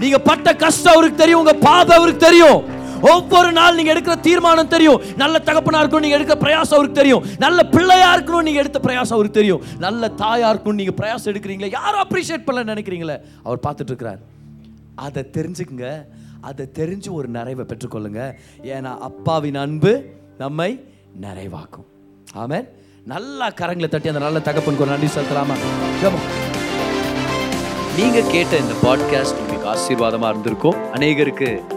நீங்க 0.00 0.18
பட்ட 0.18 0.56
கஷ்டம் 0.56 0.92
அவருக்கு 0.92 1.22
தெரியும் 1.22 1.40
உங்க 1.44 1.54
பாதை 1.54 1.96
அவருக்கு 1.96 2.26
தெரியும். 2.26 2.58
ஒவ்வொரு 3.00 3.52
நாள் 3.52 3.74
நீங்க 3.74 3.94
எடுக்கிற 3.94 4.20
தீர்மானம் 4.20 4.68
தெரியும். 4.68 5.02
நல்ல 5.16 5.40
தகப்பனா 5.44 5.76
இருக்கணும் 5.78 5.98
நீங்க 5.98 6.18
எடுக்கிற 6.18 6.38
பிரயாசம் 6.38 6.74
அவருக்கு 6.74 6.92
தெரியும். 6.92 7.24
நல்ல 7.38 7.62
பிள்ளையா 7.62 8.16
இருக்கணும் 8.16 8.42
நீங்க 8.42 8.60
எடுத்த 8.60 8.80
பிரயாசம் 8.82 9.12
அவருக்கு 9.12 9.30
தெரியும். 9.30 9.62
நல்ல 9.78 10.10
தாயா 10.16 10.54
இருக்கணும் 10.54 10.74
நீங்க 10.74 10.92
பிரயாசம் 10.96 11.28
எடுக்கிறீங்களே 11.28 11.70
யாரும் 11.70 12.08
அப்ரிஷியேட் 12.08 12.46
பண்ணல 12.46 12.74
நினைக்கிறீங்களே? 12.74 13.20
அவர் 13.42 13.58
பார்த்துட்டு 13.68 13.82
இருக்கிறார். 13.82 14.18
அதை 14.94 15.30
தெரிஞ்சுக்குங்க. 15.32 16.04
அதை 16.40 16.68
தெரிஞ்சு 16.74 17.10
ஒரு 17.10 17.28
நிறைவை 17.28 17.64
பெற்றுக்கொள்ளுங்க. 17.64 18.32
ஏன்னா 18.62 18.98
அப்பாவின் 18.98 19.54
அன்பு 19.54 20.04
நம்மை 20.38 20.84
நிறைவாக்கும். 21.20 21.86
ஆமென். 22.32 22.68
நல்லா 23.06 23.48
கரங்களை 23.48 23.88
தட்டி 23.88 24.08
அந்த 24.08 24.20
நல்ல 24.20 24.38
தகப்பனுக்கு 24.38 24.80
ஒரு 24.80 24.90
நன்றி 24.90 25.06
செலுத்தலாமா? 25.06 25.54
ஜெபம். 26.02 26.46
நீங்க 27.96 28.20
கேட்ட 28.20 28.56
இந்த 28.56 28.74
பாட்காஸ்ட் 28.82 29.36
உங்களுக்கு 29.36 29.74
ஆசீர்வாதமா 29.74 30.28
இருந்திருக்கும். 30.28 30.74
அநேகருக்கு 30.74 31.76